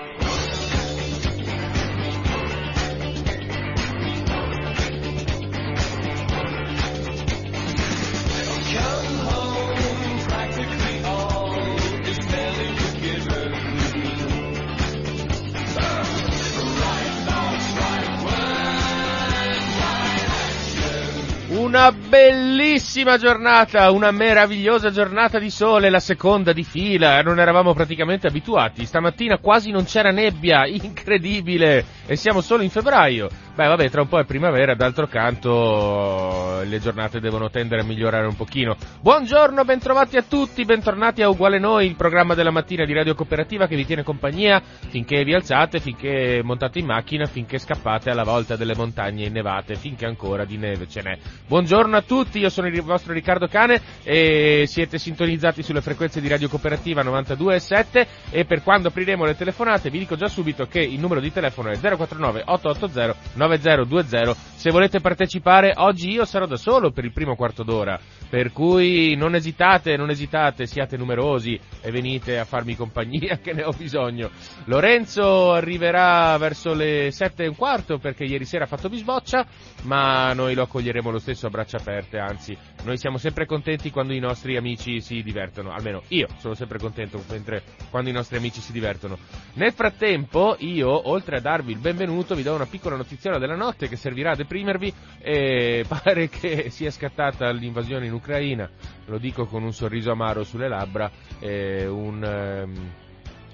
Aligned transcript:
Una 21.71 21.93
bellissima 21.93 23.17
giornata, 23.17 23.91
una 23.91 24.11
meravigliosa 24.11 24.89
giornata 24.91 25.39
di 25.39 25.49
sole, 25.49 25.89
la 25.89 26.01
seconda 26.01 26.51
di 26.51 26.65
fila, 26.65 27.21
non 27.21 27.39
eravamo 27.39 27.73
praticamente 27.73 28.27
abituati. 28.27 28.85
Stamattina 28.85 29.37
quasi 29.37 29.71
non 29.71 29.85
c'era 29.85 30.11
nebbia, 30.11 30.65
incredibile, 30.67 31.85
e 32.05 32.17
siamo 32.17 32.41
solo 32.41 32.63
in 32.63 32.69
febbraio. 32.69 33.29
Beh, 33.61 33.67
vabbè, 33.67 33.89
tra 33.91 34.01
un 34.01 34.07
po' 34.07 34.17
è 34.17 34.25
primavera, 34.25 34.73
d'altro 34.73 35.05
canto 35.05 36.61
le 36.63 36.79
giornate 36.79 37.19
devono 37.19 37.51
tendere 37.51 37.81
a 37.81 37.83
migliorare 37.83 38.25
un 38.25 38.35
pochino. 38.35 38.75
Buongiorno, 39.01 39.63
bentrovati 39.63 40.17
a 40.17 40.23
tutti, 40.23 40.65
bentornati 40.65 41.21
a 41.21 41.29
Uguale 41.29 41.59
Noi, 41.59 41.85
il 41.85 41.95
programma 41.95 42.33
della 42.33 42.49
mattina 42.49 42.85
di 42.85 42.93
Radio 42.93 43.13
Cooperativa 43.13 43.67
che 43.67 43.75
vi 43.75 43.85
tiene 43.85 44.01
compagnia 44.01 44.59
finché 44.89 45.23
vi 45.23 45.35
alzate, 45.35 45.79
finché 45.79 46.41
montate 46.43 46.79
in 46.79 46.87
macchina, 46.87 47.27
finché 47.27 47.59
scappate 47.59 48.09
alla 48.09 48.23
volta 48.23 48.55
delle 48.55 48.73
montagne 48.75 49.25
innevate, 49.25 49.75
finché 49.75 50.07
ancora 50.07 50.43
di 50.43 50.57
neve 50.57 50.87
ce 50.87 51.03
n'è. 51.03 51.15
Buongiorno 51.45 51.95
a 51.95 52.01
tutti, 52.01 52.39
io 52.39 52.49
sono 52.49 52.65
il 52.65 52.81
vostro 52.81 53.13
Riccardo 53.13 53.47
Cane 53.47 53.79
e 54.01 54.63
siete 54.65 54.97
sintonizzati 54.97 55.61
sulle 55.61 55.81
frequenze 55.81 56.19
di 56.19 56.27
Radio 56.27 56.49
Cooperativa 56.49 57.03
92.7 57.03 58.07
e 58.31 58.43
per 58.43 58.63
quando 58.63 58.87
apriremo 58.87 59.23
le 59.23 59.35
telefonate 59.35 59.91
vi 59.91 59.99
dico 59.99 60.15
già 60.15 60.27
subito 60.27 60.65
che 60.65 60.79
il 60.79 60.99
numero 60.99 61.19
di 61.19 61.31
telefono 61.31 61.69
è 61.69 61.77
049 61.77 62.41
880 62.43 63.49
9020. 63.57 64.49
Se 64.61 64.69
volete 64.69 64.99
partecipare, 64.99 65.73
oggi 65.75 66.11
io 66.11 66.23
sarò 66.23 66.45
da 66.45 66.55
solo 66.55 66.91
per 66.91 67.03
il 67.03 67.11
primo 67.11 67.35
quarto 67.35 67.63
d'ora, 67.63 67.99
per 68.29 68.51
cui 68.51 69.15
non 69.15 69.33
esitate, 69.33 69.97
non 69.97 70.11
esitate, 70.11 70.67
siate 70.67 70.97
numerosi 70.97 71.59
e 71.81 71.89
venite 71.89 72.37
a 72.37 72.45
farmi 72.45 72.75
compagnia 72.75 73.37
che 73.41 73.53
ne 73.53 73.63
ho 73.63 73.71
bisogno. 73.71 74.29
Lorenzo 74.65 75.51
arriverà 75.51 76.37
verso 76.37 76.75
le 76.75 77.09
sette 77.09 77.45
e 77.45 77.47
un 77.47 77.55
quarto 77.55 77.97
perché 77.97 78.23
ieri 78.23 78.45
sera 78.45 78.65
ha 78.65 78.67
fatto 78.67 78.87
bisboccia, 78.87 79.47
ma 79.83 80.31
noi 80.33 80.53
lo 80.53 80.61
accoglieremo 80.61 81.09
lo 81.09 81.17
stesso 81.17 81.47
a 81.47 81.49
braccia 81.49 81.77
aperte, 81.77 82.19
anzi, 82.19 82.55
noi 82.83 82.97
siamo 82.97 83.17
sempre 83.17 83.47
contenti 83.47 83.89
quando 83.89 84.13
i 84.13 84.19
nostri 84.19 84.57
amici 84.57 85.01
si 85.01 85.23
divertono, 85.23 85.71
almeno 85.71 86.03
io 86.09 86.27
sono 86.37 86.53
sempre 86.53 86.77
contento 86.77 87.23
mentre, 87.29 87.63
quando 87.89 88.11
i 88.11 88.13
nostri 88.13 88.37
amici 88.37 88.61
si 88.61 88.71
divertono. 88.71 89.17
Nel 89.53 89.73
frattempo, 89.73 90.55
io, 90.59 91.09
oltre 91.09 91.37
a 91.37 91.41
darvi 91.41 91.71
il 91.71 91.79
benvenuto, 91.79 92.35
vi 92.35 92.43
do 92.43 92.53
una 92.53 92.67
piccola 92.67 92.95
notizia 92.95 93.30
della 93.37 93.55
notte 93.55 93.87
che 93.87 93.95
servirà 93.95 94.31
a 94.31 94.35
deprimervi 94.35 94.93
e 95.19 95.85
pare 95.87 96.29
che 96.29 96.69
sia 96.69 96.91
scattata 96.91 97.49
l'invasione 97.51 98.05
in 98.05 98.13
Ucraina, 98.13 98.69
lo 99.05 99.17
dico 99.17 99.45
con 99.45 99.63
un 99.63 99.73
sorriso 99.73 100.11
amaro 100.11 100.43
sulle 100.43 100.67
labbra, 100.67 101.09
un 101.41 102.63
um, 102.65 102.91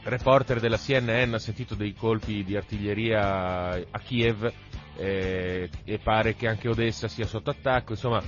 reporter 0.04 0.60
della 0.60 0.78
CNN 0.78 1.34
ha 1.34 1.40
sentito 1.40 1.76
dei 1.76 1.94
colpi 1.94 2.44
di 2.44 2.56
artiglieria 2.56 3.72
a 3.74 4.00
Kiev 4.00 4.52
eh, 4.98 5.70
e 5.84 6.00
pare 6.00 6.36
che 6.36 6.48
anche 6.48 6.70
Odessa 6.70 7.08
sia 7.08 7.26
sotto 7.26 7.50
attacco, 7.50 7.92
insomma 7.92 8.22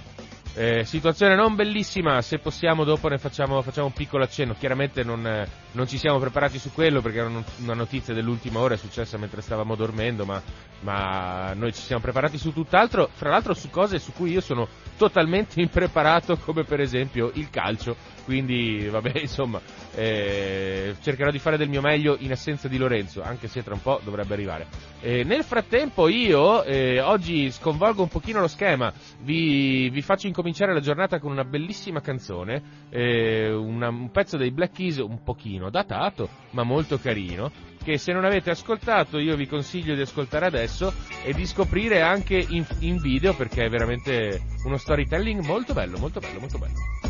eh, 0.55 0.83
situazione 0.83 1.36
non 1.36 1.55
bellissima, 1.55 2.21
se 2.21 2.39
possiamo 2.39 2.83
dopo 2.83 3.08
ne 3.08 3.17
facciamo, 3.17 3.61
facciamo 3.61 3.87
un 3.87 3.93
piccolo 3.93 4.23
accenno, 4.23 4.55
chiaramente 4.58 5.04
non, 5.04 5.26
eh, 5.26 5.48
non, 5.73 5.87
ci 5.87 5.98
siamo 5.98 6.17
preparati 6.20 6.58
su 6.58 6.71
quello 6.73 7.02
perché 7.02 7.20
era 7.20 7.30
una 7.30 7.73
notizia 7.73 8.14
dell'ultima 8.14 8.59
ora, 8.59 8.73
è 8.73 8.77
successa 8.77 9.17
mentre 9.17 9.42
stavamo 9.42 9.76
dormendo, 9.76 10.26
ma, 10.26 10.42
ma, 10.82 11.54
noi 11.54 11.71
ci 11.73 11.82
siamo 11.82 12.02
preparati 12.02 12.38
su 12.38 12.52
tutt'altro, 12.52 13.09
fra 13.14 13.30
l'altro 13.30 13.54
su 13.54 13.70
cose 13.70 13.99
su 13.99 14.11
cui 14.11 14.32
io 14.32 14.42
sono 14.42 14.67
totalmente 14.98 15.61
impreparato 15.61 16.38
come 16.38 16.64
per 16.64 16.82
esempio 16.82 17.32
il 17.36 17.49
calcio, 17.49 17.95
quindi 18.26 18.88
vabbè 18.88 19.20
insomma 19.21 19.61
eh, 19.95 20.95
cercherò 21.02 21.32
di 21.32 21.39
fare 21.39 21.58
del 21.58 21.70
mio 21.70 21.82
meglio 21.82 22.15
in 22.20 22.32
assenza 22.32 22.67
di 22.67 22.77
Lorenzo, 22.77 23.21
anche 23.21 23.48
se 23.48 23.64
tra 23.64 23.73
un 23.73 23.82
po' 23.82 23.99
dovrebbe 24.04 24.33
arrivare. 24.33 24.67
Eh, 25.02 25.23
nel 25.23 25.43
frattempo 25.43 26.08
io 26.08 26.64
eh, 26.64 26.99
oggi 26.99 27.52
sconvolgo 27.52 28.02
un 28.02 28.08
pochino 28.08 28.39
lo 28.39 28.48
schema, 28.48 28.92
vi, 29.21 29.89
vi, 29.89 30.02
faccio 30.02 30.27
incominciare 30.39 30.73
la 30.73 30.80
giornata 30.80 31.20
con 31.20 31.32
una 31.32 31.44
bellissima 31.44 32.00
canzone, 32.00 32.88
eh, 32.89 33.52
una, 33.52 33.89
un 33.89 34.10
pezzo 34.10 34.38
dei 34.38 34.52
Black 34.52 34.73
Keys 34.73 34.98
un 34.98 35.22
pochino 35.22 35.70
datato, 35.70 36.30
ma 36.52 36.64
molto 36.64 36.98
carino, 36.98 37.52
che 37.83 37.98
se 37.98 38.14
non 38.14 38.23
avete 38.23 38.50
ascoltato 38.50 39.20
io 39.20 39.36
vi 39.36 39.48
consiglio 39.48 39.95
di 39.95 40.02
ascoltare 40.02 40.45
adesso 40.45 40.94
e 41.23 41.33
di 41.33 41.45
scoprire 41.45 42.02
anche 42.02 42.38
in, 42.38 42.66
in 42.80 42.98
video 42.98 43.36
perché 43.36 43.66
è 43.66 43.70
veramente 43.70 44.42
uno 44.64 44.77
storytelling 44.77 45.44
molto 45.44 45.73
bello, 45.73 45.98
molto 45.98 46.20
bello, 46.20 46.39
molto 46.39 46.58
bello. 46.58 47.08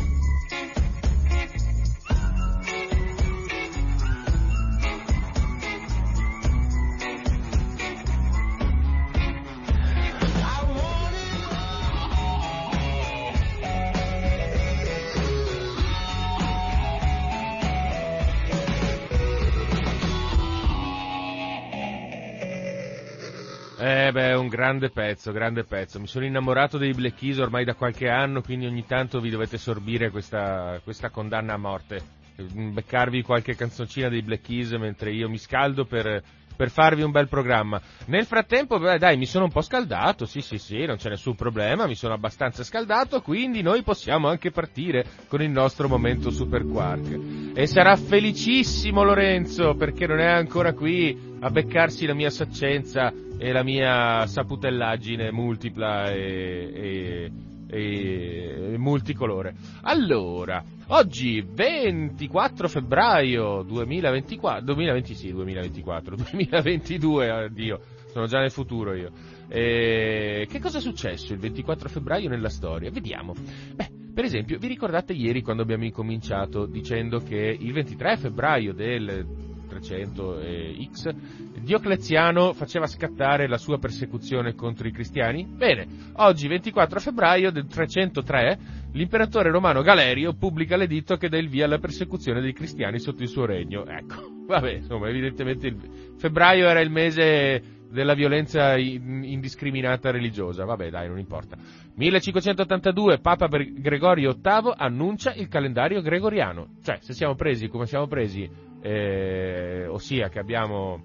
Eh 24.10 24.12
beh, 24.12 24.34
un 24.34 24.48
grande 24.48 24.90
pezzo, 24.90 25.30
grande 25.30 25.62
pezzo. 25.62 26.00
Mi 26.00 26.08
sono 26.08 26.24
innamorato 26.24 26.78
dei 26.78 26.92
Black 26.92 27.16
Keys 27.16 27.38
ormai 27.38 27.64
da 27.64 27.76
qualche 27.76 28.08
anno, 28.08 28.42
quindi 28.42 28.66
ogni 28.66 28.84
tanto 28.84 29.20
vi 29.20 29.30
dovete 29.30 29.56
sorbire 29.56 30.10
questa, 30.10 30.80
questa 30.82 31.10
condanna 31.10 31.52
a 31.52 31.56
morte. 31.56 32.02
Beccarvi 32.34 33.22
qualche 33.22 33.54
canzoncina 33.54 34.08
dei 34.08 34.22
Black 34.22 34.42
Keys 34.42 34.72
mentre 34.72 35.12
io 35.12 35.28
mi 35.28 35.38
scaldo 35.38 35.84
per, 35.84 36.24
per 36.60 36.68
farvi 36.68 37.00
un 37.00 37.10
bel 37.10 37.26
programma. 37.26 37.80
Nel 38.08 38.26
frattempo, 38.26 38.78
beh, 38.78 38.98
dai, 38.98 39.16
mi 39.16 39.24
sono 39.24 39.44
un 39.44 39.50
po' 39.50 39.62
scaldato, 39.62 40.26
sì, 40.26 40.42
sì, 40.42 40.58
sì, 40.58 40.84
non 40.84 40.96
c'è 40.96 41.08
nessun 41.08 41.34
problema, 41.34 41.86
mi 41.86 41.94
sono 41.94 42.12
abbastanza 42.12 42.62
scaldato, 42.64 43.22
quindi 43.22 43.62
noi 43.62 43.82
possiamo 43.82 44.28
anche 44.28 44.50
partire 44.50 45.06
con 45.26 45.40
il 45.40 45.48
nostro 45.48 45.88
momento 45.88 46.28
Super 46.28 46.66
Quark. 46.66 47.54
E 47.54 47.66
sarà 47.66 47.96
felicissimo 47.96 49.02
Lorenzo, 49.02 49.74
perché 49.74 50.06
non 50.06 50.18
è 50.18 50.26
ancora 50.26 50.74
qui 50.74 51.18
a 51.40 51.48
beccarsi 51.48 52.04
la 52.04 52.12
mia 52.12 52.28
saccenza 52.28 53.10
e 53.38 53.52
la 53.52 53.62
mia 53.62 54.26
saputellaggine 54.26 55.32
multipla 55.32 56.10
e, 56.10 56.72
e, 56.74 57.30
e 57.70 58.74
multicolore. 58.76 59.54
Allora, 59.82 60.62
oggi 60.88 61.40
24 61.40 62.68
febbraio 62.68 63.62
2024, 63.62 64.64
2020, 64.64 65.14
sì, 65.14 65.32
2024, 65.32 66.16
2022, 66.16 67.30
addio, 67.30 67.80
sono 68.06 68.26
già 68.26 68.40
nel 68.40 68.50
futuro 68.50 68.94
io. 68.94 69.10
E 69.48 70.46
che 70.50 70.58
cosa 70.60 70.78
è 70.78 70.80
successo 70.80 71.32
il 71.32 71.38
24 71.38 71.88
febbraio 71.88 72.28
nella 72.28 72.48
storia? 72.48 72.90
Vediamo. 72.90 73.34
Beh, 73.74 73.90
per 74.12 74.24
esempio, 74.24 74.58
vi 74.58 74.66
ricordate 74.66 75.12
ieri 75.12 75.42
quando 75.42 75.62
abbiamo 75.62 75.84
incominciato 75.84 76.66
dicendo 76.66 77.18
che 77.18 77.56
il 77.58 77.72
23 77.72 78.16
febbraio 78.16 78.72
del 78.72 79.26
300X, 79.70 81.14
Diocleziano 81.62 82.52
faceva 82.52 82.86
scattare 82.86 83.46
la 83.46 83.58
sua 83.58 83.78
persecuzione 83.78 84.54
contro 84.54 84.88
i 84.88 84.92
cristiani? 84.92 85.44
Bene, 85.44 85.86
oggi 86.14 86.48
24 86.48 87.00
febbraio 87.00 87.50
del 87.50 87.66
303 87.66 88.58
l'imperatore 88.92 89.50
romano 89.50 89.82
Galerio 89.82 90.32
pubblica 90.34 90.76
l'editto 90.76 91.16
che 91.16 91.28
dà 91.28 91.38
il 91.38 91.48
via 91.48 91.66
alla 91.66 91.78
persecuzione 91.78 92.40
dei 92.40 92.52
cristiani 92.52 92.98
sotto 92.98 93.22
il 93.22 93.28
suo 93.28 93.44
regno. 93.44 93.86
Ecco, 93.86 94.28
vabbè, 94.46 94.72
insomma, 94.72 95.08
evidentemente 95.08 95.74
febbraio 96.16 96.66
era 96.66 96.80
il 96.80 96.90
mese 96.90 97.78
della 97.90 98.14
violenza 98.14 98.76
indiscriminata 98.76 100.10
religiosa, 100.10 100.64
vabbè 100.64 100.90
dai, 100.90 101.08
non 101.08 101.18
importa. 101.18 101.56
1582 101.94 103.18
Papa 103.18 103.48
Gregorio 103.48 104.32
VIII 104.32 104.72
annuncia 104.76 105.34
il 105.34 105.48
calendario 105.48 106.00
gregoriano, 106.00 106.76
cioè 106.82 106.98
se 107.00 107.12
siamo 107.12 107.34
presi 107.34 107.68
come 107.68 107.86
siamo 107.86 108.06
presi 108.06 108.48
eh, 108.80 109.86
ossia 109.88 110.28
che 110.28 110.38
abbiamo, 110.38 111.02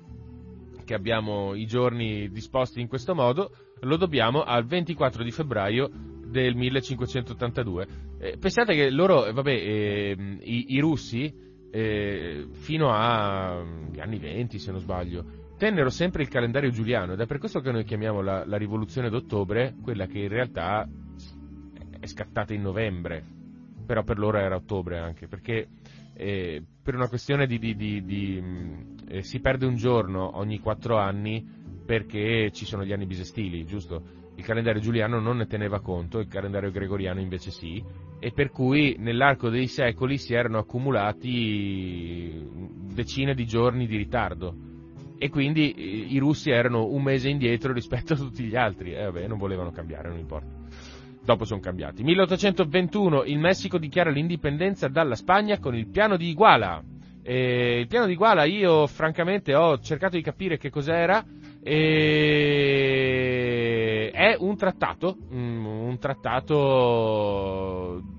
che 0.86 0.94
abbiamo 0.94 1.54
i 1.54 1.66
giorni 1.66 2.30
disposti 2.30 2.80
in 2.80 2.88
questo 2.88 3.14
modo, 3.14 3.52
lo 3.82 3.98
dobbiamo 3.98 4.44
al 4.44 4.66
24 4.66 5.24
di 5.24 5.32
febbraio 5.32 5.90
del 6.26 6.56
1582. 6.56 7.88
Eh, 8.20 8.38
pensate 8.38 8.74
che 8.74 8.90
loro, 8.90 9.32
vabbè, 9.32 9.52
eh, 9.52 10.38
i, 10.42 10.76
i, 10.76 10.80
russi 10.80 11.34
eh, 11.72 12.48
fino 12.52 12.92
agli 12.92 14.00
anni 14.00 14.18
20 14.18 14.60
se 14.60 14.72
non 14.72 14.80
sbaglio, 14.80 15.26
tennero 15.58 15.90
sempre 15.90 16.22
il 16.24 16.30
calendario 16.30 16.70
giuliano 16.70 17.14
ed 17.14 17.20
è 17.20 17.26
per 17.26 17.40
questo 17.40 17.60
che 17.60 17.72
noi 17.72 17.84
chiamiamo 17.84 18.22
la, 18.22 18.46
la 18.46 18.58
rivoluzione 18.58 19.10
d'ottobre 19.10 19.76
quella 19.82 20.06
che 20.06 20.20
in 20.20 20.28
realtà 20.28 20.88
è 22.00 22.06
scattata 22.08 22.54
in 22.54 22.62
novembre, 22.62 23.24
però 23.86 24.04
per 24.04 24.18
loro 24.18 24.38
era 24.38 24.56
ottobre 24.56 25.00
anche, 25.00 25.28
perché 25.28 25.68
eh, 26.16 26.64
per 26.82 26.96
una 26.96 27.08
questione 27.08 27.46
di, 27.46 27.60
di, 27.60 27.76
di, 27.76 28.04
di 28.04 28.44
eh, 29.10 29.22
si 29.22 29.40
perde 29.40 29.66
un 29.66 29.76
giorno 29.76 30.38
ogni 30.38 30.60
quattro 30.60 30.98
anni 30.98 31.46
perché 31.86 32.52
ci 32.52 32.66
sono 32.66 32.84
gli 32.84 32.94
anni 32.94 33.06
bisestili, 33.06 33.66
giusto? 33.66 34.24
Il 34.36 34.44
calendario 34.44 34.82
giuliano 34.82 35.20
non 35.20 35.38
ne 35.38 35.46
teneva 35.46 35.80
conto, 35.80 36.20
il 36.20 36.28
calendario 36.28 36.72
gregoriano 36.72 37.22
invece 37.22 37.52
sì, 37.52 37.84
e 38.20 38.32
per 38.32 38.50
cui 38.50 38.96
nell'arco 38.98 39.50
dei 39.50 39.68
secoli 39.68 40.18
si 40.18 40.34
erano 40.34 40.58
accumulati 40.58 42.46
decine 42.94 43.34
di 43.34 43.46
giorni 43.46 43.88
di 43.88 43.98
ritardo 43.98 44.74
e 45.18 45.30
quindi 45.30 45.72
eh, 45.72 45.84
i 45.84 46.18
russi 46.18 46.50
erano 46.50 46.88
un 46.88 47.02
mese 47.02 47.30
indietro 47.30 47.72
rispetto 47.72 48.14
a 48.14 48.18
tutti 48.18 48.44
gli 48.44 48.56
altri, 48.56 48.94
e 48.94 49.00
eh, 49.00 49.06
vabbè, 49.06 49.28
non 49.28 49.38
volevano 49.38 49.72
cambiare, 49.72 50.10
non 50.10 50.18
importa. 50.18 50.65
Dopo 51.26 51.44
sono 51.44 51.60
cambiati. 51.60 52.04
1821 52.04 53.24
il 53.24 53.40
Messico 53.40 53.80
dichiara 53.80 54.12
l'indipendenza 54.12 54.88
dalla 54.88 55.16
Spagna 55.16 55.58
con 55.58 55.76
il 55.76 55.88
piano 55.88 56.18
di 56.18 56.30
Iguala. 56.30 56.84
E 57.24 57.80
il 57.80 57.88
piano 57.88 58.06
di 58.06 58.12
Iguala 58.12 58.44
io 58.44 58.86
francamente 58.86 59.56
ho 59.56 59.80
cercato 59.80 60.18
di 60.18 60.22
capire 60.22 60.60
che 60.60 60.70
cos'era 60.70 61.26
e 61.64 62.86
è 64.14 64.36
un 64.38 64.56
trattato, 64.56 65.18
mm, 65.34 65.66
un 65.66 65.98
trattato 65.98 66.60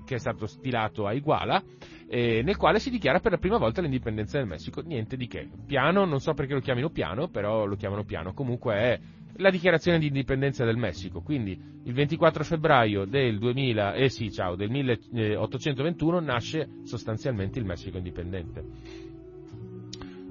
che 0.05 0.15
è 0.15 0.19
stato 0.19 0.45
stilato 0.45 1.07
a 1.07 1.13
Iguala, 1.13 1.63
eh, 2.09 2.41
nel 2.43 2.57
quale 2.57 2.79
si 2.79 2.89
dichiara 2.89 3.19
per 3.19 3.31
la 3.31 3.37
prima 3.37 3.57
volta 3.57 3.81
l'indipendenza 3.81 4.37
del 4.37 4.47
Messico. 4.47 4.81
Niente 4.81 5.17
di 5.17 5.27
che. 5.27 5.47
Piano, 5.65 6.05
non 6.05 6.19
so 6.19 6.33
perché 6.33 6.53
lo 6.53 6.59
chiamino 6.59 6.89
piano, 6.89 7.27
però 7.27 7.65
lo 7.65 7.75
chiamano 7.75 8.03
piano. 8.03 8.33
Comunque 8.33 8.73
è 8.75 8.99
la 9.37 9.49
dichiarazione 9.49 9.99
di 9.99 10.07
indipendenza 10.07 10.65
del 10.65 10.77
Messico. 10.77 11.21
Quindi 11.21 11.59
il 11.83 11.93
24 11.93 12.43
febbraio 12.43 13.05
del, 13.05 13.37
2000, 13.37 13.93
eh 13.93 14.09
sì, 14.09 14.31
ciao, 14.31 14.55
del 14.55 14.69
1821 14.69 16.19
nasce 16.19 16.69
sostanzialmente 16.83 17.59
il 17.59 17.65
Messico 17.65 17.97
indipendente 17.97 19.15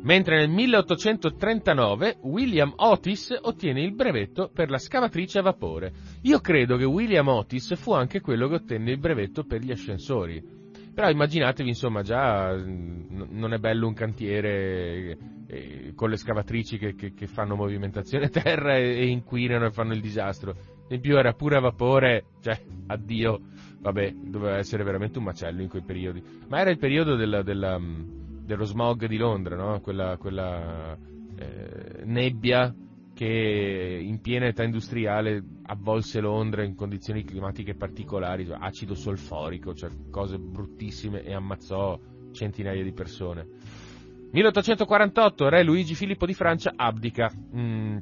mentre 0.07 0.37
nel 0.37 0.51
1839 0.51 2.19
William 2.23 2.73
Otis 2.77 3.37
ottiene 3.43 3.83
il 3.83 3.93
brevetto 3.93 4.51
per 4.55 4.71
la 4.71 4.79
scavatrice 4.79 5.41
a 5.41 5.43
vapore. 5.43 5.93
Io 6.23 6.39
credo 6.39 6.77
che 6.77 6.85
William 6.85 7.27
Otis 7.27 7.75
fu 7.75 7.93
anche 7.93 8.21
quello 8.21 8.47
che 8.47 8.55
ottenne 8.55 8.93
il 8.93 8.99
brevetto 8.99 9.43
per 9.43 9.63
gli 9.63 9.73
ascensori. 9.73 10.56
Però 10.97 11.11
immaginatevi, 11.11 11.69
insomma, 11.69 12.01
già 12.01 12.57
non 12.57 13.53
è 13.53 13.59
bello 13.59 13.87
un 13.87 13.93
cantiere 13.93 15.19
eh, 15.47 15.93
con 15.95 16.09
le 16.09 16.17
scavatrici 16.17 16.79
che, 16.79 16.95
che, 16.95 17.13
che 17.13 17.27
fanno 17.27 17.55
movimentazione 17.55 18.31
terra 18.31 18.79
e, 18.79 19.01
e, 19.01 19.07
inquinano 19.09 19.67
e 19.67 19.73
fanno 19.73 19.93
il 19.93 20.01
disastro. 20.01 20.57
In 20.89 21.01
più 21.03 21.19
era 21.19 21.35
pure 21.35 21.59
a 21.59 21.61
vapore, 21.61 22.29
cioè, 22.41 22.59
addio, 22.87 23.43
vabbè, 23.79 24.15
doveva 24.25 24.57
essere 24.57 24.85
veramente 24.85 25.19
un 25.19 25.25
macello 25.25 25.61
in 25.61 25.69
quei 25.69 25.83
periodi. 25.83 26.23
Ma 26.49 26.61
era 26.61 26.71
il 26.71 26.79
periodo 26.79 27.15
della, 27.15 27.43
della 27.43 27.79
dello 27.79 28.65
smog 28.65 29.05
di 29.05 29.19
Londra, 29.19 29.55
no? 29.55 29.81
quella, 29.81 30.17
quella 30.17 30.97
eh, 31.37 32.05
nebbia 32.05 32.75
che 33.17 33.99
in 34.03 34.21
piena 34.21 34.45
età 34.45 34.63
industriale 34.63 35.43
avvolse 35.63 36.21
Londra 36.21 36.63
in 36.65 36.75
condizioni 36.75 37.25
climatiche 37.25 37.75
particolari, 37.75 38.45
cioè 38.45 38.59
acido 38.61 38.95
solforico, 38.95 39.73
cioè 39.73 39.89
cose 40.11 40.39
bruttissime 40.39 41.23
e 41.23 41.33
ammazzò 41.33 41.99
centinaia 42.33 42.83
di 42.83 42.93
persone. 42.93 43.47
1848, 44.33 45.49
re 45.49 45.63
Luigi 45.63 45.95
Filippo 45.95 46.27
di 46.27 46.35
Francia 46.35 46.75
abdica, 46.77 47.33
mm, 47.33 47.97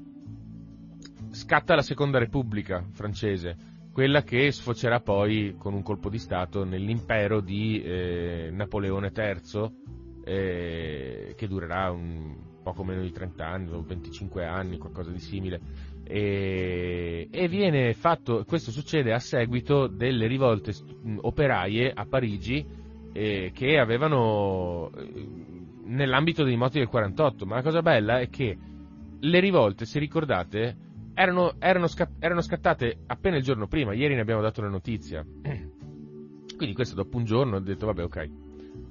scatta 1.30 1.76
la 1.76 1.82
seconda 1.82 2.18
repubblica 2.18 2.84
francese, 2.90 3.56
quella 3.92 4.24
che 4.24 4.50
sfocerà 4.50 4.98
poi 4.98 5.54
con 5.56 5.74
un 5.74 5.84
colpo 5.84 6.08
di 6.10 6.18
Stato 6.18 6.64
nell'impero 6.64 7.40
di 7.40 7.80
eh, 7.80 8.48
Napoleone 8.50 9.12
III, 9.14 9.70
eh, 10.24 11.34
che 11.36 11.46
durerà 11.46 11.92
un 11.92 12.43
poco 12.64 12.82
meno 12.82 13.02
di 13.02 13.12
30 13.12 13.46
anni 13.46 13.70
o 13.70 13.82
25 13.82 14.44
anni, 14.44 14.78
qualcosa 14.78 15.10
di 15.10 15.20
simile. 15.20 15.60
E, 16.02 17.28
e, 17.30 17.48
viene 17.48 17.92
fatto, 17.92 18.44
questo 18.44 18.70
succede 18.70 19.12
a 19.12 19.18
seguito 19.18 19.86
delle 19.86 20.26
rivolte 20.26 20.72
operaie 21.20 21.92
a 21.94 22.06
Parigi 22.06 22.66
eh, 23.12 23.52
che 23.54 23.78
avevano 23.78 24.90
eh, 24.96 25.26
nell'ambito 25.84 26.42
dei 26.42 26.56
moti 26.56 26.78
del 26.78 26.88
48, 26.88 27.46
ma 27.46 27.56
la 27.56 27.62
cosa 27.62 27.82
bella 27.82 28.18
è 28.18 28.28
che 28.28 28.56
le 29.20 29.40
rivolte, 29.40 29.84
se 29.84 29.98
ricordate, 29.98 30.76
erano, 31.14 31.54
erano, 31.58 31.86
scat- 31.86 32.16
erano 32.18 32.40
scattate 32.40 32.96
appena 33.06 33.36
il 33.36 33.42
giorno 33.42 33.68
prima, 33.68 33.92
ieri 33.92 34.14
ne 34.14 34.20
abbiamo 34.22 34.42
dato 34.42 34.62
la 34.62 34.68
notizia. 34.68 35.24
Quindi 36.56 36.74
questo 36.74 36.94
dopo 36.94 37.18
un 37.18 37.24
giorno 37.24 37.56
ho 37.56 37.60
detto 37.60 37.86
vabbè 37.86 38.04
ok, 38.04 38.30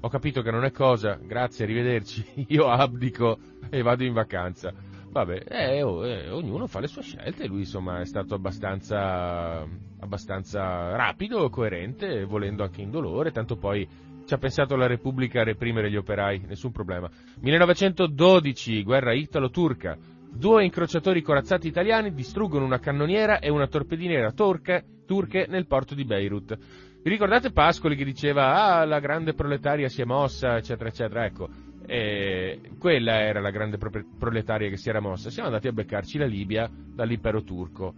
ho 0.04 0.08
capito 0.08 0.42
che 0.42 0.50
non 0.50 0.64
è 0.64 0.70
cosa, 0.70 1.18
grazie, 1.20 1.64
arrivederci, 1.64 2.44
io 2.48 2.68
abdico 2.68 3.38
e 3.70 3.80
vado 3.80 4.04
in 4.04 4.12
vacanza. 4.12 4.70
Vabbè, 5.10 5.44
eh, 5.48 5.82
oh, 5.82 6.06
eh, 6.06 6.28
ognuno 6.28 6.66
fa 6.66 6.80
le 6.80 6.88
sue 6.88 7.00
scelte, 7.00 7.46
lui 7.46 7.60
insomma 7.60 8.00
è 8.00 8.04
stato 8.04 8.34
abbastanza, 8.34 9.66
abbastanza 10.00 10.94
rapido, 10.94 11.48
coerente, 11.48 12.24
volendo 12.24 12.64
anche 12.64 12.82
indolore, 12.82 13.30
tanto 13.30 13.56
poi 13.56 13.88
ci 14.26 14.34
ha 14.34 14.38
pensato 14.38 14.76
la 14.76 14.86
Repubblica 14.86 15.40
a 15.40 15.44
reprimere 15.44 15.90
gli 15.90 15.96
operai, 15.96 16.42
nessun 16.46 16.70
problema. 16.70 17.08
1912, 17.40 18.82
guerra 18.82 19.14
italo-turca, 19.14 19.96
due 20.36 20.64
incrociatori 20.64 21.22
corazzati 21.22 21.68
italiani 21.68 22.12
distruggono 22.12 22.64
una 22.64 22.80
cannoniera 22.80 23.38
e 23.38 23.50
una 23.50 23.68
torpediniera 23.68 24.32
turche, 24.32 24.84
turche 25.06 25.46
nel 25.48 25.66
porto 25.66 25.94
di 25.94 26.04
Beirut. 26.04 26.56
Vi 27.02 27.10
ricordate 27.10 27.52
Pascoli 27.52 27.96
che 27.96 28.04
diceva 28.04 28.54
ah 28.54 28.84
la 28.84 28.98
grande 28.98 29.34
proletaria 29.34 29.88
si 29.88 30.02
è 30.02 30.04
mossa 30.04 30.56
eccetera 30.56 30.88
eccetera. 30.88 31.24
Ecco 31.24 31.48
eh, 31.86 32.60
quella 32.78 33.20
era 33.20 33.40
la 33.40 33.50
grande 33.50 33.76
pro- 33.76 34.04
proletaria 34.18 34.68
che 34.68 34.76
si 34.76 34.88
era 34.88 35.00
mossa. 35.00 35.30
Siamo 35.30 35.48
andati 35.48 35.68
a 35.68 35.72
beccarci 35.72 36.18
la 36.18 36.26
Libia 36.26 36.68
dall'impero 36.70 37.42
turco. 37.42 37.94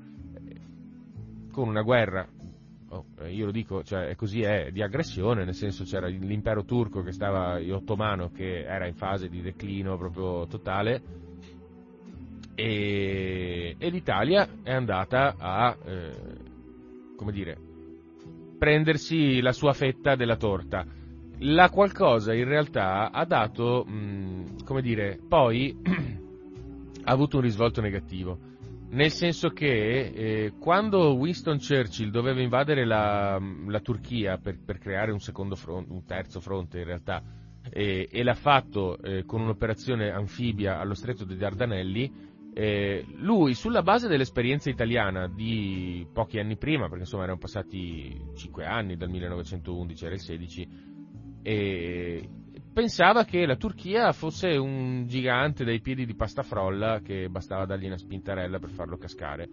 Con 1.52 1.68
una 1.68 1.82
guerra 1.82 2.28
oh, 2.88 3.04
eh, 3.20 3.32
io 3.32 3.46
lo 3.46 3.50
dico 3.50 3.82
cioè 3.82 4.14
così 4.14 4.42
è 4.42 4.70
di 4.72 4.82
aggressione 4.82 5.44
nel 5.44 5.54
senso 5.54 5.84
c'era 5.84 6.06
l'impero 6.06 6.64
turco 6.64 7.02
che 7.02 7.12
stava 7.12 7.58
ottomano 7.70 8.30
che 8.30 8.64
era 8.64 8.86
in 8.86 8.94
fase 8.94 9.28
di 9.28 9.40
declino 9.40 9.96
proprio 9.96 10.46
totale 10.46 11.25
e, 12.56 13.76
e 13.78 13.88
l'Italia 13.90 14.48
è 14.64 14.72
andata 14.72 15.36
a 15.38 15.76
eh, 15.84 16.12
come 17.14 17.30
dire 17.30 17.58
prendersi 18.58 19.40
la 19.40 19.52
sua 19.52 19.72
fetta 19.72 20.16
della 20.16 20.36
torta. 20.36 20.84
La 21.40 21.68
qualcosa 21.68 22.32
in 22.32 22.46
realtà 22.46 23.10
ha 23.12 23.24
dato, 23.26 23.84
mh, 23.84 24.64
come 24.64 24.80
dire, 24.80 25.20
poi 25.28 25.76
ha 27.04 27.12
avuto 27.12 27.36
un 27.36 27.42
risvolto 27.42 27.80
negativo. 27.80 28.38
Nel 28.88 29.10
senso 29.10 29.50
che 29.50 30.12
eh, 30.14 30.52
quando 30.58 31.12
Winston 31.14 31.58
Churchill 31.58 32.10
doveva 32.10 32.40
invadere 32.40 32.86
la, 32.86 33.38
la 33.66 33.80
Turchia 33.80 34.38
per, 34.38 34.58
per, 34.64 34.78
creare 34.78 35.12
un, 35.12 35.18
fronte, 35.18 35.92
un 35.92 36.04
terzo 36.06 36.40
fronte 36.40 36.78
in 36.78 36.84
realtà, 36.84 37.22
eh, 37.68 38.08
e 38.10 38.22
l'ha 38.22 38.34
fatto 38.34 38.96
eh, 38.98 39.24
con 39.24 39.42
un'operazione 39.42 40.10
anfibia 40.10 40.78
allo 40.78 40.94
stretto 40.94 41.24
dei 41.24 41.36
Dardanelli, 41.36 42.25
eh, 42.58 43.04
lui, 43.16 43.52
sulla 43.52 43.82
base 43.82 44.08
dell'esperienza 44.08 44.70
italiana 44.70 45.28
di 45.28 46.06
pochi 46.10 46.38
anni 46.38 46.56
prima, 46.56 46.84
perché 46.84 47.00
insomma 47.00 47.24
erano 47.24 47.38
passati 47.38 48.18
5 48.34 48.64
anni 48.64 48.96
dal 48.96 49.10
1911, 49.10 50.04
era 50.06 50.14
il 50.14 50.20
16, 50.20 50.68
eh, 51.42 52.28
pensava 52.72 53.26
che 53.26 53.44
la 53.44 53.56
Turchia 53.56 54.10
fosse 54.12 54.56
un 54.56 55.04
gigante 55.06 55.64
dai 55.64 55.82
piedi 55.82 56.06
di 56.06 56.14
pasta 56.14 56.42
frolla 56.42 57.00
che 57.04 57.28
bastava 57.28 57.66
dargli 57.66 57.84
una 57.84 57.98
spintarella 57.98 58.58
per 58.58 58.70
farlo 58.70 58.96
cascare. 58.96 59.50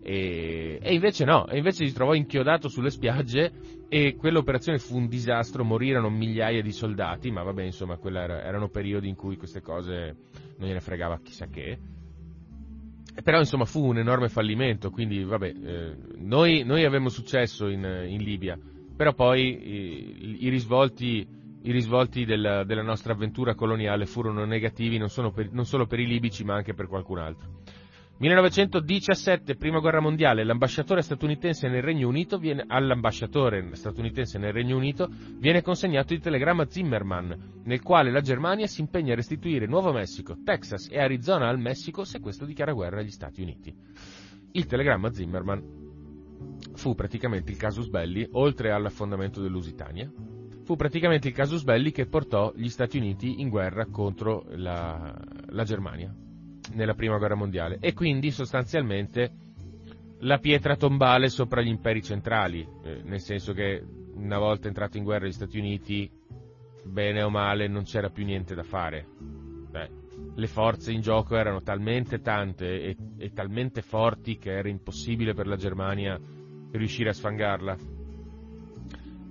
E, 0.00 0.78
e, 0.80 0.94
invece 0.94 1.26
no, 1.26 1.46
e 1.48 1.58
invece 1.58 1.86
si 1.86 1.92
trovò 1.92 2.14
inchiodato 2.14 2.70
sulle 2.70 2.88
spiagge 2.88 3.52
e 3.90 4.16
quell'operazione 4.16 4.78
fu 4.78 4.96
un 4.96 5.06
disastro, 5.06 5.64
morirono 5.64 6.08
migliaia 6.08 6.62
di 6.62 6.72
soldati, 6.72 7.30
ma 7.30 7.42
vabbè 7.42 7.62
insomma 7.62 7.98
era, 8.02 8.42
erano 8.42 8.70
periodi 8.70 9.06
in 9.06 9.16
cui 9.16 9.36
queste 9.36 9.60
cose 9.60 10.16
non 10.56 10.66
gliene 10.66 10.80
fregava 10.80 11.20
chissà 11.20 11.46
che 11.48 11.96
però 13.22 13.38
insomma 13.38 13.64
fu 13.64 13.84
un 13.84 13.98
enorme 13.98 14.28
fallimento, 14.28 14.90
quindi 14.90 15.22
vabbè, 15.22 15.46
eh, 15.46 15.96
noi, 16.18 16.62
noi 16.64 16.84
avevamo 16.84 17.08
successo 17.08 17.68
in, 17.68 17.84
in 18.08 18.22
Libia, 18.22 18.58
però 18.96 19.12
poi 19.12 19.42
i, 19.42 20.44
i 20.44 20.48
risvolti, 20.48 21.26
i 21.62 21.70
risvolti 21.72 22.24
della, 22.24 22.64
della, 22.64 22.82
nostra 22.82 23.12
avventura 23.12 23.54
coloniale 23.54 24.06
furono 24.06 24.44
negativi 24.44 24.98
non, 24.98 25.08
per, 25.32 25.50
non, 25.52 25.64
solo 25.64 25.86
per 25.86 26.00
i 26.00 26.06
libici 26.06 26.44
ma 26.44 26.54
anche 26.54 26.74
per 26.74 26.86
qualcun 26.86 27.18
altro. 27.18 27.60
1917, 28.20 29.54
prima 29.54 29.78
guerra 29.78 30.00
mondiale, 30.00 30.42
l'ambasciatore 30.42 31.02
statunitense 31.02 31.68
nel 31.68 31.82
Regno 31.82 32.08
Unito 32.08 32.36
viene, 32.36 32.64
all'ambasciatore 32.66 33.76
statunitense 33.76 34.38
nel 34.38 34.52
Regno 34.52 34.76
Unito 34.76 35.08
viene 35.36 35.62
consegnato 35.62 36.14
il 36.14 36.20
telegramma 36.20 36.66
Zimmerman, 36.68 37.60
nel 37.62 37.80
quale 37.80 38.10
la 38.10 38.20
Germania 38.20 38.66
si 38.66 38.80
impegna 38.80 39.12
a 39.12 39.16
restituire 39.16 39.66
Nuovo 39.66 39.92
Messico, 39.92 40.36
Texas 40.42 40.88
e 40.90 40.98
Arizona 40.98 41.48
al 41.48 41.60
Messico 41.60 42.02
se 42.02 42.18
questo 42.18 42.44
dichiara 42.44 42.72
guerra 42.72 42.98
agli 42.98 43.10
Stati 43.10 43.40
Uniti. 43.40 43.72
Il 44.50 44.66
telegramma 44.66 45.12
Zimmerman 45.12 45.62
fu 46.74 46.96
praticamente 46.96 47.52
il 47.52 47.56
casus 47.56 47.86
belli, 47.86 48.26
oltre 48.32 48.72
all'affondamento 48.72 49.40
dell'Usitania, 49.40 50.10
fu 50.64 50.74
praticamente 50.74 51.28
il 51.28 51.34
casus 51.34 51.62
belli 51.62 51.92
che 51.92 52.06
portò 52.06 52.52
gli 52.56 52.68
Stati 52.68 52.98
Uniti 52.98 53.40
in 53.40 53.48
guerra 53.48 53.86
contro 53.86 54.44
la, 54.48 55.16
la 55.50 55.62
Germania 55.62 56.12
nella 56.72 56.94
prima 56.94 57.18
guerra 57.18 57.34
mondiale 57.34 57.78
e 57.80 57.92
quindi 57.92 58.30
sostanzialmente 58.30 59.30
la 60.20 60.38
pietra 60.38 60.76
tombale 60.76 61.28
sopra 61.28 61.60
gli 61.60 61.68
imperi 61.68 62.02
centrali, 62.02 62.66
eh, 62.84 63.02
nel 63.04 63.20
senso 63.20 63.52
che 63.52 63.82
una 64.14 64.38
volta 64.38 64.66
entrato 64.66 64.96
in 64.96 65.04
guerra 65.04 65.26
gli 65.26 65.32
Stati 65.32 65.58
Uniti, 65.58 66.10
bene 66.84 67.22
o 67.22 67.30
male, 67.30 67.68
non 67.68 67.84
c'era 67.84 68.10
più 68.10 68.24
niente 68.24 68.54
da 68.54 68.64
fare. 68.64 69.06
Beh, 69.70 69.90
le 70.34 70.46
forze 70.46 70.92
in 70.92 71.00
gioco 71.00 71.36
erano 71.36 71.62
talmente 71.62 72.20
tante 72.20 72.82
e, 72.82 72.96
e, 73.18 73.32
talmente 73.32 73.82
forti 73.82 74.38
che 74.38 74.50
era 74.50 74.68
impossibile 74.68 75.34
per 75.34 75.46
la 75.46 75.56
Germania 75.56 76.18
riuscire 76.72 77.10
a 77.10 77.12
sfangarla. 77.12 77.76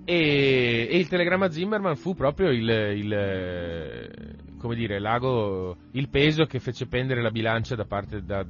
E, 0.06 0.88
e 0.90 0.98
il 0.98 1.08
telegramma 1.10 1.52
Zimmerman 1.52 1.98
fu 1.98 2.14
proprio 2.14 2.50
il, 2.50 2.70
il 2.70 4.46
come 4.58 4.76
dire, 4.76 5.00
l'ago, 5.00 5.78
il 5.92 6.10
peso 6.10 6.46
che 6.46 6.60
fece 6.60 6.88
pendere 6.88 7.22
la 7.22 7.32
bilancia 7.32 7.76
da 7.76 7.86
parte 7.86 8.24
da, 8.24 8.46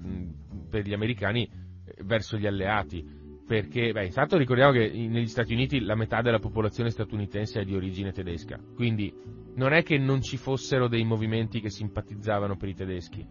per 0.69 0.85
gli 0.85 0.93
americani 0.93 1.43
eh, 1.43 2.03
verso 2.03 2.37
gli 2.37 2.47
alleati. 2.47 3.15
Perché, 3.47 3.93
beh, 3.93 4.05
intanto 4.05 4.37
ricordiamo 4.37 4.73
che 4.73 4.89
negli 4.89 5.27
Stati 5.27 5.53
Uniti 5.53 5.79
la 5.79 5.95
metà 5.95 6.21
della 6.21 6.39
popolazione 6.39 6.89
statunitense 6.89 7.61
è 7.61 7.63
di 7.63 7.75
origine 7.75 8.11
tedesca, 8.11 8.59
quindi 8.75 9.13
non 9.55 9.71
è 9.71 9.83
che 9.83 9.97
non 9.97 10.21
ci 10.21 10.35
fossero 10.35 10.89
dei 10.89 11.05
movimenti 11.05 11.61
che 11.61 11.69
simpatizzavano 11.69 12.57
per 12.57 12.69
i 12.69 12.75
tedeschi. 12.75 13.25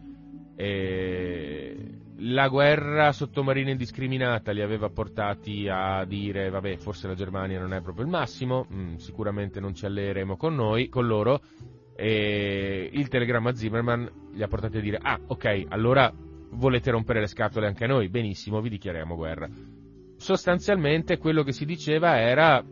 E 0.58 1.76
la 2.20 2.48
guerra 2.48 3.12
sottomarina 3.12 3.70
indiscriminata 3.70 4.52
li 4.52 4.62
aveva 4.62 4.88
portati 4.88 5.68
a 5.68 6.04
dire, 6.06 6.48
vabbè, 6.48 6.76
forse 6.76 7.08
la 7.08 7.14
Germania 7.14 7.60
non 7.60 7.74
è 7.74 7.82
proprio 7.82 8.06
il 8.06 8.10
massimo, 8.10 8.64
mh, 8.66 8.80
mm, 8.80 8.94
sicuramente 8.94 9.60
non 9.60 9.74
ci 9.74 9.84
alleeremo 9.84 10.36
con 10.36 10.54
noi, 10.54 10.88
con 10.88 11.06
loro, 11.06 11.42
e 11.96 12.90
il 12.92 13.08
telegramma 13.08 13.54
Zimmerman 13.54 14.10
gli 14.34 14.42
ha 14.42 14.48
portati 14.48 14.76
a 14.76 14.80
dire 14.80 14.98
ah 15.00 15.18
ok 15.26 15.64
allora 15.68 16.12
volete 16.50 16.90
rompere 16.90 17.20
le 17.20 17.26
scatole 17.26 17.66
anche 17.66 17.84
a 17.84 17.88
noi? 17.88 18.08
Benissimo 18.08 18.60
vi 18.60 18.68
dichiariamo 18.68 19.16
guerra. 19.16 19.48
Sostanzialmente 20.16 21.18
quello 21.18 21.42
che 21.42 21.52
si 21.52 21.64
diceva 21.64 22.18
era 22.20 22.64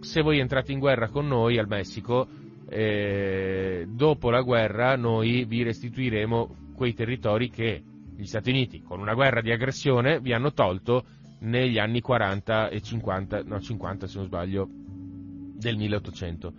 se 0.00 0.22
voi 0.22 0.38
entrate 0.38 0.72
in 0.72 0.78
guerra 0.78 1.08
con 1.08 1.26
noi 1.26 1.58
al 1.58 1.68
Messico 1.68 2.26
eh, 2.68 3.86
dopo 3.88 4.30
la 4.30 4.42
guerra 4.42 4.96
noi 4.96 5.44
vi 5.44 5.62
restituiremo 5.62 6.72
quei 6.74 6.94
territori 6.94 7.50
che 7.50 7.82
gli 8.16 8.24
Stati 8.24 8.50
Uniti 8.50 8.82
con 8.82 9.00
una 9.00 9.14
guerra 9.14 9.40
di 9.40 9.50
aggressione 9.50 10.20
vi 10.20 10.32
hanno 10.32 10.52
tolto 10.52 11.04
negli 11.40 11.78
anni 11.78 12.00
40 12.00 12.68
e 12.68 12.80
50 12.80 13.42
no 13.44 13.60
50 13.60 14.06
se 14.06 14.16
non 14.18 14.26
sbaglio 14.26 14.68
del 14.70 15.76
1800 15.76 16.52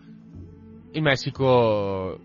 in 0.91 1.03
Messico 1.03 2.19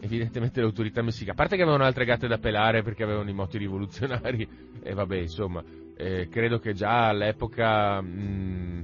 evidentemente 0.00 0.60
le 0.60 0.66
autorità 0.66 1.02
messicane, 1.02 1.32
a 1.32 1.34
parte 1.34 1.56
che 1.56 1.62
avevano 1.62 1.84
altre 1.84 2.04
gatte 2.04 2.26
da 2.26 2.38
pelare 2.38 2.82
perché 2.82 3.02
avevano 3.02 3.30
i 3.30 3.34
moti 3.34 3.58
rivoluzionari, 3.58 4.48
e 4.82 4.94
vabbè, 4.94 5.16
insomma, 5.16 5.62
eh, 5.96 6.28
credo 6.28 6.58
che 6.58 6.74
già 6.74 7.08
all'epoca, 7.08 8.00
mh, 8.00 8.08
mm, 8.08 8.80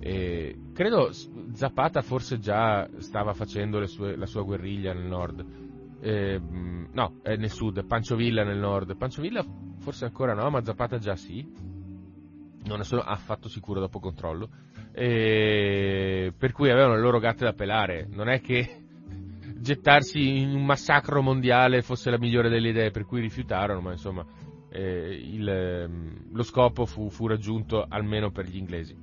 eh, 0.00 0.56
credo 0.72 1.10
Zapata 1.52 2.02
forse 2.02 2.38
già 2.38 2.88
stava 2.98 3.32
facendo 3.32 3.84
sue, 3.86 4.16
la 4.16 4.26
sua 4.26 4.42
guerriglia 4.42 4.92
nel 4.92 5.06
nord, 5.06 5.44
eh, 6.00 6.40
no, 6.40 7.20
nel 7.22 7.50
sud, 7.50 7.84
Pancho 7.84 8.16
Villa 8.16 8.44
nel 8.44 8.58
nord, 8.58 8.96
Pancho 8.96 9.22
Villa 9.22 9.44
forse 9.78 10.04
ancora 10.04 10.34
no, 10.34 10.50
ma 10.50 10.62
Zapata 10.62 10.98
già 10.98 11.16
sì, 11.16 11.46
non 12.64 12.78
ne 12.78 12.84
sono 12.84 13.02
affatto 13.02 13.48
sicuro 13.48 13.80
dopo 13.80 14.00
controllo, 14.00 14.48
e 14.98 16.32
per 16.38 16.52
cui 16.52 16.70
avevano 16.70 16.94
le 16.94 17.02
loro 17.02 17.18
gatte 17.18 17.44
da 17.44 17.52
pelare. 17.52 18.08
Non 18.10 18.30
è 18.30 18.40
che 18.40 18.78
gettarsi 19.60 20.38
in 20.38 20.54
un 20.54 20.64
massacro 20.64 21.20
mondiale 21.20 21.82
fosse 21.82 22.08
la 22.08 22.18
migliore 22.18 22.48
delle 22.48 22.70
idee, 22.70 22.90
per 22.90 23.04
cui 23.04 23.20
rifiutarono, 23.20 23.82
ma 23.82 23.92
insomma 23.92 24.24
eh, 24.70 25.20
il, 25.22 25.46
ehm, 25.46 26.32
lo 26.32 26.42
scopo 26.42 26.86
fu, 26.86 27.10
fu 27.10 27.26
raggiunto 27.26 27.84
almeno 27.86 28.30
per 28.30 28.46
gli 28.46 28.56
inglesi. 28.56 28.96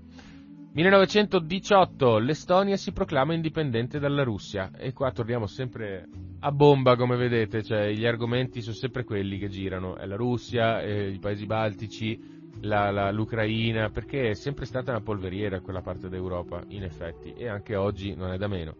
1918 0.74 2.18
l'Estonia 2.18 2.78
si 2.78 2.92
proclama 2.92 3.36
indipendente 3.36 4.00
dalla 4.00 4.24
Russia 4.24 4.72
e 4.76 4.92
qua 4.94 5.12
torniamo 5.12 5.46
sempre 5.46 6.08
a 6.40 6.52
bomba 6.52 6.96
come 6.96 7.16
vedete, 7.16 7.62
cioè 7.62 7.92
gli 7.92 8.08
argomenti 8.08 8.62
sono 8.62 8.74
sempre 8.74 9.04
quelli 9.04 9.38
che 9.38 9.50
girano, 9.50 9.96
è 9.96 10.08
la 10.08 10.16
Russia, 10.16 10.82
eh, 10.82 11.10
i 11.10 11.20
paesi 11.20 11.46
baltici, 11.46 12.42
la, 12.62 12.91
la, 12.91 13.12
l'Ucraina, 13.12 13.89
perché 13.89 14.29
è 14.29 14.33
sempre 14.33 14.65
stata 14.65 14.91
una 14.91 15.01
polveriera 15.01 15.60
quella 15.62 15.81
parte 15.81 16.10
d'Europa, 16.10 16.63
in 16.69 16.83
effetti, 16.83 17.33
e 17.33 17.48
anche 17.48 17.75
oggi 17.75 18.15
non 18.15 18.31
è 18.31 18.38
da 18.38 18.48
meno. 18.48 18.75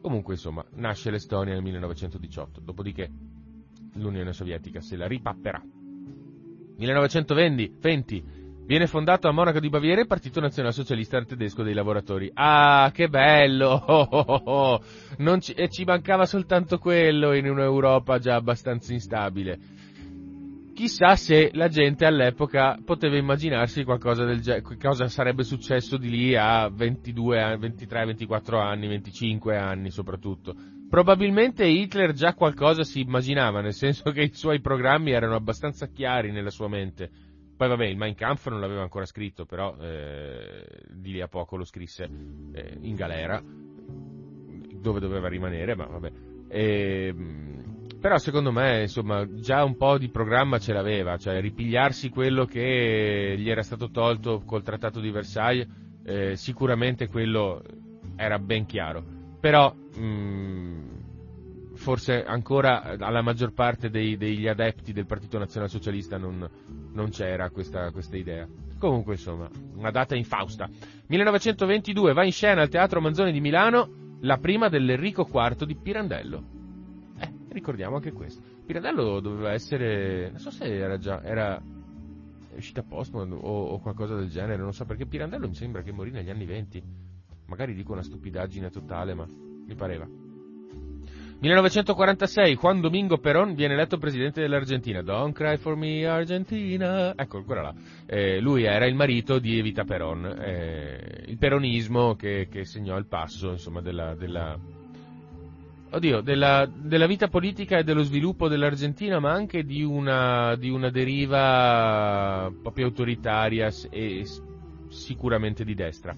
Comunque, 0.00 0.34
insomma, 0.34 0.64
nasce 0.74 1.10
l'Estonia 1.10 1.54
nel 1.54 1.62
1918, 1.62 2.60
dopodiché 2.60 3.10
l'Unione 3.94 4.32
Sovietica 4.32 4.80
se 4.80 4.96
la 4.96 5.06
ripapperà. 5.06 5.62
1920 6.76 8.24
viene 8.64 8.86
fondato 8.86 9.28
a 9.28 9.32
Monaco 9.32 9.60
di 9.60 9.68
Baviera 9.68 10.00
il 10.00 10.06
Partito 10.06 10.40
Nazionalsocialista 10.40 11.22
Tedesco 11.24 11.62
dei 11.62 11.74
Lavoratori. 11.74 12.30
Ah, 12.34 12.90
che 12.92 13.08
bello! 13.08 13.70
Oh, 13.86 14.08
oh, 14.10 14.42
oh, 14.44 14.82
ci, 15.40 15.52
e 15.52 15.68
ci 15.68 15.84
mancava 15.84 16.24
soltanto 16.26 16.78
quello 16.78 17.32
in 17.32 17.48
un'Europa 17.48 18.18
già 18.18 18.34
abbastanza 18.34 18.92
instabile. 18.92 19.58
Chissà 20.74 21.16
se 21.16 21.50
la 21.52 21.68
gente 21.68 22.06
all'epoca 22.06 22.78
poteva 22.82 23.16
immaginarsi 23.16 23.84
qualcosa 23.84 24.24
del 24.24 24.40
genere, 24.40 24.76
cosa 24.80 25.06
sarebbe 25.06 25.42
successo 25.42 25.98
di 25.98 26.08
lì 26.08 26.34
a 26.34 26.68
22, 26.68 27.56
23, 27.58 28.06
24 28.06 28.58
anni, 28.58 28.88
25 28.88 29.56
anni 29.56 29.90
soprattutto. 29.90 30.54
Probabilmente 30.88 31.66
Hitler 31.66 32.12
già 32.12 32.34
qualcosa 32.34 32.84
si 32.84 33.00
immaginava, 33.00 33.60
nel 33.60 33.74
senso 33.74 34.10
che 34.10 34.22
i 34.22 34.32
suoi 34.32 34.60
programmi 34.60 35.10
erano 35.10 35.34
abbastanza 35.34 35.86
chiari 35.88 36.30
nella 36.32 36.50
sua 36.50 36.68
mente. 36.68 37.10
Poi 37.56 37.68
vabbè, 37.68 37.86
il 37.86 37.96
Mein 37.96 38.14
Kampf 38.14 38.48
non 38.48 38.60
l'aveva 38.60 38.82
ancora 38.82 39.04
scritto, 39.04 39.44
però 39.44 39.76
eh, 39.78 40.66
di 40.90 41.12
lì 41.12 41.20
a 41.20 41.28
poco 41.28 41.56
lo 41.56 41.64
scrisse 41.64 42.08
eh, 42.52 42.76
in 42.80 42.94
galera, 42.94 43.42
dove 44.80 45.00
doveva 45.00 45.28
rimanere, 45.28 45.74
ma 45.74 45.86
vabbè. 45.86 46.12
E, 46.48 47.06
ehm, 47.06 47.61
però 48.02 48.18
secondo 48.18 48.50
me, 48.50 48.80
insomma, 48.80 49.24
già 49.32 49.62
un 49.62 49.76
po' 49.76 49.96
di 49.96 50.08
programma 50.08 50.58
ce 50.58 50.72
l'aveva, 50.72 51.16
cioè 51.18 51.40
ripigliarsi 51.40 52.08
quello 52.08 52.46
che 52.46 53.36
gli 53.38 53.48
era 53.48 53.62
stato 53.62 53.92
tolto 53.92 54.42
col 54.44 54.64
Trattato 54.64 54.98
di 54.98 55.12
Versailles, 55.12 55.68
eh, 56.04 56.34
sicuramente 56.34 57.06
quello 57.06 57.62
era 58.16 58.40
ben 58.40 58.66
chiaro. 58.66 59.04
Però 59.38 59.72
mh, 59.72 60.04
mm, 60.04 61.74
forse 61.76 62.24
ancora 62.24 62.96
alla 62.98 63.22
maggior 63.22 63.52
parte 63.52 63.88
dei, 63.88 64.16
degli 64.16 64.48
adepti 64.48 64.92
del 64.92 65.06
Partito 65.06 65.38
Nazionalsocialista 65.38 66.18
non, 66.18 66.50
non 66.94 67.10
c'era 67.10 67.50
questa, 67.50 67.92
questa 67.92 68.16
idea. 68.16 68.48
Comunque, 68.80 69.12
insomma, 69.12 69.48
una 69.76 69.92
data 69.92 70.16
infausta. 70.16 70.68
1922 71.06 72.12
va 72.14 72.24
in 72.24 72.32
scena 72.32 72.62
al 72.62 72.68
Teatro 72.68 73.00
Manzoni 73.00 73.30
di 73.30 73.40
Milano 73.40 74.16
la 74.22 74.38
prima 74.38 74.68
dell'Enrico 74.68 75.24
IV 75.32 75.66
di 75.66 75.76
Pirandello 75.76 76.60
ricordiamo 77.52 77.96
anche 77.96 78.12
questo. 78.12 78.42
Pirandello 78.64 79.20
doveva 79.20 79.52
essere, 79.52 80.30
non 80.30 80.38
so 80.38 80.50
se 80.50 80.64
era 80.64 80.98
già, 80.98 81.22
era 81.22 81.60
uscita 82.54 82.82
post 82.82 83.14
o, 83.14 83.22
o, 83.22 83.78
qualcosa 83.80 84.14
del 84.14 84.28
genere, 84.28 84.62
non 84.62 84.72
so 84.72 84.84
perché 84.84 85.06
Pirandello 85.06 85.48
mi 85.48 85.54
sembra 85.54 85.82
che 85.82 85.92
morì 85.92 86.10
negli 86.10 86.30
anni 86.30 86.44
20. 86.44 86.82
Magari 87.46 87.74
dico 87.74 87.92
una 87.92 88.02
stupidaggine 88.02 88.70
totale, 88.70 89.14
ma 89.14 89.26
mi 89.26 89.74
pareva. 89.74 90.06
1946, 91.42 92.54
Juan 92.54 92.80
Domingo 92.80 93.18
Perón 93.18 93.54
viene 93.56 93.74
eletto 93.74 93.98
presidente 93.98 94.40
dell'Argentina. 94.40 95.02
Don't 95.02 95.34
cry 95.34 95.56
for 95.56 95.74
me, 95.74 96.06
Argentina. 96.06 97.12
Ecco, 97.16 97.38
ancora 97.38 97.62
là. 97.62 97.74
Eh, 98.06 98.38
lui 98.38 98.62
era 98.62 98.86
il 98.86 98.94
marito 98.94 99.40
di 99.40 99.58
Evita 99.58 99.82
Perón. 99.82 100.24
Eh, 100.24 101.24
il 101.26 101.38
peronismo 101.38 102.14
che, 102.14 102.46
che, 102.48 102.64
segnò 102.64 102.96
il 102.96 103.06
passo, 103.06 103.50
insomma, 103.50 103.80
della, 103.80 104.14
della 104.14 104.56
oddio, 105.92 106.20
della, 106.20 106.66
della, 106.72 107.06
vita 107.06 107.28
politica 107.28 107.78
e 107.78 107.84
dello 107.84 108.02
sviluppo 108.02 108.48
dell'Argentina, 108.48 109.20
ma 109.20 109.32
anche 109.32 109.62
di 109.62 109.82
una, 109.82 110.56
di 110.56 110.70
una 110.70 110.90
deriva 110.90 112.50
proprio 112.62 112.86
autoritaria 112.86 113.70
e 113.90 114.24
sicuramente 114.88 115.64
di 115.64 115.74
destra. 115.74 116.16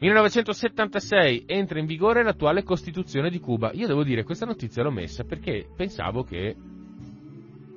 1976 0.00 1.44
entra 1.46 1.80
in 1.80 1.86
vigore 1.86 2.22
l'attuale 2.22 2.62
Costituzione 2.62 3.30
di 3.30 3.40
Cuba. 3.40 3.72
Io 3.74 3.86
devo 3.86 4.04
dire, 4.04 4.22
questa 4.22 4.46
notizia 4.46 4.82
l'ho 4.82 4.92
messa 4.92 5.24
perché 5.24 5.68
pensavo 5.74 6.22
che 6.22 6.56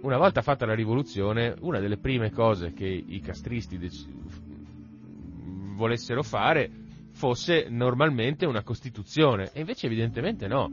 una 0.01 0.18
volta 0.18 0.41
fatta 0.41 0.65
la 0.65 0.75
rivoluzione, 0.75 1.56
una 1.62 1.80
delle 1.80 1.98
prime 1.98 2.32
cose 2.32 2.74
che 2.74 2.86
i 2.86 3.20
castristi 3.22 3.77
dec- 3.77 4.08
volessero 5.75 6.22
fare 6.22 6.70
fosse 7.12 7.68
normalmente 7.70 8.46
una 8.46 8.63
Costituzione, 8.63 9.51
e 9.53 9.60
invece 9.60 9.88
evidentemente 9.88 10.48
no. 10.48 10.72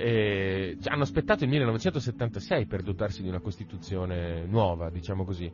E 0.00 0.78
hanno 0.84 1.02
aspettato 1.02 1.42
il 1.42 1.50
1976 1.50 2.66
per 2.66 2.82
dotarsi 2.82 3.20
di 3.20 3.28
una 3.28 3.40
Costituzione 3.40 4.46
nuova, 4.46 4.90
diciamo 4.90 5.24
così. 5.24 5.50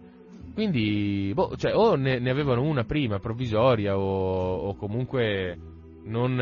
Quindi, 0.52 1.32
boh, 1.34 1.56
cioè, 1.56 1.74
o 1.74 1.96
ne, 1.96 2.18
ne, 2.18 2.30
avevano 2.30 2.62
una 2.62 2.84
prima, 2.84 3.18
provvisoria, 3.18 3.98
o, 3.98 4.56
o 4.56 4.74
comunque 4.76 5.58
non, 6.04 6.34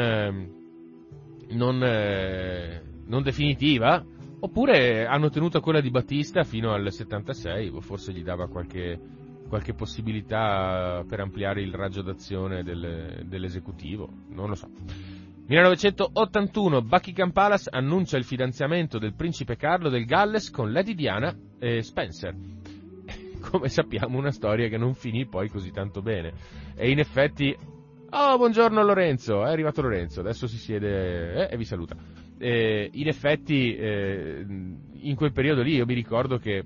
non, 1.49 1.78
non, 3.06 3.23
definitiva, 3.23 4.04
oppure 4.40 5.06
hanno 5.06 5.30
tenuto 5.30 5.61
quella 5.61 5.80
di 5.80 5.90
Battista 5.90 6.42
fino 6.42 6.73
al 6.73 6.90
76, 6.90 7.68
o 7.68 7.80
forse 7.80 8.12
gli 8.12 8.25
dava 8.25 8.49
qualche, 8.49 9.00
qualche 9.49 9.75
possibilità 9.75 11.04
per 11.09 11.21
ampliare 11.21 11.62
il 11.62 11.73
raggio 11.73 12.02
d'azione 12.02 12.64
del, 12.64 13.25
dell'esecutivo, 13.26 14.09
non 14.30 14.49
lo 14.49 14.54
so. 14.56 14.68
1981 15.46 16.82
Buckingham 16.82 17.32
Palace 17.32 17.68
annuncia 17.70 18.16
il 18.16 18.25
fidanzamento 18.25 18.99
del 18.99 19.14
principe 19.14 19.56
Carlo 19.56 19.88
del 19.88 20.04
Galles 20.04 20.50
con 20.50 20.72
Lady 20.72 20.94
Diana 20.94 21.37
e 21.58 21.82
Spencer. 21.82 22.34
Come 23.42 23.68
sappiamo 23.68 24.18
una 24.18 24.30
storia 24.30 24.68
che 24.68 24.78
non 24.78 24.94
finì 24.94 25.26
poi 25.26 25.49
così 25.49 25.70
tanto 25.70 26.00
bene. 26.00 26.32
E 26.76 26.90
in 26.90 27.00
effetti... 27.00 27.54
Oh, 28.14 28.37
buongiorno 28.37 28.82
Lorenzo, 28.84 29.42
è 29.44 29.49
arrivato 29.49 29.80
Lorenzo, 29.82 30.20
adesso 30.20 30.46
si 30.46 30.58
siede 30.58 31.49
eh, 31.49 31.54
e 31.54 31.56
vi 31.56 31.64
saluta. 31.64 31.96
Eh, 32.38 32.90
in 32.92 33.08
effetti 33.08 33.75
eh, 33.75 34.44
in 34.46 35.14
quel 35.16 35.32
periodo 35.32 35.62
lì 35.62 35.75
io 35.75 35.87
mi 35.87 35.94
ricordo 35.94 36.38
che, 36.38 36.62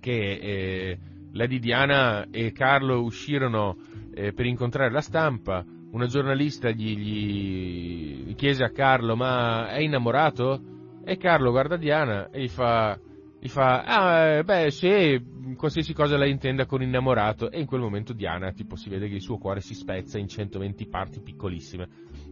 che 0.00 0.32
eh, 0.40 0.98
Lady 1.32 1.58
Diana 1.58 2.26
e 2.30 2.52
Carlo 2.52 3.02
uscirono 3.02 3.76
eh, 4.14 4.32
per 4.32 4.46
incontrare 4.46 4.90
la 4.90 5.00
stampa, 5.00 5.64
una 5.90 6.06
giornalista 6.06 6.70
gli, 6.70 6.96
gli, 6.96 8.34
chiese 8.34 8.64
a 8.64 8.70
Carlo 8.70 9.16
ma 9.16 9.68
è 9.68 9.80
innamorato? 9.80 10.60
E 11.04 11.16
Carlo 11.16 11.50
guarda 11.50 11.76
Diana 11.76 12.30
e 12.30 12.42
gli 12.42 12.48
fa, 12.48 12.98
gli 13.40 13.48
fa 13.48 13.82
ah 13.82 14.42
beh 14.42 14.70
sì, 14.70 15.20
qualsiasi 15.56 15.94
cosa 15.94 16.16
lei 16.16 16.30
intenda 16.30 16.66
con 16.66 16.82
innamorato 16.82 17.50
e 17.50 17.60
in 17.60 17.66
quel 17.66 17.80
momento 17.80 18.12
Diana 18.12 18.52
tipo 18.52 18.76
si 18.76 18.88
vede 18.90 19.08
che 19.08 19.14
il 19.14 19.22
suo 19.22 19.38
cuore 19.38 19.60
si 19.60 19.74
spezza 19.74 20.18
in 20.18 20.28
120 20.28 20.86
parti 20.88 21.20
piccolissime. 21.20 21.88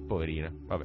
Poverina, 0.07 0.53
vabbè. 0.53 0.85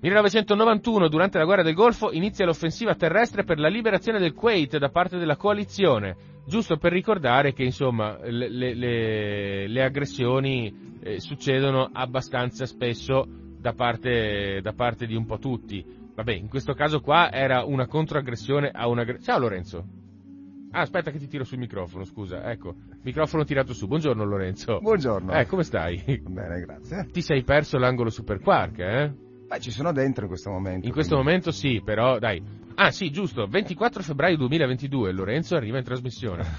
1991, 0.00 1.08
durante 1.08 1.38
la 1.38 1.44
guerra 1.44 1.64
del 1.64 1.74
Golfo, 1.74 2.12
inizia 2.12 2.44
l'offensiva 2.44 2.94
terrestre 2.94 3.42
per 3.42 3.58
la 3.58 3.68
liberazione 3.68 4.20
del 4.20 4.32
Kuwait 4.32 4.78
da 4.78 4.90
parte 4.90 5.18
della 5.18 5.36
coalizione, 5.36 6.16
giusto 6.46 6.76
per 6.76 6.92
ricordare 6.92 7.52
che 7.52 7.64
insomma 7.64 8.16
le, 8.22 8.48
le, 8.48 9.66
le 9.66 9.82
aggressioni 9.82 10.97
eh, 11.08 11.20
succedono 11.20 11.88
abbastanza 11.90 12.66
spesso 12.66 13.26
da 13.58 13.72
parte, 13.72 14.60
da 14.62 14.72
parte, 14.72 15.06
di 15.06 15.14
un 15.14 15.24
po' 15.24 15.38
tutti. 15.38 15.84
Vabbè, 16.14 16.32
in 16.32 16.48
questo 16.48 16.74
caso 16.74 17.00
qua 17.00 17.32
era 17.32 17.64
una 17.64 17.86
controaggressione 17.86 18.70
a 18.72 18.88
una... 18.88 19.04
Ciao 19.20 19.38
Lorenzo! 19.38 19.86
Ah, 20.70 20.80
aspetta 20.80 21.10
che 21.10 21.18
ti 21.18 21.28
tiro 21.28 21.44
sul 21.44 21.58
microfono, 21.58 22.04
scusa. 22.04 22.50
Ecco, 22.50 22.74
microfono 23.02 23.44
tirato 23.44 23.72
su. 23.72 23.86
Buongiorno 23.86 24.24
Lorenzo. 24.24 24.80
Buongiorno. 24.80 25.32
Eh, 25.32 25.46
come 25.46 25.62
stai? 25.62 26.02
Bene, 26.28 26.60
grazie. 26.60 27.06
Ti 27.10 27.22
sei 27.22 27.42
perso 27.42 27.78
l'angolo 27.78 28.10
Super 28.10 28.40
Quark, 28.40 28.78
eh? 28.78 29.12
Beh, 29.46 29.60
ci 29.60 29.70
sono 29.70 29.92
dentro 29.92 30.24
in 30.24 30.28
questo 30.28 30.50
momento. 30.50 30.86
In 30.86 30.92
questo 30.92 31.14
quindi... 31.14 31.30
momento 31.30 31.52
sì, 31.52 31.80
però 31.82 32.18
dai. 32.18 32.42
Ah 32.74 32.90
sì, 32.90 33.10
giusto, 33.10 33.46
24 33.46 34.02
febbraio 34.02 34.36
2022, 34.36 35.12
Lorenzo 35.12 35.56
arriva 35.56 35.78
in 35.78 35.84
trasmissione. 35.84 36.44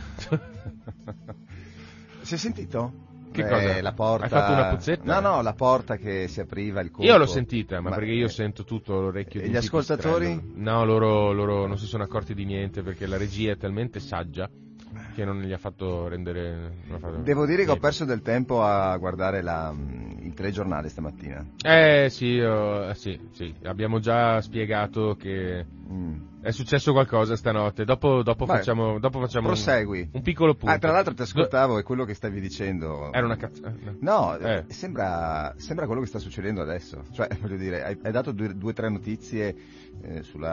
si 2.21 2.33
è 2.33 2.37
sentito? 2.37 3.08
Che 3.41 3.47
Beh, 3.47 3.49
cosa? 3.49 3.81
La 3.81 3.93
porta... 3.93 4.23
Hai 4.23 4.29
fatto 4.29 4.51
una 4.53 4.67
puzzetta? 4.67 5.19
No, 5.19 5.35
no, 5.35 5.41
la 5.41 5.53
porta 5.53 5.95
che 5.97 6.27
si 6.27 6.39
apriva, 6.39 6.81
il 6.81 6.91
colpo. 6.91 7.09
Io 7.09 7.17
l'ho 7.17 7.25
sentita, 7.25 7.79
ma, 7.79 7.89
ma 7.89 7.95
perché 7.95 8.11
io 8.11 8.25
eh... 8.25 8.29
sento 8.29 8.63
tutto 8.63 8.99
l'orecchio 8.99 9.39
e 9.39 9.43
di 9.43 9.49
gli 9.49 9.55
ascoltatori? 9.55 10.53
No, 10.55 10.83
loro, 10.85 11.31
loro 11.31 11.67
non 11.67 11.77
si 11.77 11.85
sono 11.85 12.03
accorti 12.03 12.33
di 12.33 12.45
niente 12.45 12.81
perché 12.81 13.05
la 13.07 13.17
regia 13.17 13.51
è 13.51 13.57
talmente 13.57 13.99
saggia 13.99 14.49
che 15.15 15.25
non 15.25 15.41
gli 15.41 15.51
ha 15.51 15.57
fatto 15.57 16.07
rendere... 16.07 16.71
Ha 16.91 16.97
fatto 16.97 17.17
Devo 17.17 17.45
dire 17.45 17.57
niente. 17.57 17.65
che 17.65 17.71
ho 17.71 17.77
perso 17.77 18.05
del 18.05 18.21
tempo 18.21 18.63
a 18.63 18.95
guardare 18.97 19.41
la, 19.41 19.73
il 20.21 20.33
telegiornale 20.33 20.89
stamattina. 20.89 21.45
Eh 21.63 22.07
sì, 22.09 22.39
oh, 22.39 22.93
sì, 22.93 23.19
sì, 23.31 23.53
abbiamo 23.63 23.99
già 23.99 24.41
spiegato 24.41 25.15
che 25.15 25.65
mm. 25.65 26.28
È 26.41 26.51
successo 26.51 26.91
qualcosa 26.91 27.35
stanotte, 27.35 27.83
dopo, 27.83 28.23
dopo 28.23 28.45
Beh, 28.45 28.57
facciamo, 28.57 28.99
dopo 28.99 29.19
facciamo 29.19 29.47
prosegui. 29.47 30.01
Un, 30.01 30.09
un, 30.13 30.21
piccolo 30.21 30.55
punto. 30.55 30.73
Ah, 30.73 30.77
tra 30.77 30.91
l'altro 30.91 31.13
ti 31.13 31.21
ascoltavo 31.21 31.77
e 31.77 31.83
quello 31.83 32.05
che 32.05 32.13
stavi 32.13 32.39
dicendo... 32.39 33.11
Era 33.11 33.25
una 33.25 33.35
cazzata. 33.35 33.69
Eh, 33.69 33.97
no, 33.99 34.37
eh. 34.37 34.65
sembra, 34.69 35.53
sembra, 35.57 35.85
quello 35.85 36.01
che 36.01 36.07
sta 36.07 36.19
succedendo 36.19 36.61
adesso, 36.61 37.03
cioè 37.11 37.27
voglio 37.41 37.57
dire, 37.57 37.83
hai, 37.83 37.99
hai 38.03 38.11
dato 38.11 38.31
due 38.31 38.53
o 38.61 38.73
tre 38.73 38.89
notizie 38.89 39.55
eh, 40.01 40.23
sugli 40.23 40.43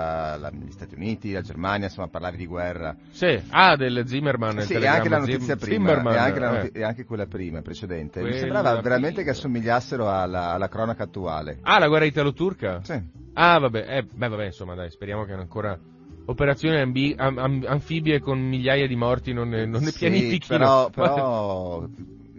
Stati 0.70 0.94
Uniti, 0.94 1.32
la 1.32 1.40
Germania, 1.40 1.86
insomma 1.86 2.08
parlavi 2.08 2.36
di 2.36 2.46
guerra. 2.46 2.96
Sì, 3.10 3.40
ah, 3.50 3.76
del 3.76 4.06
Zimmerman. 4.06 4.60
Sì, 4.60 4.74
e 4.74 4.86
anche 4.86 5.08
la 5.08 5.18
notizia 5.18 5.56
Zim- 5.56 5.58
prima, 5.58 6.12
e 6.12 6.16
anche, 6.16 6.38
eh. 6.38 6.40
not- 6.40 6.70
e 6.76 6.82
anche, 6.82 7.04
quella 7.04 7.26
prima, 7.26 7.62
precedente. 7.62 8.20
Quella 8.20 8.34
Mi 8.34 8.40
sembrava 8.40 8.80
veramente 8.80 9.16
prima. 9.16 9.30
che 9.32 9.36
assomigliassero 9.38 10.10
alla, 10.10 10.50
alla, 10.50 10.68
cronaca 10.68 11.04
attuale. 11.04 11.58
Ah, 11.62 11.78
la 11.78 11.88
guerra 11.88 12.04
italo-turca? 12.04 12.80
Sì. 12.82 13.00
Ah, 13.34 13.58
vabbè, 13.58 13.84
eh, 13.98 14.02
beh, 14.02 14.28
vabbè, 14.28 14.44
insomma, 14.46 14.74
dai, 14.74 14.90
speriamo 14.90 15.24
che 15.24 15.32
ancora 15.32 15.78
operazioni 16.26 16.80
ambi- 16.80 17.14
am- 17.16 17.38
am- 17.38 17.64
anfibie 17.66 18.20
con 18.20 18.40
migliaia 18.40 18.86
di 18.86 18.96
morti 18.96 19.32
non 19.32 19.48
ne, 19.48 19.66
non 19.66 19.82
ne 19.82 19.90
sì, 19.90 19.98
pianifichino. 19.98 20.58
Però, 20.58 20.90
però 20.94 21.88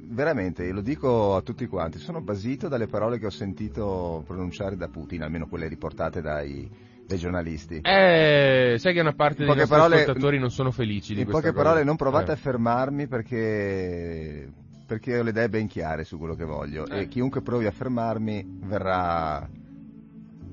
veramente, 0.10 0.72
lo 0.72 0.82
dico 0.82 1.36
a 1.36 1.41
tutti 1.41 1.67
quanti, 1.67 2.00
sono 2.00 2.22
basito 2.22 2.67
dalle 2.67 2.88
parole 2.88 3.20
che 3.20 3.26
ho 3.26 3.32
sentito 3.32 4.24
pronunciare 4.26 4.76
da 4.76 4.88
Putin, 4.88 5.24
almeno 5.24 5.48
quelle 5.48 5.67
riportate 5.67 6.22
dai, 6.22 6.70
dei 7.08 7.17
giornalisti. 7.17 7.80
Eh, 7.82 8.76
sai 8.78 8.93
che 8.93 9.00
una 9.00 9.13
parte 9.13 9.46
dei 9.46 9.48
nostri 9.48 9.67
parole, 9.67 10.02
ascoltatori 10.02 10.38
non 10.38 10.52
sono 10.52 10.72
felici 10.72 11.13
di 11.13 11.22
In 11.22 11.28
poche 11.28 11.52
cosa. 11.52 11.63
parole, 11.63 11.84
non 11.84 11.96
provate 11.96 12.32
eh. 12.32 12.34
a 12.34 12.38
fermarmi 12.38 13.08
perché, 13.08 14.50
perché 14.86 15.20
ho 15.20 15.24
le 15.24 15.30
idee 15.30 15.50
ben 15.50 15.67
chiare 15.67 16.04
su 16.04 16.17
quello 16.17 16.36
che 16.36 16.43
voglio 16.43 16.86
eh. 16.86 17.02
e 17.02 17.08
chiunque 17.08 17.41
provi 17.41 17.65
a 17.65 17.72
fermarmi 17.72 18.46
verrà... 18.65 19.50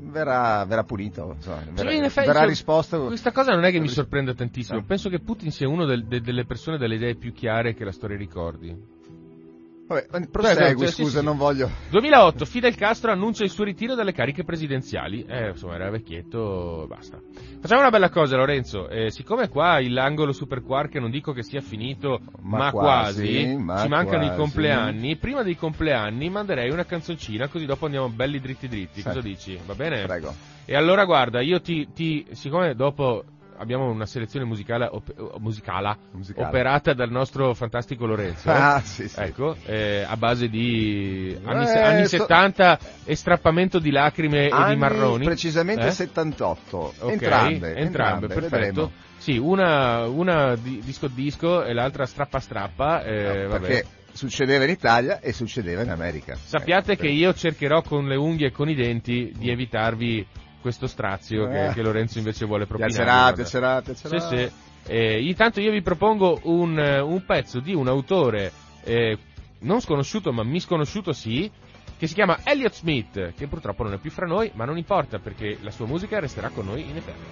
Verrà, 0.07 0.64
verrà 0.67 0.85
punito, 0.85 1.33
insomma, 1.35 1.62
verrà, 1.73 1.90
cioè, 1.90 2.05
effetti, 2.05 2.27
verrà 2.27 2.45
risposto. 2.45 3.07
Questa 3.07 3.33
cosa 3.33 3.53
non 3.55 3.64
è 3.64 3.73
che 3.73 3.81
mi 3.81 3.88
sorprenda 3.88 4.35
tantissimo. 4.35 4.79
No. 4.79 4.85
Penso 4.85 5.09
che 5.09 5.19
Putin 5.19 5.51
sia 5.51 5.67
una 5.67 5.87
del, 5.87 6.05
de, 6.05 6.21
delle 6.21 6.45
persone 6.45 6.77
dalle 6.77 6.97
idee 6.97 7.17
più 7.17 7.33
chiare 7.33 7.75
che 7.75 7.85
la 7.85 7.90
storia 7.90 8.17
ricordi. 8.17 8.93
Vabbè, 9.87 10.29
prosegui, 10.31 10.87
scusa, 10.87 11.05
sì, 11.11 11.16
sì. 11.18 11.23
non 11.23 11.37
voglio. 11.37 11.70
2008, 11.90 12.47
Fidel 12.47 12.75
Castro 12.75 13.12
annuncia 13.12 13.44
il 13.44 13.51
suo 13.51 13.64
ritiro 13.64 13.94
dalle 13.94 14.12
cariche 14.12 14.42
presidenziali. 14.42 15.27
Eh, 15.29 15.49
insomma, 15.49 15.75
era 15.75 15.90
vecchietto, 15.90 16.87
basta. 16.88 17.20
Facciamo 17.61 17.81
una 17.81 17.90
bella 17.90 18.09
cosa, 18.09 18.37
Lorenzo. 18.37 18.88
Eh, 18.88 19.11
siccome 19.11 19.49
qua 19.49 19.79
l'angolo 19.87 20.33
Super 20.33 20.62
Quark 20.62 20.94
non 20.94 21.11
dico 21.11 21.33
che 21.33 21.42
sia 21.42 21.61
finito, 21.61 22.20
ma, 22.40 22.59
ma 22.59 22.70
quasi, 22.70 23.27
quasi 23.27 23.57
ma 23.57 23.83
ci 23.83 23.88
mancano 23.88 24.25
quasi. 24.25 24.33
i 24.33 24.37
compleanni. 24.37 25.16
Prima 25.16 25.42
dei 25.42 25.57
compleanni 25.57 26.31
manderei 26.31 26.70
una 26.70 26.87
canzoncina, 26.87 27.49
così 27.49 27.66
dopo 27.66 27.85
andiamo 27.85 28.09
belli 28.09 28.40
dritti 28.40 28.68
dritti. 28.68 29.01
Sì. 29.01 29.07
Cosa 29.07 29.20
dici? 29.20 29.59
Va 29.66 29.75
bene? 29.75 30.07
Prego. 30.07 30.35
E 30.64 30.75
allora 30.75 31.05
guarda, 31.05 31.42
io 31.42 31.61
ti, 31.61 31.88
ti 31.92 32.27
siccome 32.31 32.75
dopo 32.75 33.25
abbiamo 33.57 33.90
una 33.90 34.07
selezione 34.07 34.45
musicale, 34.45 34.88
op- 34.90 35.38
musicala, 35.38 35.97
musicale, 36.12 36.49
operata 36.49 36.93
dal 36.95 37.11
nostro 37.11 37.55
fantastico 37.55 38.07
Lorenzo. 38.07 38.51
Ah, 38.51 38.81
sì, 38.81 39.09
sì. 39.09 39.21
Ecco, 39.21 39.57
eh, 39.64 40.05
a 40.07 40.17
base 40.17 40.49
di 40.49 41.37
anni, 41.45 41.67
eh, 41.67 41.79
anni 41.79 42.07
so... 42.07 42.19
70 42.19 42.79
e 43.05 43.14
strappamento 43.14 43.79
di 43.79 43.90
lacrime 43.90 44.49
anni 44.49 44.73
e 44.73 44.75
di 44.75 44.81
marroni. 44.81 45.25
Precisamente 45.25 45.87
eh? 45.87 45.90
78. 45.90 46.77
Okay, 46.99 47.12
entrambe, 47.12 47.75
entrambe, 47.75 47.81
entrambe, 47.81 48.27
perfetto. 48.27 48.57
Vedremo. 48.57 48.93
Sì, 49.19 49.38
una, 49.38 50.07
una 50.07 50.55
di, 50.57 50.81
disco 50.85 51.09
disco 51.09 51.64
e 51.64 51.73
l'altra 51.73 52.05
strappa 52.05 52.40
strappa. 52.40 53.03
Eh, 53.03 53.47
no, 53.47 53.59
perché 53.59 53.85
succedeva 54.12 54.64
in 54.64 54.71
Italia 54.71 55.21
e 55.21 55.33
succedeva 55.33 55.83
in 55.83 55.90
America. 55.90 56.37
Sappiate 56.37 56.93
eh, 56.93 56.97
che 56.97 57.09
io 57.09 57.35
cercherò 57.35 57.83
con 57.83 58.07
le 58.07 58.17
unghie 58.17 58.49
e 58.49 58.53
con 58.53 58.69
i 58.69 58.75
denti 58.75 59.33
di 59.37 59.51
evitarvi 59.51 60.27
questo 60.64 60.87
strazio 60.87 61.46
che, 61.46 61.66
eh. 61.66 61.72
che, 61.74 61.83
Lorenzo 61.83 62.16
invece 62.16 62.46
vuole 62.46 62.64
propinare. 62.64 62.94
Piacerà, 62.94 63.33
piacerà, 63.35 63.83
piacerà. 63.83 64.18
Sì, 64.18 64.37
sì. 64.37 64.53
Eh, 64.87 65.29
intanto 65.29 65.61
io 65.61 65.70
vi 65.70 65.83
propongo 65.83 66.40
un, 66.44 66.79
un 66.79 67.24
pezzo 67.27 67.61
di 67.61 67.74
un 67.74 67.87
autore 67.87 68.50
eh, 68.83 69.18
non 69.59 69.83
sconosciuto 69.83 70.33
ma 70.33 70.42
misconosciuto 70.42 71.12
sì, 71.12 71.50
che 71.98 72.07
si 72.07 72.14
chiama 72.14 72.38
Elliot 72.44 72.72
Smith, 72.72 73.35
che 73.35 73.46
purtroppo 73.46 73.83
non 73.83 73.92
è 73.92 73.98
più 73.98 74.11
fra 74.11 74.24
noi, 74.24 74.50
ma 74.55 74.64
non 74.64 74.79
importa 74.79 75.18
perché 75.18 75.59
la 75.61 75.70
sua 75.70 75.85
musica 75.85 76.18
resterà 76.18 76.48
con 76.48 76.64
noi 76.64 76.88
in 76.88 76.96
eterno. 76.96 77.24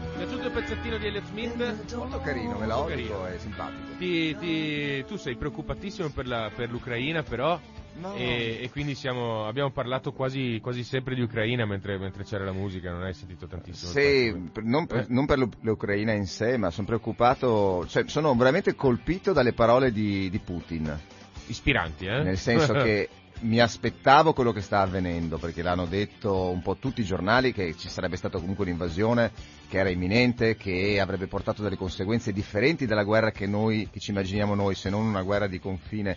Ti 0.00 0.22
è 0.22 0.26
piaciuto 0.26 0.46
il 0.46 0.52
pezzettino 0.52 0.98
di 0.98 1.06
Elliot 1.06 1.26
Smith? 1.26 1.94
Molto 1.94 2.18
carino, 2.18 2.58
melodico 2.58 3.28
e 3.28 3.38
simpatico. 3.38 3.96
Ti, 3.96 4.36
ti, 4.38 5.04
tu 5.06 5.14
sei 5.14 5.36
preoccupatissimo 5.36 6.08
per, 6.08 6.26
la, 6.26 6.50
per 6.52 6.68
l'Ucraina, 6.68 7.22
però 7.22 7.60
No. 7.96 8.14
E, 8.14 8.58
e, 8.60 8.70
quindi 8.70 8.94
siamo, 8.94 9.46
abbiamo 9.46 9.70
parlato 9.70 10.12
quasi, 10.12 10.58
quasi, 10.60 10.82
sempre 10.82 11.14
di 11.14 11.22
Ucraina 11.22 11.64
mentre, 11.64 11.96
mentre, 11.96 12.24
c'era 12.24 12.44
la 12.44 12.52
musica, 12.52 12.90
non 12.90 13.02
hai 13.02 13.14
sentito 13.14 13.46
tantissimo? 13.46 13.92
Sì, 13.92 14.50
non, 14.62 14.86
eh? 14.90 15.06
non, 15.08 15.26
per 15.26 15.48
l'Ucraina 15.60 16.12
in 16.12 16.26
sé, 16.26 16.56
ma 16.56 16.70
sono 16.70 16.86
preoccupato, 16.86 17.86
cioè 17.86 18.04
sono 18.06 18.34
veramente 18.34 18.74
colpito 18.74 19.32
dalle 19.32 19.52
parole 19.52 19.92
di, 19.92 20.28
di 20.28 20.38
Putin. 20.40 20.98
Ispiranti, 21.46 22.06
eh? 22.06 22.22
Nel 22.22 22.38
senso 22.38 22.72
che 22.82 23.08
mi 23.40 23.60
aspettavo 23.60 24.32
quello 24.32 24.52
che 24.52 24.60
sta 24.60 24.80
avvenendo, 24.80 25.38
perché 25.38 25.62
l'hanno 25.62 25.86
detto 25.86 26.50
un 26.50 26.62
po' 26.62 26.76
tutti 26.76 27.00
i 27.00 27.04
giornali 27.04 27.52
che 27.52 27.76
ci 27.76 27.88
sarebbe 27.88 28.16
stata 28.16 28.38
comunque 28.38 28.64
un'invasione 28.64 29.30
che 29.68 29.78
era 29.78 29.90
imminente, 29.90 30.56
che 30.56 30.98
avrebbe 31.00 31.26
portato 31.26 31.62
delle 31.62 31.76
conseguenze 31.76 32.32
differenti 32.32 32.86
dalla 32.86 33.04
guerra 33.04 33.30
che 33.30 33.46
noi, 33.46 33.88
che 33.90 34.00
ci 34.00 34.10
immaginiamo 34.10 34.54
noi, 34.54 34.74
se 34.74 34.88
non 34.88 35.06
una 35.06 35.22
guerra 35.22 35.46
di 35.46 35.58
confine, 35.58 36.16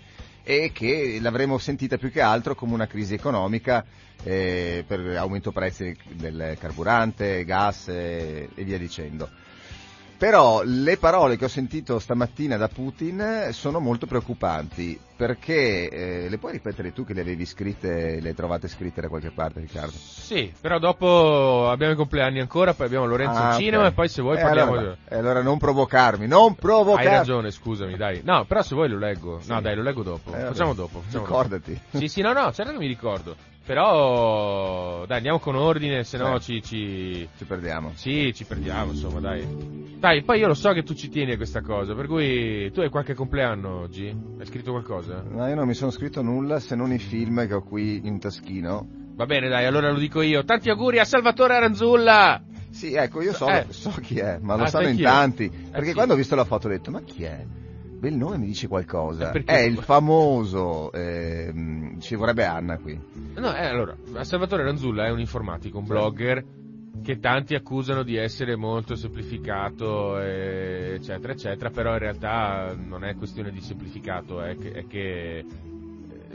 e 0.49 0.71
che 0.71 1.17
l'avremmo 1.19 1.57
sentita 1.57 1.97
più 1.97 2.09
che 2.09 2.21
altro 2.21 2.55
come 2.55 2.73
una 2.73 2.87
crisi 2.87 3.13
economica 3.13 3.83
eh, 4.23 4.85
per 4.87 5.01
aumento 5.17 5.51
prezzi 5.51 5.93
del 6.13 6.55
carburante, 6.57 7.43
gas 7.43 7.89
eh, 7.89 8.47
e 8.55 8.63
via 8.63 8.77
dicendo. 8.77 9.29
Però 10.17 10.61
le 10.63 10.97
parole 10.97 11.37
che 11.37 11.45
ho 11.45 11.49
sentito 11.49 11.99
stamattina 11.99 12.57
da 12.57 12.67
Putin 12.67 13.49
sono 13.51 13.79
molto 13.79 14.07
preoccupanti 14.07 14.99
perché 15.15 15.89
eh, 15.89 16.29
le 16.29 16.37
puoi 16.37 16.53
ripetere 16.53 16.91
tu 16.91 17.05
che 17.05 17.13
le 17.13 17.21
avevi 17.21 17.45
scritte, 17.45 18.19
le 18.19 18.33
trovate 18.33 18.67
scritte 18.67 19.01
da 19.01 19.09
qualche 19.09 19.29
parte 19.29 19.59
Riccardo? 19.59 19.91
Sì, 19.91 20.51
però 20.59 20.79
dopo 20.79 21.69
abbiamo 21.69 21.93
i 21.93 21.95
compleanni 21.95 22.39
ancora, 22.39 22.73
poi 22.73 22.87
abbiamo 22.87 23.05
Lorenzo 23.05 23.39
ah, 23.39 23.55
Cinema 23.57 23.83
okay. 23.83 23.91
e 23.91 23.93
poi 23.93 24.09
se 24.09 24.21
vuoi 24.23 24.37
eh, 24.37 24.41
parliamo 24.41 24.71
allora, 24.73 24.97
di... 25.07 25.13
allora 25.15 25.41
non 25.43 25.57
provocarmi, 25.59 26.27
non 26.27 26.55
provocarmi! 26.55 27.11
Hai 27.11 27.17
ragione, 27.17 27.51
scusami, 27.51 27.95
dai. 27.95 28.21
No, 28.23 28.45
però 28.45 28.63
se 28.63 28.73
vuoi 28.73 28.89
lo 28.89 28.97
leggo. 28.97 29.39
Sì. 29.41 29.51
No, 29.51 29.61
dai, 29.61 29.75
lo 29.75 29.83
leggo 29.83 30.01
dopo. 30.01 30.33
Eh, 30.35 30.39
facciamo 30.39 30.73
dopo. 30.73 31.01
Facciamo 31.01 31.25
Ricordati. 31.25 31.73
Dopo. 31.73 31.97
Sì, 31.97 32.07
sì, 32.07 32.21
no, 32.21 32.33
no, 32.33 32.51
certo 32.53 32.71
che 32.71 32.77
mi 32.77 32.87
ricordo. 32.87 33.35
Però, 33.67 35.05
dai, 35.05 35.17
andiamo 35.17 35.39
con 35.39 35.55
ordine, 35.55 36.05
se 36.05 36.17
no 36.17 36.39
ci, 36.39 36.63
ci... 36.63 37.27
Ci 37.35 37.43
perdiamo. 37.43 37.91
Sì, 37.95 38.33
ci 38.33 38.45
perdiamo, 38.45 38.93
insomma, 38.93 39.19
dai. 39.19 39.97
Dai, 39.99 40.23
poi 40.23 40.39
io 40.39 40.47
lo 40.47 40.53
so 40.53 40.71
che 40.71 40.83
tu 40.83 40.93
ci 40.93 41.09
tieni 41.09 41.33
a 41.33 41.35
questa 41.35 41.59
cosa, 41.59 41.93
per 41.93 42.07
cui 42.07 42.71
tu 42.71 42.79
hai 42.79 42.89
qualche 42.89 43.13
compleanno 43.13 43.81
oggi? 43.81 44.07
Hai 44.39 44.45
scritto 44.45 44.71
qualcosa? 44.71 45.21
No, 45.21 45.45
io 45.45 45.55
non 45.55 45.67
mi 45.67 45.73
sono 45.73 45.91
scritto 45.91 46.21
nulla 46.21 46.61
se 46.61 46.75
non 46.75 46.93
i 46.93 46.97
film 46.97 47.45
che 47.45 47.55
ho 47.55 47.61
qui 47.61 48.07
in 48.07 48.19
taschino. 48.19 48.87
Va 49.15 49.25
bene, 49.25 49.49
dai, 49.49 49.65
allora 49.65 49.91
lo 49.91 49.99
dico 49.99 50.21
io. 50.21 50.45
Tanti 50.45 50.69
auguri 50.69 50.99
a 50.99 51.03
Salvatore 51.03 51.55
Aranzulla! 51.55 52.41
Sì, 52.69 52.93
ecco, 52.93 53.21
io 53.21 53.33
so, 53.33 53.49
eh. 53.49 53.65
so 53.67 53.91
chi 54.01 54.17
è, 54.19 54.37
ma 54.39 54.55
lo 54.55 54.63
ah, 54.63 54.67
sanno 54.67 54.87
in 54.87 55.01
tanti. 55.01 55.43
Eh, 55.43 55.71
perché 55.71 55.89
eh, 55.89 55.93
quando 55.93 56.13
ho 56.13 56.17
visto 56.17 56.35
la 56.35 56.45
foto 56.45 56.67
ho 56.67 56.69
detto, 56.69 56.89
ma 56.89 57.01
chi 57.01 57.23
è? 57.23 57.43
Beh, 57.97 58.09
il 58.09 58.15
nome 58.15 58.37
mi 58.37 58.45
dice 58.45 58.67
qualcosa. 58.67 59.31
Perché? 59.31 59.51
È 59.51 59.61
il 59.61 59.77
famoso, 59.83 60.91
eh, 60.91 61.95
ci 61.99 62.15
vorrebbe 62.15 62.45
Anna 62.45 62.77
qui. 62.77 62.99
No, 63.35 63.55
eh, 63.55 63.65
allora, 63.65 63.95
Salvatore 64.21 64.63
Ranzulla 64.63 65.05
è 65.05 65.09
un 65.09 65.19
informatico, 65.19 65.79
un 65.79 65.85
blogger 65.85 66.45
che 67.03 67.19
tanti 67.19 67.55
accusano 67.55 68.03
di 68.03 68.15
essere 68.15 68.55
molto 68.55 68.95
semplificato, 68.95 70.17
eccetera, 70.17 71.33
eccetera, 71.33 71.69
però 71.69 71.93
in 71.93 71.99
realtà 71.99 72.75
non 72.75 73.03
è 73.03 73.15
questione 73.15 73.51
di 73.51 73.61
semplificato, 73.61 74.41
è 74.41 74.55
che, 74.57 74.71
è 74.71 74.87
che 74.87 75.45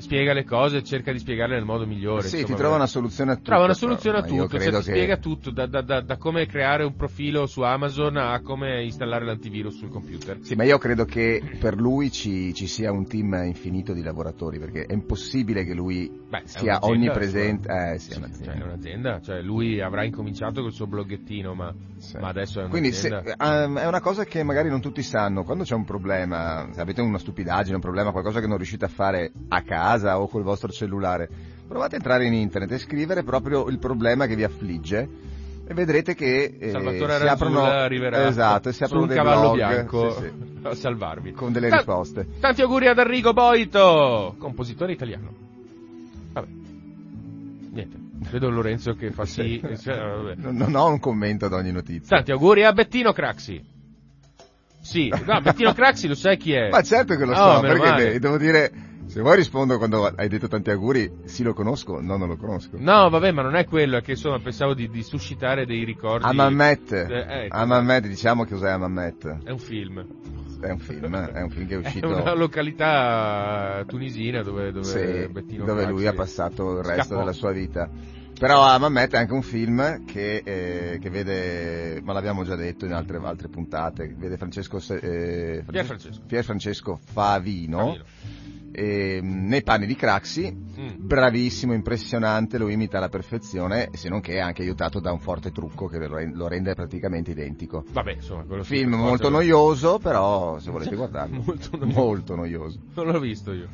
spiega 0.02 0.32
le 0.32 0.44
cose 0.44 0.78
e 0.78 0.82
cerca 0.82 1.12
di 1.12 1.18
spiegarle 1.18 1.54
nel 1.54 1.64
modo 1.64 1.86
migliore. 1.86 2.22
Sì, 2.26 2.40
insomma, 2.40 2.54
ti 2.54 2.60
trova 2.60 2.74
una 2.76 2.86
soluzione 2.86 3.30
a 3.30 3.34
tutto. 3.36 3.48
Trova 3.48 3.64
una 3.64 3.74
soluzione 3.74 4.18
a 4.18 4.22
tutto, 4.22 4.58
cioè, 4.58 4.72
ti 4.72 4.82
spiega 4.82 5.16
tutto, 5.16 5.50
da, 5.50 5.66
da, 5.66 5.80
da, 5.80 6.00
da, 6.00 6.16
come 6.16 6.46
creare 6.46 6.84
un 6.84 6.94
profilo 6.96 7.46
su 7.46 7.62
Amazon 7.62 8.16
a 8.16 8.40
come 8.40 8.82
installare 8.84 9.24
l'antivirus 9.24 9.76
sul 9.76 9.88
computer. 9.88 10.38
Sì, 10.42 10.54
ma 10.54 10.64
io 10.64 10.78
credo 10.78 11.04
che 11.04 11.40
per 11.58 11.76
lui 11.76 12.10
ci, 12.10 12.52
ci 12.52 12.66
sia 12.66 12.90
un 12.90 13.06
team 13.06 13.32
infinito 13.44 13.92
di 13.92 14.02
lavoratori, 14.02 14.58
perché 14.58 14.84
è 14.84 14.92
impossibile 14.92 15.64
che 15.64 15.74
lui 15.74 16.10
Beh, 16.28 16.42
sia 16.44 16.78
onnipresente. 16.82 17.68
Eh, 17.70 17.98
sì, 17.98 18.12
è 18.12 18.16
un'azienda. 18.16 18.52
Cioè, 18.52 18.60
è 18.60 18.64
un'azienda, 18.64 19.20
cioè 19.20 19.40
lui 19.40 19.80
avrà 19.80 20.04
incominciato 20.04 20.62
col 20.62 20.72
suo 20.72 20.86
bloggettino, 20.86 21.54
ma, 21.54 21.72
sì. 21.98 22.18
ma 22.18 22.28
adesso 22.28 22.60
è 22.60 22.64
un'azienda. 22.64 22.68
Quindi 22.68 22.92
se, 22.92 23.34
um, 23.38 23.78
è 23.78 23.86
una 23.86 24.00
cosa 24.00 24.24
che 24.24 24.42
magari 24.42 24.68
non 24.68 24.80
tutti 24.80 25.02
sanno, 25.02 25.44
quando 25.44 25.64
c'è 25.64 25.74
un 25.74 25.84
problema, 25.84 26.68
se 26.72 26.80
avete 26.80 27.00
una 27.00 27.18
stupidaggine, 27.18 27.76
un 27.76 27.80
problema, 27.80 28.10
qualcosa 28.10 28.40
che 28.40 28.46
non 28.46 28.56
riuscite 28.56 28.84
a 28.84 28.88
fare 28.88 29.32
a 29.48 29.62
casa, 29.62 29.91
casa 29.92 30.18
o 30.18 30.28
col 30.28 30.42
vostro 30.42 30.70
cellulare. 30.70 31.28
Provate 31.66 31.94
a 31.94 31.98
entrare 31.98 32.26
in 32.26 32.34
internet 32.34 32.72
e 32.72 32.78
scrivere 32.78 33.22
proprio 33.22 33.68
il 33.68 33.78
problema 33.78 34.26
che 34.26 34.36
vi 34.36 34.44
affligge 34.44 35.08
e 35.64 35.74
vedrete 35.74 36.14
che 36.14 36.56
eh, 36.58 36.70
si 36.70 36.76
aprono 37.26 37.62
arriverà 37.62 38.26
esatto, 38.26 38.72
si 38.72 38.82
aprono 38.82 39.04
un 39.04 39.08
cavallo 39.10 39.52
blog, 39.52 39.56
bianco 39.56 40.10
sì, 40.10 40.20
sì. 40.20 40.66
a 40.66 40.74
salvarvi 40.74 41.32
con 41.32 41.52
delle 41.52 41.68
Ta- 41.68 41.76
risposte. 41.76 42.26
Tanti 42.40 42.62
auguri 42.62 42.88
ad 42.88 42.98
Arrigo 42.98 43.32
Boito, 43.32 44.34
compositore 44.38 44.92
italiano. 44.92 45.32
Vabbè. 46.32 46.46
Niente. 47.70 48.00
Vedo 48.30 48.50
Lorenzo 48.50 48.92
che 48.92 49.10
fa 49.10 49.24
sì. 49.24 49.60
cioè, 49.80 50.34
non 50.36 50.74
ho 50.74 50.88
un 50.88 51.00
commento 51.00 51.46
ad 51.46 51.54
ogni 51.54 51.72
notizia. 51.72 52.16
Tanti 52.16 52.32
auguri 52.32 52.64
a 52.64 52.72
Bettino 52.72 53.12
Craxi. 53.12 53.70
Sì, 54.80 55.08
no, 55.08 55.40
Bettino 55.40 55.72
Craxi 55.74 56.06
lo 56.06 56.14
sai 56.14 56.36
chi 56.36 56.52
è? 56.52 56.68
Ma 56.68 56.82
certo 56.82 57.16
che 57.16 57.24
lo 57.24 57.32
oh, 57.32 57.54
so, 57.54 57.60
perché 57.60 58.18
devo 58.18 58.36
dire 58.36 58.90
se 59.12 59.20
vuoi 59.20 59.36
rispondo 59.36 59.76
quando 59.76 60.06
hai 60.06 60.26
detto 60.26 60.48
tanti 60.48 60.70
auguri, 60.70 61.18
sì 61.24 61.42
lo 61.42 61.52
conosco, 61.52 62.00
no 62.00 62.16
non 62.16 62.28
lo 62.28 62.38
conosco. 62.38 62.78
No, 62.78 63.10
vabbè, 63.10 63.30
ma 63.32 63.42
non 63.42 63.56
è 63.56 63.66
quello, 63.66 63.98
è 63.98 64.00
che 64.00 64.12
insomma 64.12 64.38
pensavo 64.38 64.72
di, 64.72 64.88
di 64.88 65.02
suscitare 65.02 65.66
dei 65.66 65.84
ricordi. 65.84 66.24
Amammet. 66.24 66.92
Eh, 66.92 67.48
ecco. 67.50 68.08
Diciamo 68.08 68.44
che 68.44 68.54
cos'è 68.54 68.70
Amammet. 68.70 69.40
È 69.44 69.50
un 69.50 69.58
film. 69.58 70.02
È 70.62 70.70
un 70.70 70.78
film, 70.78 71.14
è 71.14 71.42
un 71.42 71.50
film 71.50 71.66
che 71.66 71.74
è 71.74 71.76
uscito... 71.84 72.08
È 72.08 72.22
una 72.22 72.34
località 72.34 73.84
tunisina 73.86 74.40
dove, 74.40 74.72
dove 74.72 74.86
sì, 74.86 75.58
dove 75.58 75.84
lui 75.84 76.06
ha 76.06 76.14
passato 76.14 76.78
il 76.78 76.84
resto 76.84 77.02
scappò. 77.02 77.18
della 77.18 77.32
sua 77.32 77.52
vita. 77.52 77.90
Però 78.38 78.62
Amammet 78.62 79.12
è 79.12 79.18
anche 79.18 79.34
un 79.34 79.42
film 79.42 80.06
che, 80.06 80.40
eh, 80.42 80.98
che, 80.98 81.10
vede, 81.10 82.00
ma 82.02 82.14
l'abbiamo 82.14 82.44
già 82.44 82.56
detto 82.56 82.86
in 82.86 82.94
altre, 82.94 83.18
altre 83.22 83.48
puntate, 83.48 84.14
vede 84.16 84.38
Francesco, 84.38 84.78
eh, 85.02 85.62
Pier 85.70 85.84
Francesco. 85.84 86.22
Pier 86.26 86.44
Francesco 86.44 86.98
Favino. 87.12 87.78
Favino 87.78 88.04
eh, 88.72 89.20
nei 89.22 89.62
panni 89.62 89.86
di 89.86 89.94
Craxi, 89.94 90.52
mm. 90.52 90.88
bravissimo, 90.96 91.72
impressionante, 91.74 92.58
lo 92.58 92.68
imita 92.68 92.96
alla 92.96 93.08
perfezione, 93.08 93.90
se 93.92 94.08
non 94.08 94.20
che 94.20 94.34
è 94.34 94.38
anche 94.38 94.62
aiutato 94.62 94.98
da 94.98 95.12
un 95.12 95.20
forte 95.20 95.52
trucco 95.52 95.86
che 95.86 95.98
lo 96.06 96.48
rende 96.48 96.74
praticamente 96.74 97.30
identico. 97.30 97.84
Vabbè, 97.90 98.12
insomma, 98.12 98.44
quello 98.44 98.62
Film 98.64 98.94
molto 98.94 99.28
noioso, 99.28 99.98
però 99.98 100.58
se 100.58 100.70
volete 100.70 100.96
guardarlo. 100.96 101.42
molto, 101.44 101.76
noioso. 101.76 102.00
molto 102.00 102.34
noioso. 102.34 102.80
Non 102.94 103.06
l'ho 103.06 103.20
visto 103.20 103.52
io. 103.52 103.68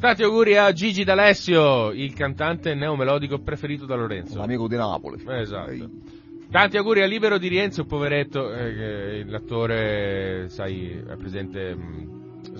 Tanti 0.00 0.22
auguri 0.22 0.56
a 0.56 0.72
Gigi 0.72 1.02
D'Alessio, 1.02 1.90
il 1.90 2.14
cantante 2.14 2.72
neomelodico 2.74 3.40
preferito 3.40 3.84
da 3.84 3.96
Lorenzo. 3.96 4.38
L'amico 4.38 4.68
di 4.68 4.76
Napoli. 4.76 5.20
Esatto. 5.26 5.70
Ehi. 5.70 6.16
Tanti 6.50 6.76
auguri 6.76 7.02
a 7.02 7.06
Libero 7.06 7.36
di 7.36 7.48
Rienzo, 7.48 7.84
poveretto, 7.84 8.54
eh, 8.54 9.22
l'attore, 9.26 10.48
sai, 10.48 10.92
è 10.92 11.16
presente 11.16 11.74
mh, 11.74 12.17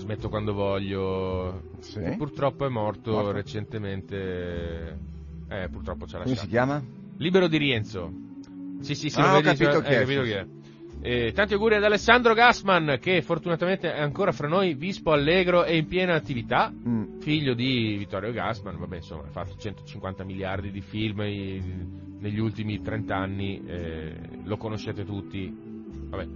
mm, 0.09 0.13
Smetto 0.13 0.29
quando 0.29 0.53
voglio. 0.53 1.61
Sì. 1.79 2.15
Purtroppo 2.17 2.65
è 2.65 2.69
morto, 2.69 3.11
morto. 3.11 3.31
recentemente. 3.31 4.97
Eh, 5.47 5.69
purtroppo 5.69 6.05
c'ha 6.05 6.17
lasciato. 6.17 6.23
Come 6.23 6.35
si 6.35 6.47
chiama? 6.47 6.83
Libero 7.17 7.47
di 7.47 7.57
Rienzo. 7.57 8.11
Sì, 8.81 8.95
sì, 8.95 9.09
sì, 9.09 9.19
ah, 9.19 9.27
lo 9.27 9.41
vedi, 9.41 9.57
capito, 9.57 9.83
cioè, 9.83 9.97
è, 9.97 9.99
capito 9.99 10.21
chi 10.23 10.31
è. 10.31 10.45
Eh, 11.01 11.31
tanti 11.33 11.53
auguri 11.53 11.75
ad 11.75 11.83
Alessandro 11.83 12.33
Gassman 12.33 12.97
che 12.99 13.21
fortunatamente 13.21 13.93
è 13.93 14.01
ancora 14.01 14.33
fra 14.33 14.49
noi, 14.49 14.73
vispo 14.73 15.13
allegro 15.13 15.63
e 15.63 15.77
in 15.77 15.87
piena 15.87 16.13
attività, 16.13 16.71
mm. 16.71 17.19
figlio 17.19 17.53
di 17.53 17.95
Vittorio 17.97 18.33
Gassman, 18.33 18.77
vabbè 18.77 18.97
insomma 18.97 19.23
ha 19.23 19.29
fatto 19.31 19.55
150 19.57 20.25
miliardi 20.25 20.71
di 20.71 20.81
film 20.81 21.21
negli 22.19 22.39
ultimi 22.39 22.81
30 22.81 23.15
anni, 23.15 23.61
eh, 23.65 24.13
lo 24.43 24.57
conoscete 24.57 25.05
tutti, 25.05 25.49
vabbè. 26.09 26.27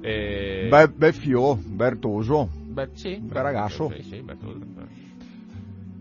Eh, 0.00 0.68
beh, 0.70 0.88
beh 0.88 1.12
fio, 1.12 1.54
Bertoso. 1.56 2.48
Beh, 2.78 2.90
sì, 2.92 3.16
bel 3.16 3.42
ragazzo. 3.42 3.92
Sì, 3.96 4.02
sì, 4.02 4.22
Bertoso. 4.22 4.60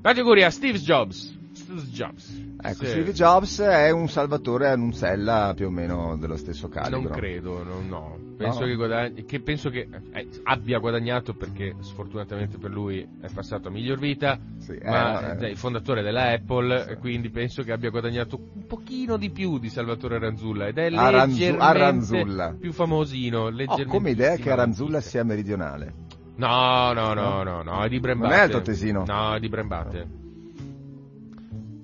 Tanti 0.01 0.19
auguri 0.19 0.43
a 0.43 0.51
Steve 0.51 0.77
Jobs. 0.77 1.35
Steve 1.53 1.81
Jobs. 1.89 2.45
Ecco, 2.61 2.85
sì. 2.85 2.89
Steve 2.91 3.13
Jobs 3.13 3.59
è 3.61 3.89
un 3.89 4.07
Salvatore 4.07 4.67
Annunzella 4.67 5.53
più 5.55 5.67
o 5.67 5.69
meno 5.71 6.15
dello 6.17 6.37
stesso 6.37 6.69
calibro. 6.69 7.01
Non 7.01 7.17
credo, 7.17 7.63
no, 7.63 7.81
no. 7.81 8.25
Penso, 8.37 8.59
no. 8.59 8.65
Che, 8.67 8.75
guadagni, 8.75 9.25
che, 9.25 9.39
penso 9.39 9.71
che 9.71 9.87
eh, 10.11 10.27
abbia 10.43 10.77
guadagnato 10.77 11.33
perché 11.33 11.75
sfortunatamente 11.79 12.59
per 12.59 12.69
lui 12.69 13.01
è 13.21 13.27
passato 13.33 13.69
a 13.69 13.71
miglior 13.71 13.97
vita, 13.97 14.39
sì, 14.59 14.77
ma 14.83 15.35
eh, 15.35 15.37
è 15.37 15.47
il 15.47 15.57
fondatore 15.57 16.03
della 16.03 16.29
Apple, 16.29 16.85
sì. 16.87 16.95
quindi 16.97 17.31
penso 17.31 17.63
che 17.63 17.71
abbia 17.71 17.89
guadagnato 17.89 18.39
un 18.53 18.67
pochino 18.67 19.17
di 19.17 19.31
più 19.31 19.57
di 19.57 19.69
Salvatore 19.69 20.17
Aranzulla 20.17 20.67
ed 20.67 20.77
è 20.77 20.93
Aranzu- 20.93 21.59
Aranzulla. 21.59 22.55
più 22.59 22.71
famosino. 22.71 23.47
Ho 23.47 23.85
come 23.87 24.11
idea 24.11 24.35
che 24.35 24.51
Aranzulla 24.51 25.01
sia 25.01 25.23
meridionale. 25.23 26.05
No, 26.37 26.93
no, 26.93 27.13
no, 27.13 27.43
no, 27.43 27.63
no, 27.63 27.83
è 27.83 27.89
di 27.89 27.99
Brembate. 27.99 28.31
Non 28.31 28.39
è 28.39 28.43
Altotesino? 28.43 29.03
No, 29.05 29.33
è 29.33 29.39
di 29.39 29.49
Brembate. 29.49 30.25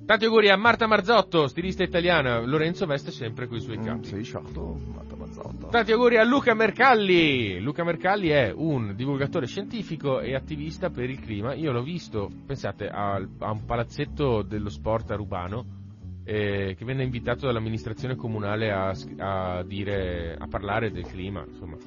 Tanti 0.06 0.26
auguri 0.26 0.50
a 0.50 0.58
Marta 0.58 0.86
Marzotto, 0.86 1.48
stilista 1.48 1.82
italiana. 1.82 2.40
Lorenzo 2.42 2.86
veste 2.86 3.10
sempre 3.10 3.48
con 3.48 3.58
i 3.58 3.62
suoi 3.62 3.78
mm, 3.78 3.86
capi. 3.86 4.06
sei 4.06 4.24
sciolto, 4.24 4.78
Marta 4.94 5.16
Marzotto. 5.16 5.68
Tanti 5.68 5.94
auguri 5.94 6.18
a 6.18 6.24
Luca 6.26 6.54
Mercalli. 6.54 7.62
Luca 7.62 7.86
Mercalli 7.86 8.28
è 8.28 8.52
un 8.54 8.94
divulgatore 8.96 9.48
scientifico 9.48 10.20
e 10.20 10.36
attivista 10.36 10.90
per 10.90 11.10
il 11.10 11.22
clima. 11.22 11.54
Io 11.54 11.72
l'ho 11.72 11.84
visto, 11.84 12.30
pensate, 12.46 12.90
a, 12.90 13.14
a 13.14 13.52
un 13.52 13.64
palazzetto 13.66 14.42
dello 14.42 14.70
sport 14.70 15.10
a 15.12 15.16
Rubano, 15.16 15.66
eh, 16.26 16.76
che 16.78 16.84
venne 16.84 17.04
invitato 17.04 17.46
dall'amministrazione 17.46 18.16
comunale 18.16 18.72
a, 18.72 18.94
a, 19.18 19.64
dire, 19.64 20.36
a 20.38 20.48
parlare 20.48 20.92
del 20.92 21.08
clima, 21.08 21.46
insomma. 21.48 21.78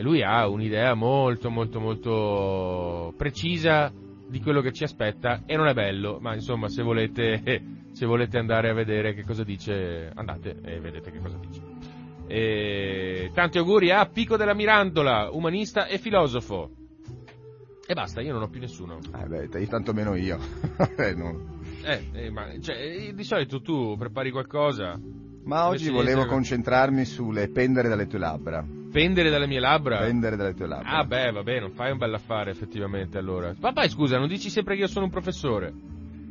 E 0.00 0.02
lui 0.02 0.22
ha 0.22 0.48
un'idea 0.48 0.94
molto, 0.94 1.50
molto, 1.50 1.78
molto 1.78 3.12
precisa 3.18 3.92
di 4.26 4.40
quello 4.40 4.62
che 4.62 4.72
ci 4.72 4.82
aspetta 4.82 5.42
e 5.44 5.56
non 5.56 5.66
è 5.66 5.74
bello, 5.74 6.16
ma 6.22 6.32
insomma 6.32 6.70
se 6.70 6.82
volete, 6.82 7.42
se 7.92 8.06
volete 8.06 8.38
andare 8.38 8.70
a 8.70 8.72
vedere 8.72 9.12
che 9.12 9.24
cosa 9.24 9.44
dice, 9.44 10.10
andate 10.14 10.56
e 10.64 10.80
vedete 10.80 11.10
che 11.10 11.18
cosa 11.18 11.36
dice. 11.38 11.60
E 12.28 13.30
tanti 13.34 13.58
auguri 13.58 13.90
a 13.90 14.06
Pico 14.06 14.38
della 14.38 14.54
Mirandola, 14.54 15.28
umanista 15.32 15.84
e 15.84 15.98
filosofo. 15.98 16.70
E 17.86 17.92
basta, 17.92 18.22
io 18.22 18.32
non 18.32 18.40
ho 18.40 18.48
più 18.48 18.60
nessuno. 18.60 19.00
Eh 19.22 19.26
beh, 19.26 19.66
tanto 19.68 19.92
meno 19.92 20.14
io. 20.14 20.38
eh, 20.96 21.12
no. 21.12 21.58
eh, 21.84 22.08
eh, 22.14 22.30
ma 22.30 22.58
cioè, 22.58 22.76
eh, 22.76 23.12
di 23.12 23.22
solito 23.22 23.60
tu 23.60 23.98
prepari 23.98 24.30
qualcosa. 24.30 24.98
Ma 25.44 25.66
oggi 25.66 25.90
volevo 25.90 26.24
concentrarmi 26.24 27.04
sulle 27.04 27.48
pendere 27.48 27.90
dalle 27.90 28.06
tue 28.06 28.18
labbra. 28.18 28.78
Pendere 28.90 29.30
dalle 29.30 29.46
mie 29.46 29.60
labbra? 29.60 29.98
Pendere 29.98 30.36
dalle 30.36 30.54
tue 30.54 30.66
labbra. 30.66 30.88
Ah 30.88 31.04
beh, 31.04 31.30
vabbè, 31.30 31.60
non 31.60 31.70
fai 31.70 31.92
un 31.92 31.98
bel 31.98 32.14
affare 32.14 32.50
effettivamente 32.50 33.18
allora. 33.18 33.54
Papà, 33.58 33.88
scusa, 33.88 34.18
non 34.18 34.28
dici 34.28 34.50
sempre 34.50 34.74
che 34.74 34.82
io 34.82 34.88
sono 34.88 35.04
un 35.04 35.10
professore? 35.10 35.72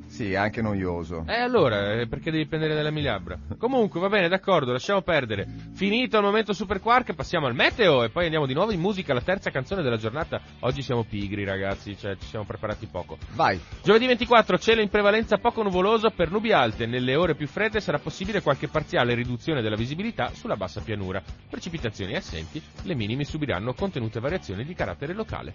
Sì, 0.10 0.34
anche 0.34 0.62
noioso. 0.62 1.24
Eh 1.28 1.40
allora, 1.40 1.94
eh, 1.94 2.08
perché 2.08 2.32
devi 2.32 2.48
prendere 2.48 2.74
dalle 2.74 2.92
mie 2.92 3.04
labbra? 3.04 3.38
Comunque, 3.58 4.00
va 4.00 4.10
bene, 4.10 4.28
d'accordo, 4.28 4.72
lasciamo 4.72 5.02
perdere. 5.02 5.48
Finito 5.76 6.18
il 6.18 6.24
momento 6.24 6.52
Super 6.52 6.82
Quark, 6.82 7.14
passiamo 7.14 7.46
al 7.46 7.54
meteo 7.54 8.04
e 8.04 8.10
poi 8.10 8.26
andiamo 8.26 8.48
di 8.48 8.56
nuovo 8.56 8.72
in 8.72 8.80
musica, 8.80 9.14
la 9.14 9.22
terza 9.22 9.52
canzone 9.52 9.84
della 9.84 9.98
giornata. 9.98 10.42
Oggi 10.62 10.82
siamo 10.82 11.04
pigri, 11.04 11.46
ragazzi, 11.46 11.96
cioè 11.96 12.18
ci 12.18 12.26
siamo 12.26 12.44
preparati 12.44 12.88
poco. 12.88 13.18
Vai. 13.36 13.60
Giovedì 13.84 14.08
24, 14.08 14.58
cielo 14.58 14.82
in 14.82 14.90
prevalenza 14.90 15.38
poco 15.38 15.62
nuvoloso 15.62 16.10
per 16.10 16.32
nubi 16.32 16.52
alte. 16.52 16.88
Nelle 16.88 17.16
ore 17.16 17.36
più 17.36 17.48
fredde 17.48 17.80
sarà 17.80 18.00
possibile 18.00 18.42
qualche 18.42 18.68
parziale 18.68 19.14
riduzione 19.14 19.62
della 19.62 19.76
visibilità 19.76 20.32
sulla 20.34 20.58
bassa 20.58 20.82
pianura. 20.82 21.22
Precipitazioni 21.50 22.16
assenti, 22.16 22.62
le 22.82 22.96
minime 22.96 23.26
subiranno 23.26 23.74
contenute 23.74 24.20
variazioni 24.20 24.66
di 24.66 24.74
carattere 24.74 25.14
locale. 25.14 25.54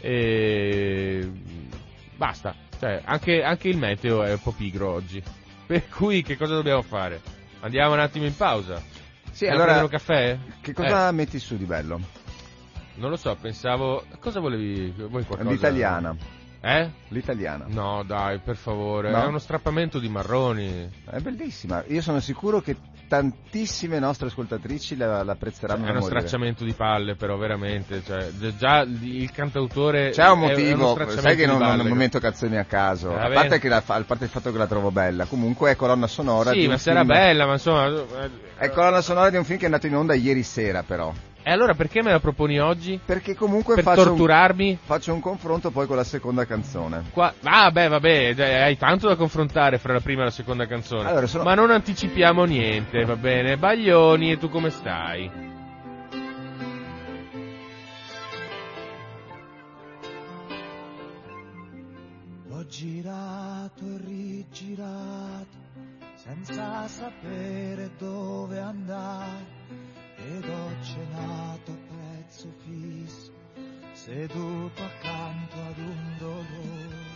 E... 0.00 1.30
Basta, 2.16 2.54
cioè, 2.82 3.00
anche, 3.04 3.44
anche 3.44 3.68
il 3.68 3.78
meteo 3.78 4.24
è 4.24 4.32
un 4.32 4.40
po' 4.42 4.50
pigro 4.50 4.90
oggi. 4.90 5.22
Per 5.64 5.88
cui 5.88 6.22
che 6.22 6.36
cosa 6.36 6.54
dobbiamo 6.54 6.82
fare? 6.82 7.20
Andiamo 7.60 7.92
un 7.92 8.00
attimo 8.00 8.26
in 8.26 8.34
pausa. 8.34 8.82
Sì, 9.30 9.46
allora 9.46 9.80
un 9.80 9.88
caffè? 9.88 10.36
Che 10.60 10.72
cosa 10.72 11.08
eh. 11.08 11.12
metti 11.12 11.38
su 11.38 11.56
di 11.56 11.64
bello? 11.64 12.00
Non 12.94 13.10
lo 13.10 13.16
so, 13.16 13.36
pensavo 13.40 14.04
cosa 14.18 14.40
volevi 14.40 14.92
vuoi 14.96 15.24
qualcosa? 15.24 15.48
L'italiana. 15.48 16.16
Eh? 16.60 16.90
L'italiana. 17.08 17.66
No, 17.68 18.02
dai, 18.02 18.40
per 18.40 18.56
favore. 18.56 19.12
No? 19.12 19.22
È 19.22 19.26
uno 19.26 19.38
strappamento 19.38 20.00
di 20.00 20.08
marroni. 20.08 20.90
È 21.08 21.20
bellissima. 21.20 21.84
Io 21.86 22.02
sono 22.02 22.18
sicuro 22.18 22.60
che 22.60 22.76
tantissime 23.12 23.98
nostre 23.98 24.28
ascoltatrici 24.28 24.96
la, 24.96 25.22
l'apprezzeranno. 25.22 25.84
Cioè, 25.84 25.92
è 25.92 25.96
uno 25.96 26.06
stracciamento 26.06 26.64
di 26.64 26.72
palle, 26.72 27.14
però, 27.14 27.36
veramente. 27.36 28.02
Cioè, 28.02 28.30
già 28.56 28.86
il 28.88 29.30
cantautore. 29.30 30.12
C'è 30.12 30.30
un 30.30 30.38
motivo, 30.38 30.96
sai 31.18 31.36
che 31.36 31.44
non, 31.44 31.58
non, 31.58 31.76
non 31.76 31.94
metto 31.94 32.18
canzoni 32.18 32.56
a 32.56 32.64
caso. 32.64 33.10
Eh, 33.10 33.20
a, 33.20 33.28
parte 33.28 33.68
la, 33.68 33.82
a, 33.84 34.02
parte 34.02 34.24
il 34.24 34.30
fatto 34.30 34.50
che 34.50 34.56
la 34.56 34.66
trovo 34.66 34.90
bella. 34.90 35.26
Comunque 35.26 35.72
è 35.72 35.76
colonna 35.76 36.06
sonora. 36.06 36.52
Sì, 36.52 36.66
ma 36.66 36.78
sarà 36.78 37.04
bella, 37.04 37.44
ma 37.44 37.52
insomma. 37.52 38.30
È 38.56 38.70
colonna 38.70 39.02
sonora 39.02 39.28
di 39.28 39.36
un 39.36 39.44
film 39.44 39.58
che 39.58 39.64
è 39.64 39.66
andato 39.66 39.86
in 39.86 39.94
onda 39.94 40.14
ieri 40.14 40.42
sera, 40.42 40.82
però. 40.82 41.12
E 41.44 41.50
allora 41.50 41.74
perché 41.74 42.02
me 42.02 42.12
la 42.12 42.20
proponi 42.20 42.60
oggi? 42.60 43.00
Perché 43.04 43.34
comunque 43.34 43.74
per 43.74 43.82
faccio 43.82 44.04
torturarmi? 44.04 44.70
Un, 44.70 44.76
faccio 44.80 45.12
un 45.12 45.20
confronto 45.20 45.72
poi 45.72 45.88
con 45.88 45.96
la 45.96 46.04
seconda 46.04 46.44
canzone. 46.46 47.06
Qua, 47.10 47.34
ah, 47.42 47.70
beh, 47.72 47.88
vabbè, 47.88 48.34
hai 48.62 48.76
tanto 48.76 49.08
da 49.08 49.16
confrontare 49.16 49.78
fra 49.78 49.92
la 49.92 50.00
prima 50.00 50.22
e 50.22 50.26
la 50.26 50.30
seconda 50.30 50.66
canzone. 50.66 51.08
Allora, 51.08 51.26
sono... 51.26 51.42
Ma 51.42 51.54
non 51.54 51.72
anticipiamo 51.72 52.44
niente, 52.44 53.04
va 53.04 53.16
bene? 53.16 53.56
Baglioni, 53.56 54.30
e 54.30 54.38
tu 54.38 54.48
come 54.48 54.70
stai? 54.70 55.50
Ho 62.50 62.66
girato 62.66 63.84
e 63.84 63.98
rigirato 64.04 65.58
senza 66.14 66.86
sapere 66.86 67.90
dove 67.98 68.60
andare 68.60 69.61
ed 70.42 70.48
ho 70.48 70.70
cenato 70.82 71.70
a 71.70 71.94
prezzo 71.94 72.52
fisso, 72.64 73.32
seduto 73.92 74.82
accanto 74.82 75.56
ad 75.56 75.78
un 75.78 76.16
dolore. 76.18 77.10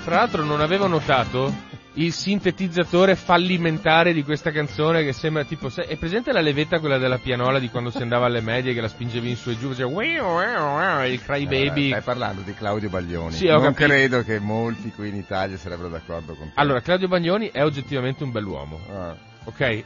Fra 0.00 0.16
l'altro 0.16 0.44
non 0.44 0.60
avevo 0.60 0.86
notato 0.86 1.52
il 1.94 2.12
sintetizzatore 2.12 3.14
fallimentare 3.14 4.12
di 4.12 4.24
questa 4.24 4.50
canzone 4.50 5.04
che 5.04 5.12
sembra 5.12 5.44
tipo 5.44 5.70
è 5.74 5.96
presente 5.96 6.32
la 6.32 6.40
levetta 6.40 6.80
quella 6.80 6.98
della 6.98 7.18
pianola 7.18 7.60
di 7.60 7.68
quando 7.68 7.90
si 7.90 8.02
andava 8.02 8.26
alle 8.26 8.40
medie 8.40 8.74
che 8.74 8.80
la 8.80 8.88
spingevi 8.88 9.30
in 9.30 9.36
su 9.36 9.50
e 9.50 9.58
giù 9.58 9.68
faceva 9.68 11.04
il 11.06 11.22
cry 11.22 11.46
baby 11.46 11.86
eh, 11.86 11.90
stai 11.90 12.02
parlando 12.02 12.40
di 12.40 12.52
Claudio 12.54 12.88
Baglioni 12.88 13.34
sì, 13.34 13.46
non 13.46 13.60
capito. 13.60 13.84
credo 13.84 14.22
che 14.24 14.40
molti 14.40 14.90
qui 14.90 15.08
in 15.08 15.16
Italia 15.16 15.56
sarebbero 15.56 15.88
d'accordo 15.88 16.34
con 16.34 16.48
te 16.48 16.52
allora 16.56 16.80
Claudio 16.80 17.06
Baglioni 17.06 17.50
è 17.50 17.62
oggettivamente 17.62 18.24
un 18.24 18.32
bell'uomo 18.32 18.80
ah. 18.92 19.14
ok 19.44 19.82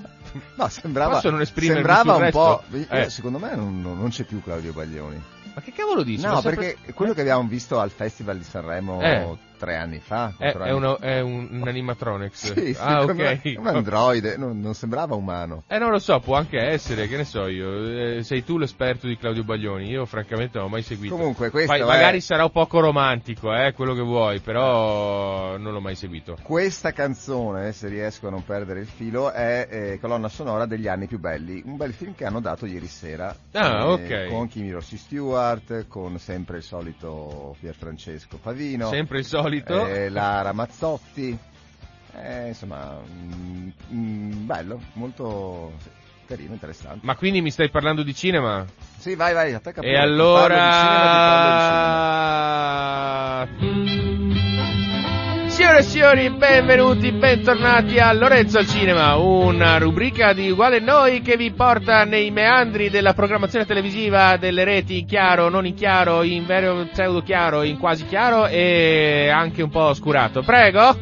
no 0.56 0.68
sembrava, 0.68 1.20
sembrava 1.20 2.16
un 2.16 2.30
po' 2.30 2.62
eh. 2.88 3.10
secondo 3.10 3.38
me 3.38 3.54
non, 3.54 3.82
non 3.82 4.08
c'è 4.08 4.24
più 4.24 4.42
Claudio 4.42 4.72
Baglioni 4.72 5.22
ma 5.52 5.60
che 5.62 5.72
cavolo 5.72 6.04
dici? 6.04 6.24
No, 6.24 6.40
perché 6.42 6.76
quello 6.94 7.12
che 7.12 7.22
abbiamo 7.22 7.42
visto 7.48 7.80
al 7.80 7.90
Festival 7.90 8.38
di 8.38 8.44
Sanremo 8.44 9.00
eh 9.02 9.48
tre 9.60 9.76
anni 9.76 10.00
fa. 10.00 10.32
È, 10.38 10.52
è, 10.52 10.72
uno, 10.72 10.98
è 10.98 11.20
un, 11.20 11.46
un, 11.50 11.68
animatronics. 11.68 12.54
sì, 12.54 12.74
ah, 12.80 13.02
ok. 13.02 13.42
Un 13.58 13.66
androide, 13.66 14.38
non, 14.38 14.58
non, 14.58 14.72
sembrava 14.72 15.14
umano. 15.14 15.64
Eh, 15.66 15.76
non 15.76 15.90
lo 15.90 15.98
so, 15.98 16.18
può 16.20 16.36
anche 16.36 16.58
essere, 16.58 17.06
che 17.06 17.18
ne 17.18 17.24
so 17.24 17.46
io. 17.46 18.16
Eh, 18.16 18.22
sei 18.22 18.42
tu 18.42 18.56
l'esperto 18.56 19.06
di 19.06 19.18
Claudio 19.18 19.44
Baglioni, 19.44 19.86
io 19.86 20.06
francamente 20.06 20.56
non 20.56 20.68
l'ho 20.68 20.72
mai 20.72 20.82
seguito. 20.82 21.14
Comunque, 21.14 21.50
questo 21.50 21.72
Poi, 21.72 21.82
è... 21.82 21.84
Magari 21.84 22.22
sarà 22.22 22.44
un 22.44 22.50
poco 22.50 22.80
romantico, 22.80 23.54
eh, 23.54 23.74
quello 23.74 23.92
che 23.92 24.00
vuoi, 24.00 24.40
però 24.40 25.58
non 25.58 25.74
l'ho 25.74 25.80
mai 25.80 25.94
seguito. 25.94 26.38
Questa 26.40 26.92
canzone, 26.92 27.72
se 27.72 27.88
riesco 27.88 28.28
a 28.28 28.30
non 28.30 28.42
perdere 28.42 28.80
il 28.80 28.86
filo, 28.88 29.30
è 29.30 29.68
eh, 29.70 29.98
colonna 30.00 30.30
sonora 30.30 30.64
degli 30.64 30.88
anni 30.88 31.06
più 31.06 31.18
belli. 31.18 31.62
Un 31.66 31.76
bel 31.76 31.92
film 31.92 32.14
che 32.14 32.24
hanno 32.24 32.40
dato 32.40 32.64
ieri 32.64 32.86
sera. 32.86 33.36
Ah, 33.52 33.90
ok. 33.90 34.28
Con 34.28 34.48
Kimi 34.48 34.70
Rossi 34.70 34.96
Stewart, 34.96 35.86
con 35.86 36.18
sempre 36.18 36.56
il 36.56 36.62
solito 36.62 37.54
Pierfrancesco 37.60 38.38
Pavino. 38.38 38.88
Sempre 38.88 39.18
il 39.18 39.26
solito 39.26 39.49
solito. 39.50 39.86
Eh, 39.86 40.08
Lara 40.08 40.52
Mazzotti. 40.52 41.36
Eh, 42.16 42.48
insomma, 42.48 42.98
mm, 43.08 43.68
mm, 43.92 44.46
bello, 44.46 44.80
molto 44.94 45.72
carino, 46.26 46.52
interessante. 46.54 47.04
Ma 47.06 47.14
quindi 47.16 47.40
mi 47.40 47.50
stai 47.50 47.70
parlando 47.70 48.02
di 48.02 48.14
cinema? 48.14 48.66
Sì, 48.98 49.14
vai, 49.14 49.32
vai, 49.32 49.54
attacca 49.54 49.80
E 49.82 49.96
allora... 49.96 50.58
Signore 55.70 55.78
e 55.78 55.82
signori, 55.82 56.30
benvenuti, 56.30 57.12
bentornati 57.12 58.00
a 58.00 58.12
Lorenzo 58.12 58.64
Cinema, 58.64 59.14
una 59.14 59.78
rubrica 59.78 60.32
di 60.32 60.50
uguale 60.50 60.80
noi 60.80 61.20
che 61.22 61.36
vi 61.36 61.52
porta 61.52 62.02
nei 62.04 62.32
meandri 62.32 62.90
della 62.90 63.14
programmazione 63.14 63.66
televisiva 63.66 64.36
delle 64.36 64.64
reti 64.64 64.98
in 64.98 65.06
chiaro, 65.06 65.48
non 65.48 65.66
in 65.66 65.74
chiaro, 65.74 66.24
in 66.24 66.44
vero 66.44 66.88
pseudo 66.90 67.22
chiaro, 67.22 67.62
in 67.62 67.78
quasi 67.78 68.04
chiaro 68.06 68.48
e 68.48 69.30
anche 69.32 69.62
un 69.62 69.70
po' 69.70 69.84
oscurato. 69.84 70.42
Prego! 70.42 70.98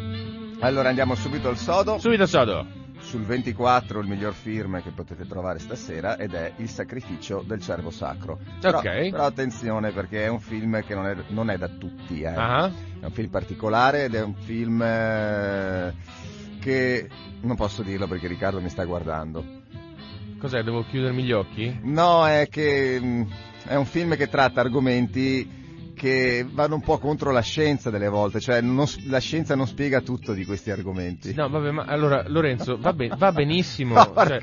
Allora 0.60 0.90
andiamo 0.90 1.14
subito 1.14 1.48
al 1.48 1.56
sodo. 1.56 1.98
Subito 1.98 2.24
al 2.24 2.28
sodo 2.28 2.77
sul 3.08 3.22
24 3.22 4.00
il 4.00 4.06
miglior 4.06 4.34
film 4.34 4.82
che 4.82 4.90
potete 4.90 5.26
trovare 5.26 5.58
stasera 5.58 6.18
ed 6.18 6.34
è 6.34 6.52
Il 6.56 6.68
sacrificio 6.68 7.42
del 7.44 7.62
cervo 7.62 7.90
sacro. 7.90 8.38
Però, 8.60 8.78
okay. 8.78 9.10
però 9.10 9.24
attenzione 9.24 9.92
perché 9.92 10.24
è 10.24 10.28
un 10.28 10.40
film 10.40 10.84
che 10.84 10.94
non 10.94 11.06
è, 11.06 11.16
non 11.28 11.48
è 11.48 11.56
da 11.56 11.68
tutti, 11.68 12.20
eh. 12.20 12.36
uh-huh. 12.36 12.72
è 13.00 13.04
un 13.06 13.10
film 13.10 13.30
particolare 13.30 14.04
ed 14.04 14.14
è 14.14 14.22
un 14.22 14.34
film 14.34 14.82
eh, 14.82 15.94
che 16.60 17.08
non 17.40 17.56
posso 17.56 17.82
dirlo 17.82 18.06
perché 18.06 18.28
Riccardo 18.28 18.60
mi 18.60 18.68
sta 18.68 18.84
guardando. 18.84 19.42
Cos'è? 20.38 20.62
Devo 20.62 20.84
chiudermi 20.84 21.22
gli 21.22 21.32
occhi? 21.32 21.80
No, 21.84 22.26
è 22.26 22.46
che 22.50 23.00
mh, 23.00 23.06
mm, 23.06 23.22
è 23.68 23.74
un 23.74 23.86
film 23.86 24.16
che 24.16 24.28
tratta 24.28 24.60
argomenti 24.60 25.67
che 25.98 26.46
vanno 26.48 26.76
un 26.76 26.80
po' 26.80 26.98
contro 26.98 27.32
la 27.32 27.42
scienza 27.42 27.90
delle 27.90 28.08
volte, 28.08 28.38
cioè 28.38 28.60
non, 28.60 28.86
la 29.08 29.18
scienza 29.18 29.56
non 29.56 29.66
spiega 29.66 30.00
tutto 30.00 30.32
di 30.32 30.44
questi 30.44 30.70
argomenti. 30.70 31.34
No, 31.34 31.48
vabbè, 31.48 31.72
ma 31.72 31.84
allora 31.84 32.24
Lorenzo, 32.28 32.78
va, 32.78 32.92
ben, 32.92 33.14
va 33.18 33.32
benissimo. 33.32 33.94
no, 33.98 34.12
cioè, 34.14 34.40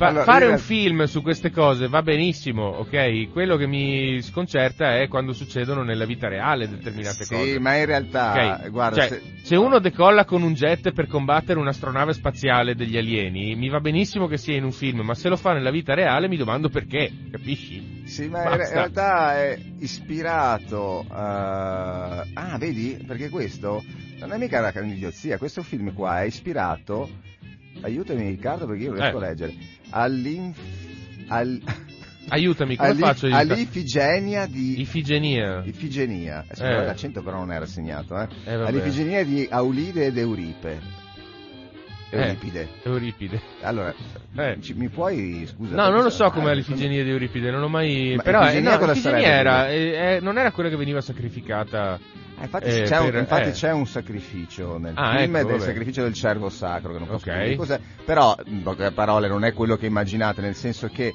Pa- 0.00 0.06
allora, 0.06 0.24
fare 0.24 0.46
un 0.46 0.56
film 0.56 1.04
su 1.04 1.20
queste 1.20 1.50
cose 1.50 1.86
va 1.86 2.00
benissimo, 2.00 2.64
ok? 2.64 3.30
Quello 3.30 3.58
che 3.58 3.66
mi 3.66 4.22
sconcerta 4.22 4.98
è 4.98 5.08
quando 5.08 5.34
succedono 5.34 5.82
nella 5.82 6.06
vita 6.06 6.26
reale 6.26 6.66
determinate 6.66 7.24
sì, 7.24 7.34
cose. 7.34 7.52
Sì, 7.52 7.58
ma 7.58 7.76
in 7.76 7.84
realtà, 7.84 8.30
okay? 8.30 8.70
guarda, 8.70 8.96
cioè, 8.96 9.08
se... 9.08 9.22
se... 9.42 9.56
uno 9.56 9.78
decolla 9.78 10.24
con 10.24 10.40
un 10.40 10.54
jet 10.54 10.92
per 10.92 11.06
combattere 11.06 11.58
un'astronave 11.58 12.14
spaziale 12.14 12.74
degli 12.74 12.96
alieni, 12.96 13.54
mi 13.56 13.68
va 13.68 13.78
benissimo 13.80 14.26
che 14.26 14.38
sia 14.38 14.56
in 14.56 14.64
un 14.64 14.72
film, 14.72 15.00
ma 15.00 15.14
se 15.14 15.28
lo 15.28 15.36
fa 15.36 15.52
nella 15.52 15.70
vita 15.70 15.92
reale 15.92 16.28
mi 16.28 16.38
domando 16.38 16.70
perché, 16.70 17.12
capisci? 17.30 18.04
Sì, 18.06 18.26
ma 18.28 18.42
Basta. 18.42 18.62
in 18.68 18.72
realtà 18.72 19.36
è 19.36 19.58
ispirato 19.80 21.04
a... 21.10 22.24
Ah, 22.32 22.56
vedi? 22.56 23.04
Perché 23.06 23.28
questo 23.28 23.84
non 24.18 24.32
è 24.32 24.38
mica 24.38 24.60
una 24.60 24.86
idiozia, 24.86 25.36
questo 25.36 25.62
film 25.62 25.92
qua 25.92 26.22
è 26.22 26.24
ispirato 26.24 27.28
aiutami 27.82 28.28
Riccardo 28.28 28.66
perché 28.66 28.82
io 28.82 28.90
non 28.90 28.98
riesco 28.98 29.20
eh. 29.20 29.24
a 29.24 29.28
leggere 29.28 29.54
all'inf... 29.90 30.58
Al... 31.28 31.60
Aiutami, 32.28 32.76
come 32.76 32.90
All'if- 32.90 33.04
faccio? 33.04 33.26
All'Ifigenia 33.26 34.46
di... 34.46 34.80
Ifigenia. 34.80 35.62
Ifigenia. 35.64 36.44
Eh, 36.48 36.64
eh. 36.64 36.84
L'accento 36.84 37.22
però 37.22 37.38
non 37.38 37.52
era 37.52 37.66
segnato, 37.66 38.18
eh. 38.18 38.28
eh 38.44 38.52
All'Ifigenia 38.52 39.24
di 39.24 39.46
Aulide 39.50 40.06
ed 40.06 40.16
Euripe. 40.16 40.80
Eh, 42.10 42.18
Euripide. 42.18 42.68
Euripide. 42.82 43.40
Allora, 43.62 43.94
eh. 44.36 44.56
ci, 44.60 44.74
mi 44.74 44.88
puoi 44.88 45.46
scusa? 45.46 45.74
No, 45.74 45.88
non 45.90 46.02
lo 46.02 46.10
so 46.10 46.30
com'è 46.30 46.54
l'Ifigenia 46.54 47.02
di 47.02 47.10
Euripide, 47.10 47.50
non 47.50 47.62
ho 47.62 47.68
mai. 47.68 48.14
Ma 48.16 48.22
Però 48.22 48.42
Ifigenia, 48.42 48.78
no, 48.78 48.86
l'Ifigenia 48.86 49.28
era, 49.28 49.70
eh, 49.70 50.18
non 50.20 50.38
era 50.38 50.50
quella 50.50 50.68
che 50.68 50.76
veniva 50.76 51.00
sacrificata 51.00 51.98
eh, 52.40 52.44
infatti, 52.44 52.64
eh, 52.68 52.82
c'è, 52.82 52.98
per, 52.98 53.14
un, 53.14 53.20
infatti 53.20 53.48
eh. 53.50 53.52
c'è, 53.52 53.70
un, 53.70 53.86
sacrificio 53.86 54.78
nel 54.78 54.94
ah, 54.96 55.18
film 55.18 55.36
ecco, 55.36 55.48
del 55.48 55.58
vabbè. 55.58 55.70
sacrificio 55.70 56.02
del 56.02 56.14
cervo 56.14 56.48
sacro 56.48 56.92
che 56.92 56.98
non 56.98 57.06
posso 57.06 57.28
okay. 57.28 57.44
dire 57.44 57.56
cos'è 57.56 57.78
però 58.02 58.34
in 58.46 58.62
poche 58.62 58.90
parole 58.92 59.28
non 59.28 59.44
è 59.44 59.52
quello 59.52 59.76
che 59.76 59.84
immaginate 59.84 60.40
nel 60.40 60.54
senso 60.54 60.88
che 60.88 61.14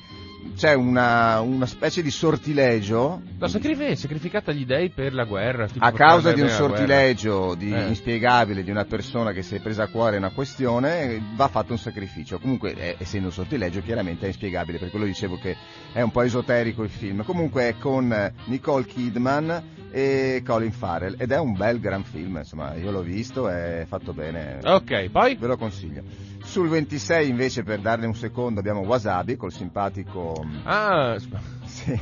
c'è 0.56 0.74
una, 0.74 1.40
una 1.42 1.66
specie 1.66 2.02
di 2.02 2.12
sortilegio 2.12 3.22
no, 3.38 3.48
sacrif- 3.48 3.94
sacrificata 3.94 4.52
agli 4.52 4.66
dei 4.66 4.90
per 4.90 5.14
la 5.14 5.26
guerra 5.26 5.68
a 5.78 5.92
causa 5.92 6.32
di 6.32 6.42
un 6.42 6.50
sortilegio 6.50 7.56
di, 7.56 7.72
eh. 7.72 7.88
inspiegabile 7.88 8.64
di 8.64 8.72
una 8.72 8.86
persona 8.86 9.32
che 9.32 9.42
si 9.42 9.56
è 9.56 9.60
presa 9.60 9.84
a 9.84 9.88
cuore 9.88 10.18
una 10.18 10.32
questione 10.32 11.22
va 11.36 11.48
fatto 11.48 11.74
un 11.74 11.80
sacrificio 11.80 12.40
comunque 12.40 12.74
è, 12.74 12.96
essendo 13.00 13.28
un 13.28 13.34
sortilegio 13.34 13.82
chiaramente 13.82 14.26
è 14.26 14.28
inspiegabile 14.28 14.78
per 14.78 14.90
quello 14.90 15.06
dicevo 15.06 15.38
che 15.38 15.56
è 15.92 16.02
un 16.02 16.12
po' 16.12 16.22
esoterico 16.22 16.84
il 16.84 16.90
film 16.90 17.24
comunque 17.24 17.70
è 17.70 17.78
con 17.78 18.34
Nicole 18.46 18.86
Kidman 18.86 19.74
e 19.96 20.44
Colin 20.46 20.74
Farrell 20.74 21.16
ed 21.18 21.32
è 21.32 21.40
un 21.40 21.56
bel 21.56 21.80
gran 21.80 22.04
film, 22.04 22.36
insomma, 22.36 22.76
io 22.76 22.92
l'ho 22.92 23.02
visto, 23.02 23.48
è 23.48 23.86
fatto 23.88 24.12
bene. 24.12 24.60
Ok, 24.62 25.10
poi? 25.10 25.36
Ve 25.36 25.48
lo 25.48 25.56
consiglio. 25.56 26.04
Sul 26.46 26.70
26 26.70 27.28
invece 27.30 27.64
per 27.64 27.80
darne 27.80 28.06
un 28.06 28.16
secondo 28.16 28.60
abbiamo 28.62 28.82
Wasabi 28.82 29.36
col 29.36 29.52
simpatico 29.52 30.46
Ah, 30.64 31.18
sì, 31.66 32.00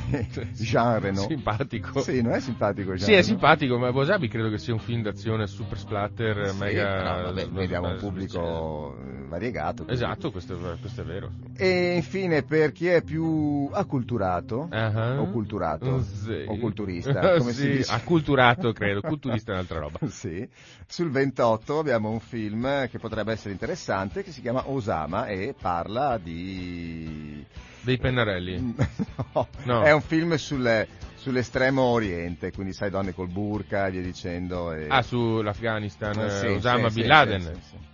Jean 0.53 0.99
Reno. 0.99 1.21
Simpatico. 1.27 2.01
Sì, 2.01 2.21
non 2.21 2.33
è 2.33 2.39
simpatico 2.39 2.93
Jean 2.93 3.05
Sì, 3.05 3.13
è 3.13 3.21
simpatico, 3.21 3.77
ma 3.77 3.89
Wasabi 3.89 4.27
credo 4.27 4.49
che 4.49 4.57
sia 4.57 4.73
un 4.73 4.79
film 4.79 5.01
d'azione 5.01 5.47
super 5.47 5.77
splatter, 5.77 6.49
sì, 6.49 6.57
mega... 6.57 7.17
No, 7.17 7.23
vabbè, 7.23 7.45
noi 7.47 7.63
abbiamo 7.65 7.89
un 7.89 7.97
pubblico 7.97 8.95
variegato. 9.33 9.83
Quindi. 9.83 9.93
Esatto, 9.93 10.31
questo 10.31 10.53
è, 10.55 10.79
questo 10.79 11.01
è, 11.01 11.03
vero. 11.03 11.31
E 11.57 11.95
infine 11.95 12.43
per 12.43 12.71
chi 12.71 12.87
è 12.87 13.01
più 13.01 13.69
acculturato, 13.71 14.67
uh-huh. 14.71 15.21
o 15.21 15.29
culturato, 15.31 16.01
sì. 16.01 16.45
o 16.47 16.57
culturista, 16.57 17.35
come 17.37 17.51
sì, 17.51 17.61
si 17.61 17.69
dice? 17.69 17.91
Acculturato 17.91 18.71
credo, 18.71 19.01
culturista 19.07 19.51
è 19.51 19.55
un'altra 19.55 19.79
roba. 19.79 19.99
sì. 20.07 20.47
Sul 20.87 21.09
28 21.09 21.79
abbiamo 21.79 22.09
un 22.09 22.19
film 22.19 22.87
che 22.87 22.99
potrebbe 22.99 23.31
essere 23.31 23.51
interessante, 23.51 24.23
che 24.23 24.31
si 24.31 24.41
chiama 24.41 24.69
Osama 24.69 25.27
e 25.27 25.55
parla 25.59 26.17
di 26.17 27.45
dei 27.83 27.97
pennarelli? 27.97 28.75
no, 29.33 29.47
no, 29.63 29.83
è 29.83 29.91
un 29.91 30.01
film 30.01 30.35
sulle, 30.35 30.87
sull'estremo 31.15 31.81
oriente, 31.81 32.51
quindi 32.51 32.73
sai 32.73 32.89
donne 32.89 33.13
col 33.13 33.29
burka 33.29 33.87
e 33.87 33.91
via 33.91 34.01
dicendo. 34.01 34.73
E... 34.73 34.87
Ah, 34.89 35.01
sull'Afghanistan, 35.01 36.19
eh, 36.19 36.29
sì, 36.29 36.45
Osama 36.47 36.89
sì, 36.89 36.99
Bin 36.99 37.07
Laden. 37.07 37.41
Sì, 37.41 37.91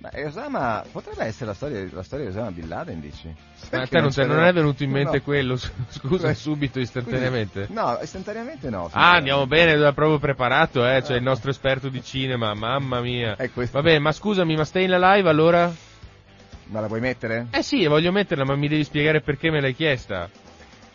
Beh, 0.00 0.24
Osama 0.24 0.82
potrebbe 0.90 1.24
essere 1.24 1.46
la 1.46 1.54
storia, 1.54 1.86
la 1.92 2.02
storia 2.02 2.24
di 2.24 2.30
Osama 2.30 2.50
Bin 2.52 2.68
Laden, 2.68 3.00
dici? 3.00 3.34
Ma 3.70 3.82
a 3.82 3.86
te 3.86 4.00
non, 4.00 4.10
non, 4.16 4.44
è 4.44 4.52
venuto 4.52 4.82
in 4.82 4.90
mente 4.90 5.18
no. 5.18 5.22
quello, 5.22 5.58
scusa, 5.88 6.32
subito, 6.32 6.80
istantaneamente? 6.80 7.66
no, 7.68 7.98
istantaneamente 8.02 8.70
no. 8.70 8.88
Ah, 8.92 9.16
andiamo 9.16 9.46
bene, 9.46 9.76
l'ha 9.76 9.92
proprio 9.92 10.18
preparato, 10.18 10.88
eh, 10.88 11.02
cioè 11.04 11.18
il 11.18 11.22
nostro 11.22 11.50
esperto 11.50 11.90
di 11.90 12.02
cinema, 12.02 12.54
mamma 12.54 13.02
mia. 13.02 13.36
Vabbè, 13.70 13.98
ma 13.98 14.12
scusami, 14.12 14.56
ma 14.56 14.64
stai 14.64 14.84
in 14.84 14.90
live 14.98 15.28
allora? 15.28 15.70
Ma 16.70 16.80
la 16.80 16.86
vuoi 16.86 17.00
mettere? 17.00 17.48
Eh 17.50 17.62
sì, 17.62 17.84
voglio 17.86 18.12
metterla, 18.12 18.44
ma 18.44 18.54
mi 18.54 18.68
devi 18.68 18.84
spiegare 18.84 19.20
perché 19.20 19.50
me 19.50 19.60
l'hai 19.60 19.74
chiesta. 19.74 20.30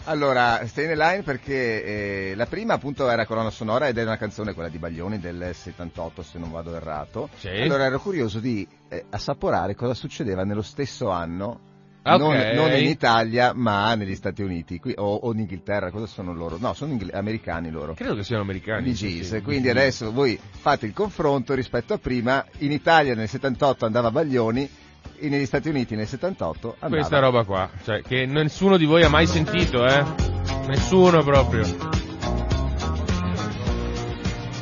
Allora, 0.05 0.65
Stay 0.67 0.85
in 0.89 0.97
Line 0.97 1.23
perché 1.23 1.83
eh, 2.31 2.35
la 2.35 2.45
prima 2.45 2.75
appunto 2.75 3.09
era 3.09 3.25
colonna 3.25 3.49
sonora 3.49 3.87
ed 3.87 3.97
è 3.97 4.03
una 4.03 4.17
canzone, 4.17 4.53
quella 4.53 4.69
di 4.69 4.77
Baglioni 4.77 5.19
del 5.19 5.49
78 5.53 6.21
se 6.21 6.39
non 6.39 6.51
vado 6.51 6.75
errato. 6.75 7.29
Sì. 7.37 7.49
Allora 7.49 7.85
ero 7.85 7.99
curioso 7.99 8.39
di 8.39 8.67
eh, 8.87 9.05
assaporare 9.09 9.75
cosa 9.75 9.93
succedeva 9.93 10.43
nello 10.43 10.61
stesso 10.61 11.09
anno 11.09 11.73
Okay. 12.07 12.55
Non, 12.55 12.67
non, 12.69 12.79
in 12.79 12.87
Italia, 12.87 13.51
ma 13.55 13.95
negli 13.95 14.13
Stati 14.13 14.43
Uniti 14.43 14.77
Qui, 14.77 14.93
o, 14.95 15.15
o, 15.15 15.33
in 15.33 15.39
Inghilterra. 15.39 15.89
Cosa 15.89 16.05
sono 16.05 16.33
loro? 16.35 16.57
No, 16.59 16.73
sono 16.73 16.91
ingl- 16.91 17.09
americani 17.11 17.71
loro. 17.71 17.95
Credo 17.95 18.13
che 18.13 18.23
siano 18.23 18.43
americani. 18.43 18.93
Gis. 18.93 19.27
Sì, 19.27 19.41
quindi 19.41 19.69
adesso 19.69 20.11
voi 20.11 20.39
fate 20.51 20.85
il 20.85 20.93
confronto 20.93 21.55
rispetto 21.55 21.95
a 21.95 21.97
prima. 21.97 22.45
In 22.59 22.71
Italia 22.71 23.15
nel 23.15 23.27
78 23.27 23.87
andava 23.87 24.11
Baglioni, 24.11 24.69
negli 25.19 25.45
Stati 25.45 25.69
Uniti 25.69 25.95
nel 25.95 26.07
78 26.07 26.75
andava. 26.79 26.95
Questa 26.95 27.19
roba 27.19 27.43
qua, 27.43 27.69
cioè 27.83 28.01
che 28.01 28.25
nessuno 28.25 28.77
di 28.77 28.85
voi 28.85 29.03
ha 29.03 29.09
mai 29.09 29.27
sentito, 29.27 29.85
eh? 29.85 30.03
Nessuno 30.67 31.23
proprio. 31.23 31.63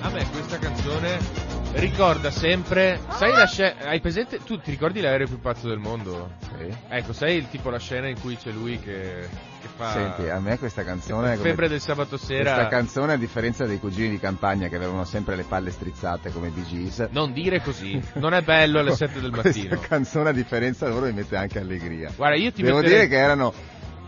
A 0.01 0.09
me 0.09 0.25
questa 0.31 0.59
canzone 0.59 1.42
ricorda 1.73 2.31
sempre, 2.31 2.99
sai 3.11 3.31
la 3.31 3.45
scena, 3.45 3.85
hai 3.85 3.99
presente, 3.99 4.39
tu 4.43 4.59
ti 4.59 4.71
ricordi 4.71 5.01
l'aereo 5.01 5.27
più 5.27 5.39
pazzo 5.39 5.67
del 5.67 5.79
mondo? 5.79 6.33
Sì. 6.39 6.73
Ecco, 6.87 7.13
sai 7.13 7.35
il 7.35 7.49
tipo 7.49 7.69
la 7.69 7.79
scena 7.79 8.07
in 8.07 8.19
cui 8.19 8.35
c'è 8.37 8.51
lui 8.51 8.79
che 8.79 9.51
che 9.63 9.69
fa... 9.77 9.91
Senti, 9.91 10.29
a 10.29 10.39
me 10.39 10.59
questa 10.59 10.83
canzone... 10.83 11.37
Febbre 11.37 11.69
del 11.69 11.79
sabato 11.79 12.17
sera... 12.17 12.53
Questa 12.53 12.67
canzone, 12.67 13.13
a 13.13 13.17
differenza 13.17 13.65
dei 13.65 13.79
cugini 13.79 14.09
di 14.09 14.19
campagna 14.19 14.67
che 14.67 14.75
avevano 14.75 15.05
sempre 15.05 15.37
le 15.37 15.43
palle 15.43 15.71
strizzate 15.71 16.31
come 16.31 16.51
Gees... 16.67 17.07
Non 17.11 17.31
dire 17.31 17.61
così, 17.61 17.99
non 18.15 18.33
è 18.33 18.41
bello 18.41 18.79
alle 18.79 18.91
7 18.95 19.21
del 19.21 19.31
mattino. 19.31 19.69
Questa 19.69 19.87
canzone, 19.87 20.29
a 20.29 20.33
differenza 20.33 20.87
loro, 20.89 21.05
mi 21.05 21.13
mette 21.13 21.37
anche 21.37 21.59
allegria. 21.59 22.11
Guarda, 22.13 22.35
io 22.35 22.51
ti 22.51 22.61
Devo 22.61 22.77
metterei... 22.77 22.97
dire 22.97 23.07
che 23.07 23.17
erano... 23.17 23.53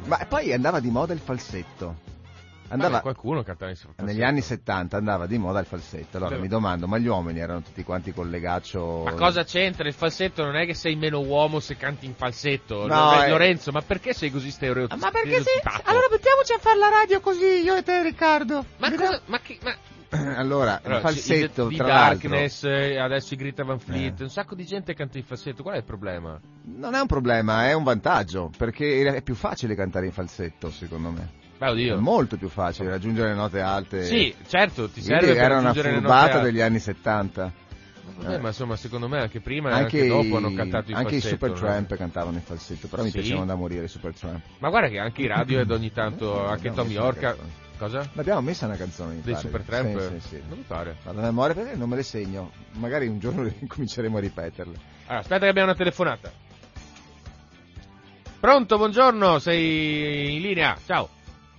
Ma 0.07 0.17
poi 0.27 0.53
andava 0.53 0.81
di 0.81 0.89
moda 0.89 1.13
il 1.13 1.19
falsetto. 1.19 1.95
Andava, 2.69 3.01
qualcuno 3.01 3.43
cantava 3.43 3.71
in 3.71 3.77
falsetto. 3.77 4.03
Negli 4.03 4.23
anni 4.23 4.41
70 4.41 4.97
andava 4.97 5.27
di 5.27 5.37
moda 5.37 5.59
il 5.59 5.65
falsetto. 5.65 6.17
Allora 6.17 6.35
Beh. 6.35 6.41
mi 6.41 6.47
domando, 6.47 6.87
ma 6.87 6.97
gli 6.97 7.07
uomini 7.07 7.39
erano 7.39 7.61
tutti 7.61 7.83
quanti 7.83 8.11
con 8.11 8.29
legaccio. 8.29 9.03
Ma 9.03 9.13
cosa 9.13 9.43
c'entra? 9.43 9.87
Il 9.87 9.93
falsetto 9.93 10.43
non 10.43 10.55
è 10.55 10.65
che 10.65 10.73
sei 10.73 10.95
meno 10.95 11.19
uomo 11.19 11.59
se 11.59 11.77
canti 11.77 12.05
in 12.05 12.15
falsetto. 12.15 12.87
No, 12.87 13.21
è... 13.21 13.29
Lorenzo, 13.29 13.71
ma 13.71 13.81
perché 13.81 14.13
sei 14.13 14.31
così 14.31 14.49
stereotipato? 14.49 14.99
Ma 14.99 15.11
perché 15.11 15.41
sei. 15.41 15.61
Allora 15.83 16.07
mettiamoci 16.09 16.53
a 16.53 16.57
fare 16.57 16.77
la 16.79 16.89
radio 16.89 17.19
così, 17.19 17.61
io 17.63 17.75
e 17.75 17.83
te, 17.83 18.01
Riccardo. 18.01 18.65
Ma 18.77 18.91
cosa. 18.91 19.21
Ma 19.25 19.39
che. 19.39 19.59
Ma... 19.61 19.75
Allora, 20.09 20.81
allora, 20.83 20.95
il 20.95 21.01
falsetto, 21.01 21.67
di, 21.67 21.75
tra 21.75 21.87
Darkness, 21.87 22.63
eh, 22.63 22.97
adesso 22.97 23.33
i 23.33 23.37
Greta 23.37 23.63
Van 23.63 23.79
Fleet, 23.79 24.21
eh. 24.21 24.23
un 24.23 24.29
sacco 24.29 24.55
di 24.55 24.65
gente 24.65 24.93
canta 24.93 25.17
in 25.17 25.23
falsetto, 25.23 25.61
qual 25.61 25.75
è 25.75 25.79
il 25.79 25.83
problema? 25.83 26.39
Non 26.63 26.95
è 26.95 26.99
un 26.99 27.07
problema, 27.07 27.67
è 27.67 27.73
un 27.73 27.83
vantaggio, 27.83 28.49
perché 28.57 29.03
è 29.03 29.21
più 29.21 29.35
facile 29.35 29.75
cantare 29.75 30.05
in 30.05 30.11
falsetto, 30.11 30.71
secondo 30.71 31.11
me. 31.11 31.43
Oddio. 31.57 31.95
È 31.95 31.99
molto 31.99 32.37
più 32.37 32.49
facile 32.49 32.89
raggiungere 32.89 33.29
le 33.29 33.35
note 33.35 33.61
alte. 33.61 34.03
Sì, 34.03 34.33
certo, 34.47 34.89
ti 34.89 35.01
serve 35.01 35.35
era 35.35 35.57
una 35.57 35.73
furbata 35.73 36.39
degli 36.39 36.61
anni 36.61 36.79
70. 36.79 37.63
Vabbè, 38.17 38.35
eh. 38.35 38.37
ma 38.37 38.49
insomma, 38.49 38.75
secondo 38.75 39.07
me 39.07 39.19
anche 39.19 39.41
prima 39.41 39.71
anche 39.71 39.97
e 39.97 40.01
anche 40.01 40.07
dopo 40.07 40.37
hanno 40.37 40.53
cantato 40.53 40.91
in 40.91 40.97
anche 40.97 41.11
falsetto. 41.11 41.15
Anche 41.15 41.15
i 41.15 41.21
Supertramp 41.21 41.89
no? 41.89 41.97
cantavano 41.97 42.37
in 42.37 42.43
falsetto, 42.43 42.87
però 42.87 43.01
sì? 43.01 43.07
mi 43.07 43.13
piacevano 43.13 43.45
da 43.45 43.55
morire 43.55 43.85
i 43.85 43.87
Supertramp. 43.87 44.41
Ma 44.59 44.69
guarda 44.69 44.89
che 44.89 44.99
anche 44.99 45.21
i 45.21 45.27
Radiohead 45.27 45.71
ogni 45.71 45.91
tanto, 45.91 46.45
anche 46.45 46.71
Tom 46.71 46.89
York... 46.89 47.35
Cosa? 47.77 48.09
L'abbiamo 48.13 48.39
messa 48.39 48.67
una 48.67 48.77
canzone 48.77 49.19
Dei 49.21 49.35
Supertramp? 49.35 49.99
Sì, 49.99 50.19
sì, 50.21 50.27
sì. 50.27 50.41
Non 50.47 50.59
mi 50.59 50.63
pare. 50.65 50.95
Alla 51.03 51.23
memoria 51.23 51.53
perché 51.53 51.75
non 51.75 51.89
me 51.89 51.97
le 51.97 52.03
segno. 52.03 52.51
Magari 52.75 53.07
un 53.07 53.19
giorno 53.19 53.51
cominceremo 53.67 54.15
a 54.15 54.19
ripeterle. 54.21 54.75
Allora, 55.07 55.19
aspetta 55.19 55.41
che 55.41 55.47
abbiamo 55.47 55.67
una 55.67 55.77
telefonata. 55.77 56.31
Pronto, 58.39 58.77
buongiorno, 58.77 59.39
sei 59.39 60.35
in 60.35 60.41
linea. 60.41 60.77
Ciao. 60.85 61.09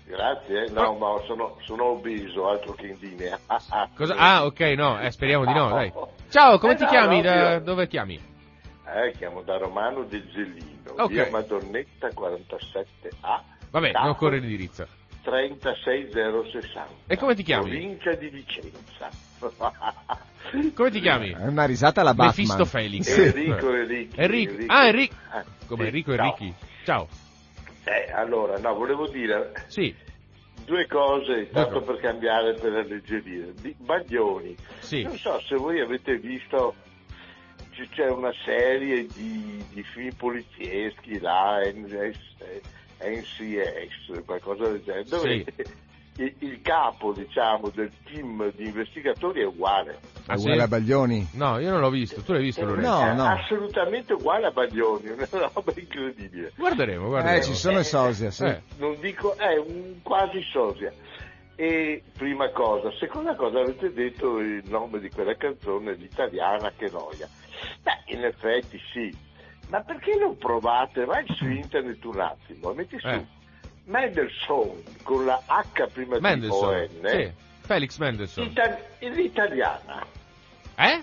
Grazie, 0.07 0.71
no, 0.71 0.83
oh. 0.83 0.99
ma 0.99 1.21
sono, 1.27 1.57
sono, 1.64 1.87
obeso, 1.87 2.49
altro 2.49 2.75
che 2.75 2.87
in 2.87 2.97
linea. 3.01 3.38
Cosa? 3.95 4.14
Ah, 4.14 4.45
ok, 4.45 4.61
no, 4.77 5.01
eh, 5.01 5.11
speriamo 5.11 5.45
di 5.45 5.53
no, 5.53 5.69
dai. 5.71 5.92
Ciao, 6.29 6.59
come 6.59 6.75
eh, 6.75 6.77
ti 6.77 6.85
no, 6.85 6.88
chiami? 6.88 7.16
No, 7.16 7.23
da, 7.23 7.53
io... 7.53 7.61
Dove 7.61 7.88
chiami? 7.88 8.14
Eh, 8.14 9.12
chiamo 9.16 9.42
da 9.42 9.59
Romano 9.59 10.05
del 10.05 10.25
Gelino, 10.31 10.92
okay. 10.92 11.09
via 11.09 11.29
Madonnetta 11.29 12.07
47A. 12.07 13.40
Vabbè, 13.71 13.90
non 13.92 14.14
corre 14.14 14.38
l'indirizzo. 14.38 14.87
36060. 15.23 16.87
E 17.09 17.16
come 17.16 17.35
ti 17.35 17.42
chiami? 17.42 17.71
Provincia 17.71 18.12
di 18.14 18.29
Vicenza. 18.29 19.11
come 20.73 20.90
ti 20.92 21.00
chiami? 21.00 21.31
È 21.31 21.46
una 21.46 21.65
risata 21.65 22.02
alla 22.02 22.15
Batman. 22.15 22.29
Mephisto 22.29 22.65
Felix. 22.65 23.09
Enrico 23.09 23.75
e 23.75 23.85
Ricky. 23.85 24.21
Enrico. 24.21 24.73
Ah, 24.73 24.87
Enrico. 24.87 25.15
Come 25.67 25.87
Enrico 25.87 26.13
e 26.13 26.17
Ricky? 26.17 26.54
Ciao. 26.85 27.09
Eh, 27.87 28.10
allora, 28.12 28.58
no, 28.58 28.74
volevo 28.74 29.06
dire... 29.06 29.52
Sì. 29.68 29.94
Due 30.64 30.87
cose, 30.88 31.48
tanto 31.50 31.80
per 31.80 32.00
cambiare 32.00 32.54
per 32.54 32.72
alleggerire. 32.72 33.52
Baglioni. 33.76 34.56
Sì. 34.80 35.02
Non 35.02 35.16
so 35.16 35.38
se 35.42 35.54
voi 35.54 35.80
avete 35.80 36.18
visto 36.18 36.74
c'è 37.90 38.08
una 38.08 38.32
serie 38.44 39.06
di, 39.06 39.64
di 39.72 39.82
film 39.82 40.12
polizieschi 40.16 41.20
là, 41.20 41.60
NCS, 41.60 42.64
qualcosa 44.24 44.68
del 44.68 44.82
genere, 44.82 45.04
dove 45.04 45.44
sì. 45.44 45.44
il, 46.17 46.35
il, 46.38 46.60
capo 46.62 47.12
diciamo, 47.12 47.69
del 47.71 47.90
team 48.04 48.52
di 48.54 48.67
investigatori 48.67 49.40
è 49.40 49.44
uguale. 49.44 49.98
È 50.27 50.33
ah, 50.33 50.37
uguale 50.37 50.56
sì? 50.56 50.62
a 50.62 50.69
Baglioni? 50.69 51.29
No, 51.33 51.58
io 51.58 51.71
non 51.71 51.81
l'ho 51.81 51.90
visto, 51.90 52.23
tu 52.23 52.33
l'hai 52.33 52.42
visto 52.42 52.64
Lorenzo? 52.64 53.04
No, 53.04 53.14
no. 53.14 53.25
Assolutamente 53.27 54.12
uguale 54.14 54.46
a 54.46 54.50
Baglioni, 54.50 55.08
una 55.31 55.50
roba 55.52 55.73
incredibile. 55.77 56.52
Guarderemo, 56.56 57.08
guarderemo. 57.08 57.40
Eh, 57.40 57.44
ci 57.44 57.54
sono 57.54 57.81
i 57.81 57.85
sosia, 57.85 58.31
sì. 58.31 58.44
Eh. 58.44 58.62
Non 58.79 58.96
dico, 59.00 59.37
è 59.37 59.56
un 59.56 60.00
quasi 60.02 60.42
sosia. 60.50 60.92
E 61.58 62.02
prima 62.17 62.50
cosa, 62.50 62.92
seconda 62.98 63.35
cosa 63.35 63.60
avete 63.60 63.90
detto 63.90 64.40
il 64.40 64.62
nome 64.67 64.98
di 64.98 65.08
quella 65.08 65.35
canzone, 65.37 65.94
l'italiana 65.94 66.71
che 66.77 66.90
noia. 66.90 67.27
Beh, 67.83 68.14
in 68.14 68.25
effetti 68.25 68.79
sì, 68.92 69.10
ma 69.69 69.81
perché 69.81 70.17
non 70.17 70.37
provate? 70.37 71.04
Vai 71.04 71.25
su 71.35 71.46
internet 71.46 72.04
un 72.04 72.21
attimo, 72.21 72.73
metti 72.73 72.98
su 72.98 73.06
Eh. 73.06 73.27
Mendelssohn 73.87 74.82
con 75.02 75.24
la 75.24 75.40
H 75.46 75.87
prima 75.92 76.18
di 76.18 76.46
ON, 76.48 76.88
sì. 77.04 77.32
Felix 77.60 77.98
Mendelssohn. 77.98 78.44
Ita- 78.46 78.78
l'italiana. 79.00 80.04
Eh? 80.76 81.02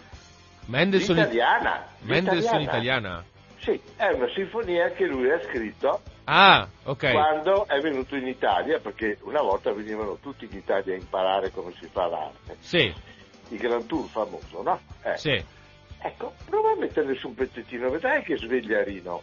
Mendelssohn, 0.65 1.15
L'italiana. 1.17 1.88
Mendelssohn 2.01 2.61
italiana. 2.61 3.23
Sì, 3.59 3.79
è 3.95 4.07
una 4.07 4.27
sinfonia 4.34 4.91
che 4.91 5.05
lui 5.05 5.29
ha 5.31 5.41
scritto 5.43 6.01
Ah, 6.25 6.67
ok. 6.84 7.11
quando 7.11 7.65
è 7.67 7.79
venuto 7.79 8.15
in 8.15 8.27
Italia, 8.27 8.79
perché 8.79 9.17
una 9.21 9.41
volta 9.41 9.71
venivano 9.71 10.17
tutti 10.21 10.45
in 10.49 10.57
Italia 10.57 10.93
a 10.93 10.97
imparare 10.97 11.51
come 11.51 11.73
si 11.79 11.88
fa 11.91 12.07
l'arte. 12.07 12.57
Sì, 12.59 12.93
Il 13.49 13.57
Grand 13.57 13.86
Tour 13.86 14.07
famoso, 14.09 14.61
no? 14.61 14.79
Eh. 15.03 15.17
sì. 15.17 15.43
Ecco, 16.05 16.34
prova 16.49 16.71
a 16.71 16.75
metterle 16.75 17.15
su 17.15 17.27
un 17.29 17.36
pezzettino, 17.36 17.89
vedrai 17.89 18.23
che 18.23 18.36
sveglia 18.36 18.84
Rino. 18.84 19.21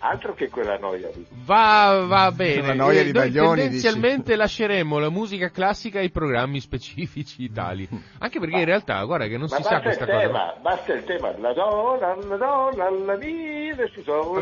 Altro 0.00 0.32
che 0.34 0.48
quella 0.48 0.78
noia 0.78 1.08
lì. 1.12 1.26
Va, 1.44 2.04
va 2.06 2.30
bene. 2.30 2.68
La 2.68 2.74
noia 2.74 3.00
Eh, 3.00 3.04
di 3.06 3.12
noi 3.12 3.22
Baglioni, 3.24 3.60
tendenzialmente 3.62 4.36
lasceremo 4.36 4.98
la 5.00 5.10
musica 5.10 5.50
classica 5.50 5.98
ai 5.98 6.10
programmi 6.10 6.60
specifici 6.60 7.50
tali. 7.50 7.88
Anche 8.18 8.38
perché 8.38 8.58
in 8.58 8.64
realtà, 8.64 9.02
guarda 9.02 9.26
che 9.26 9.36
non 9.36 9.48
Ma 9.50 9.56
si 9.56 9.62
sa 9.64 9.68
basta 9.70 9.82
questa 9.82 10.04
il 10.04 10.10
cosa. 10.10 10.20
tema, 10.26 10.54
basta 10.60 10.92
il 10.92 11.04
tema. 11.04 11.36
La 11.38 11.52
donna, 11.52 12.14
la 12.28 12.36
donna, 12.36 12.90
la 12.90 13.16
vita, 13.16 13.88
si 13.92 14.02
sono. 14.02 14.40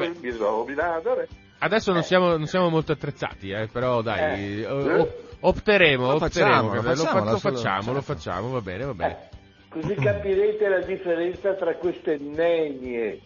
Adesso 1.58 1.92
non 1.92 2.02
siamo, 2.02 2.36
non 2.36 2.46
siamo 2.46 2.68
molto 2.68 2.92
attrezzati, 2.92 3.50
eh, 3.50 3.66
però 3.68 4.02
dai, 4.02 4.60
Eh. 4.62 4.66
o- 4.66 5.08
opteremo, 5.40 6.06
Lo 6.06 6.14
opteremo, 6.16 6.18
facciamo, 6.18 6.74
lo 6.74 6.82
facciamo, 6.82 7.24
lo 7.30 7.38
facciamo, 7.38 7.92
lo 7.92 8.02
certo. 8.02 8.12
facciamo, 8.12 8.50
va 8.50 8.60
bene, 8.60 8.84
va 8.84 8.92
bene. 8.94 9.12
Eh, 9.12 9.68
così 9.70 9.94
capirete 9.94 10.68
la 10.68 10.80
differenza 10.80 11.54
tra 11.54 11.74
queste 11.76 12.18
nenie 12.18 13.20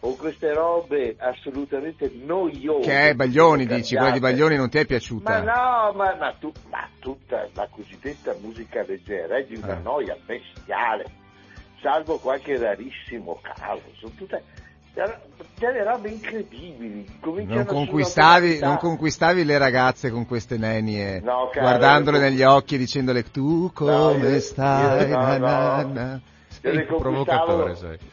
o 0.00 0.14
queste 0.16 0.52
robe 0.52 1.16
assolutamente 1.18 2.10
noiose. 2.24 2.86
Che 2.88 3.08
è 3.10 3.14
Baglioni, 3.14 3.66
dici, 3.66 3.96
quella 3.96 4.10
di 4.12 4.20
Baglioni 4.20 4.56
non 4.56 4.68
ti 4.68 4.78
è 4.78 4.84
piaciuta? 4.86 5.30
Ma 5.30 5.38
no, 5.40 5.92
ma, 5.94 6.14
ma 6.16 6.32
tu- 6.38 6.52
ma 6.70 6.86
tutta 7.00 7.48
la 7.54 7.66
cosiddetta 7.70 8.34
musica 8.40 8.84
leggera 8.86 9.36
è 9.38 9.44
di 9.44 9.56
una 9.56 9.78
Eh. 9.78 9.82
noia 9.82 10.16
bestiale, 10.24 11.04
salvo 11.80 12.18
qualche 12.18 12.58
rarissimo 12.58 13.40
caso. 13.42 13.82
Sono 13.98 14.12
tutte 14.16 14.42
delle 15.58 15.84
robe 15.84 16.08
incredibili. 16.08 17.04
Non 17.44 17.64
conquistavi, 17.66 18.60
non 18.60 18.76
conquistavi 18.78 19.44
le 19.44 19.58
ragazze 19.58 20.10
con 20.10 20.26
queste 20.26 20.56
nenie, 20.56 21.20
No, 21.20 21.50
guardandole 21.52 22.16
io- 22.18 22.22
negli 22.22 22.42
occhi 22.42 22.76
e 22.76 22.78
dicendole 22.78 23.30
tu 23.30 23.70
come 23.74 24.28
io- 24.30 24.40
stai, 24.40 25.08
io- 25.08 25.16
no, 25.18 25.22
na, 25.22 25.36
no. 25.38 25.46
na, 25.46 25.82
na. 25.92 26.20
Io 26.66 26.72
le 26.72 26.86
conquistavo, 26.86 27.70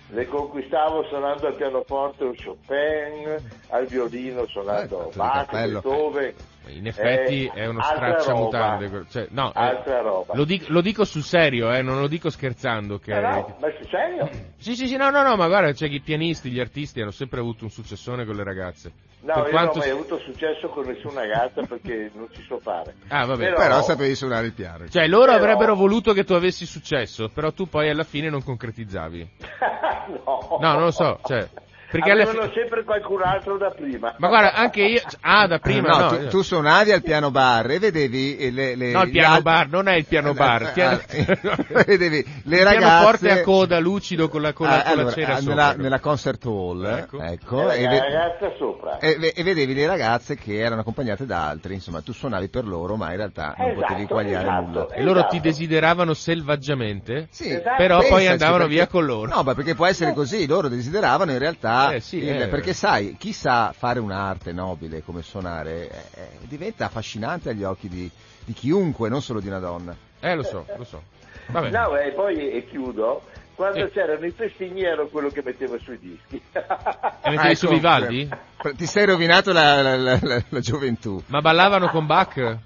le 0.10 0.28
conquistavo 0.28 1.04
suonando 1.06 1.47
al 1.47 1.56
pianoforte 1.56 2.24
un 2.24 2.36
Chopin, 2.36 3.36
al 3.70 3.86
violino 3.88 4.45
suonando 4.45 5.10
Eh, 5.10 5.16
Bach. 5.16 5.49
Beethoven. 5.51 6.34
In 6.68 6.88
effetti 6.88 7.45
Eh, 7.45 7.51
è 7.61 7.66
uno 7.66 7.82
stracciamutande. 7.82 9.05
Cioè, 9.09 9.28
no, 9.32 9.49
eh, 9.49 9.59
Altra 9.59 10.01
roba. 10.01 10.34
lo, 10.36 10.43
dico, 10.45 10.66
lo 10.70 10.82
dico 10.82 11.03
sul 11.03 11.24
serio, 11.24 11.72
eh, 11.74 11.82
non 11.82 11.99
lo 11.99 12.07
dico 12.07 12.30
scherzando. 12.30 12.99
Che... 12.99 13.11
Eh 13.16 13.20
no, 13.22 13.55
ma 13.59 13.68
sul 13.78 13.88
serio? 13.89 14.30
Sì, 14.57 14.76
sì, 14.76 14.88
sì, 14.88 14.95
no, 14.95 15.09
no, 15.09 15.24
no, 15.24 15.36
ma 15.36 15.47
guarda, 15.47 15.72
c'è 15.74 15.89
che 15.89 15.95
i 15.95 15.99
pianisti, 16.01 16.49
gli 16.49 16.59
artisti 16.59 17.01
hanno 17.01 17.11
sempre 17.11 17.39
avuto 17.41 17.66
un 17.66 17.70
successone 17.70 18.26
con 18.26 18.36
le 18.36 18.43
ragazze. 18.43 18.91
No, 19.24 19.34
Per 19.36 19.43
io 19.45 19.49
quanto 19.51 19.78
non 19.80 19.88
ho 19.88 19.89
mai 19.89 19.89
avuto 19.91 20.18
successo 20.20 20.68
con 20.70 20.86
nessuna 20.86 21.22
ragazza 21.22 21.61
perché 21.61 22.11
non 22.14 22.28
ci 22.34 22.43
so 22.45 22.59
fare. 22.59 22.93
Ah, 23.07 23.26
vabbè. 23.26 23.43
Però- 23.45 23.57
Però 23.57 23.82
sapevi 23.82 24.16
suonare 24.16 24.47
il 24.47 24.53
piano. 24.53 24.88
Cioè, 24.89 25.07
loro 25.07 25.32
Però- 25.32 25.38
avrebbero 25.38 25.76
voluto 25.76 26.11
che 26.14 26.24
tu 26.26 26.34
avessi 26.34 26.66
successo, 26.66 27.30
però 27.30 27.51
tu 27.51 27.68
poi 27.68 27.89
alla 27.89 28.03
fine 28.03 28.30
non 28.30 28.43
concretizzavi. 28.43 29.30
no. 30.26 30.57
No, 30.59 30.72
non 30.74 30.84
lo 30.84 30.91
so, 30.91 31.20
cioè, 31.26 31.47
perché 31.94 32.12
Avevano 32.12 32.41
fine... 32.41 32.54
sempre 32.56 32.84
qualcun 32.84 33.22
altro 33.22 33.58
da 33.58 33.70
prima. 33.70 34.16
Ma 34.18 34.28
guarda, 34.28 34.54
anche 34.54 34.82
io... 34.82 35.02
Ah, 35.22 35.46
da 35.48 35.60
prima, 35.60 35.89
no, 35.89 35.98
no. 36.00 36.08
tu, 36.18 36.28
tu 36.30 36.41
suonavi 36.41 36.91
al 36.91 37.04
piano 37.04 37.30
bar 37.30 37.70
e 37.70 37.78
vedevi 37.80 38.38
eh, 38.38 38.52
le, 38.52 38.76
le 38.76 38.91
No, 38.91 39.04
il 39.04 39.12
piano 39.12 39.28
altri- 39.36 39.44
bar, 39.44 39.68
non 39.70 39.88
è 39.88 39.94
il 39.96 40.06
piano 40.06 40.34
bar. 40.34 40.62
Eh, 40.64 40.72
Piano... 40.74 41.00
eh, 41.08 41.84
vedevi 41.86 42.26
le 42.46 42.58
il 42.58 42.64
ragazze 42.64 42.80
pianoforte 42.88 43.32
a 43.32 43.41
coda, 43.44 43.80
lucido, 43.80 44.28
con 44.30 44.41
la, 44.41 44.54
con 44.54 44.68
la, 44.68 44.84
Ah, 44.84 44.94
con 44.96 45.04
la 45.06 45.12
cera 45.12 45.34
ah, 45.34 45.38
sopra. 45.38 45.54
nella, 45.54 45.74
nella 45.76 46.00
concert 46.00 46.44
hall 46.46 46.84
Ecco. 46.86 47.22
ecco, 47.22 47.72
Eh, 47.72 47.80
e, 47.80 47.84
la 47.84 47.89
ve- 47.89 48.00
ragazza 48.00 48.52
sopra. 48.58 48.98
e 48.98 49.32
e 49.36 49.44
vedevi 49.44 49.74
le 49.76 49.86
ragazze 49.88 50.36
che 50.36 50.58
erano 50.58 50.82
accompagnate 50.82 51.26
da 51.26 51.48
altri 51.48 51.76
insomma 51.76 52.02
tu 52.02 52.12
suonavi 52.14 52.50
per 52.50 52.66
loro 52.66 52.96
ma 52.96 53.12
in 53.12 53.18
realtà 53.18 53.54
non 53.58 53.68
Esatto, 53.70 53.82
potevi 53.82 54.02
eguagliare 54.04 54.44
esatto. 54.48 54.66
nulla 54.68 54.88
E 54.94 55.04
loro 55.04 55.20
ti 55.22 55.28
Esatto. 55.36 55.41
desideravano 55.44 56.14
selvaggiamente? 56.14 57.28
sì, 57.32 57.50
Esatto. 57.52 57.76
Però 57.78 58.00
poi 58.08 58.28
andavano 58.28 58.58
perché- 58.60 58.74
via 58.74 58.88
con 58.88 59.06
loro. 59.06 59.34
No, 59.34 59.44
ma 59.44 59.54
perché 59.54 59.76
può 59.76 59.86
essere 59.86 60.14
così, 60.14 60.48
loro 60.48 60.68
desideravano 60.68 61.32
in 61.32 61.39
realtà, 61.39 61.83
Eh, 61.92 62.00
sì, 62.00 62.18
il- 62.18 62.42
eh. 62.44 62.48
perché 62.48 62.74
sai, 62.74 63.16
chi 63.18 63.34
sa 63.34 63.74
fare 63.76 64.00
un'arte 64.00 64.52
nobile 64.54 65.04
come 65.04 65.22
suonare 65.22 65.90
eh, 65.90 66.22
eh, 66.22 66.28
diventa 66.48 66.86
affascinante 66.86 67.50
agli 67.50 67.64
occhi 67.64 67.90
di, 67.90 68.10
di 68.46 68.54
chiunque, 68.54 69.10
non 69.10 69.22
solo 69.22 69.40
di 69.40 69.48
una 69.48 69.60
donna. 69.60 69.96
Eh, 70.20 70.36
lo 70.36 70.44
so, 70.44 70.66
lo 70.78 70.84
so. 70.84 71.02
Vabbè. 71.48 71.70
No, 71.72 71.98
e 71.98 72.12
poi 72.12 72.50
e 72.52 72.66
chiudo. 72.66 73.24
Quando 73.56 73.86
Sì. 73.86 73.92
c'erano 73.92 74.26
i 74.26 74.32
festini 74.32 74.82
ero 74.82 75.08
quello 75.10 75.30
che 75.30 75.44
metteva 75.46 75.78
sui 75.78 76.00
dischi. 76.00 76.42
E 76.52 77.30
mettevi 77.30 77.52
Ah, 77.52 77.56
su 77.56 77.66
ecco, 77.66 77.74
Vivaldi? 77.76 78.30
eh, 78.64 78.74
Ti 78.76 78.86
sei 78.88 79.06
rovinato 79.06 79.52
la, 79.54 79.82
la- 79.84 79.96
la- 79.98 80.20
la- 80.22 80.44
la 80.50 80.60
gioventù. 80.60 81.22
Ma 81.28 81.40
ballavano 81.42 81.90
con 81.90 82.06
Bach? 82.08 82.58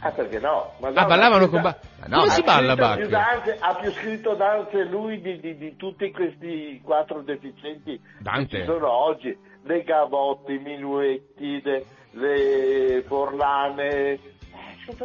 Ah, 0.00 0.10
perché 0.10 0.38
no? 0.38 0.74
Ma 0.80 0.88
Ah, 0.88 1.00
no, 1.02 1.06
ballavano 1.06 1.48
con. 1.48 1.60
Ma 1.62 1.76
no, 2.06 2.18
Come 2.18 2.28
ha 2.30 2.34
si 2.34 2.42
balla 2.42 2.74
più 2.74 2.82
Bach? 2.84 3.06
danze- 3.08 3.56
ha 3.60 3.74
più 3.74 3.90
scritto 3.92 4.34
danze 4.34 4.84
lui 4.84 5.20
di, 5.20 5.40
di- 5.40 5.56
di 5.56 5.76
tutti 5.76 6.10
questi 6.12 6.80
quattro 6.84 7.22
deficienti 7.22 8.00
Dante. 8.20 8.46
che 8.48 8.58
ci 8.60 8.64
sono 8.64 8.90
oggi. 8.90 9.36
Le 9.64 9.82
gavotti, 9.82 10.52
i 10.54 10.58
minuetti, 10.58 11.60
le, 11.62 11.84
le 12.12 13.02
forlane, 13.06 13.88
eh, 14.12 14.20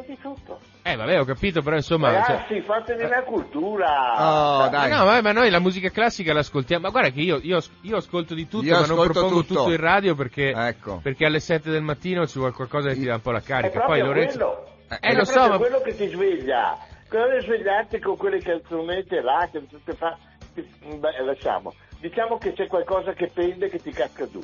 di 0.07 0.17
tutto. 0.21 0.59
Eh, 0.83 0.95
vabbè, 0.95 1.19
ho 1.19 1.25
capito, 1.25 1.61
però 1.61 1.75
insomma... 1.75 2.09
cioè- 2.11 2.35
Ragazzi, 2.35 2.61
fatevi 2.61 3.07
la 3.07 3.23
cultura. 3.23 4.63
Oh, 4.65 4.69
dai. 4.69 4.89
Ma 4.89 4.97
no, 4.99 5.05
vabbè, 5.05 5.21
ma 5.21 5.31
noi 5.33 5.49
la 5.49 5.59
musica 5.59 5.89
classica 5.89 6.31
l'ascoltiamo. 6.33 6.83
Ma 6.83 6.89
guarda 6.91 7.09
che 7.09 7.19
io, 7.21 7.39
io, 7.41 7.59
io 7.81 7.97
ascolto 7.97 8.33
di 8.33 8.47
tutto, 8.47 8.65
Io 8.65 8.79
ma 8.79 8.85
non 8.85 9.01
propongo 9.03 9.41
tutto. 9.41 9.53
tutto 9.55 9.71
in 9.71 9.77
radio 9.77 10.15
perché, 10.15 10.51
Ecco. 10.55 10.99
perché 11.01 11.25
alle 11.25 11.39
7 11.41 11.69
del 11.69 11.81
mattino 11.81 12.25
ci 12.27 12.37
vuole 12.37 12.53
qualcosa 12.53 12.89
che 12.89 12.95
ti 12.95 13.05
dà 13.05 13.15
un 13.15 13.21
po' 13.21 13.31
la 13.31 13.39
È 13.39 13.43
carica. 13.43 13.79
Poi 13.81 13.99
proprio 13.99 14.05
Lorenzo... 14.05 14.37
quello. 14.37 14.71
Eh, 14.99 15.09
È 15.09 15.13
lo 15.13 15.25
so, 15.25 15.47
ma- 15.47 15.57
quello 15.57 15.81
che 15.81 15.95
ti 15.95 16.07
sveglia. 16.07 16.77
Quello 17.07 17.37
di 17.37 17.45
svegliarti 17.45 17.99
con 17.99 18.17
quelle 18.17 18.39
canzonette 18.39 19.21
là 19.21 19.47
che 19.51 19.67
tutte 19.67 19.93
fa... 19.93 20.17
che- 20.53 20.65
Beh, 20.97 21.23
lasciamo. 21.23 21.73
Diciamo 21.99 22.37
che 22.37 22.53
c'è 22.53 22.67
qualcosa 22.67 23.13
che 23.13 23.29
pende 23.33 23.69
che 23.69 23.77
ti 23.79 23.91
casca 23.91 24.27
giù. 24.29 24.41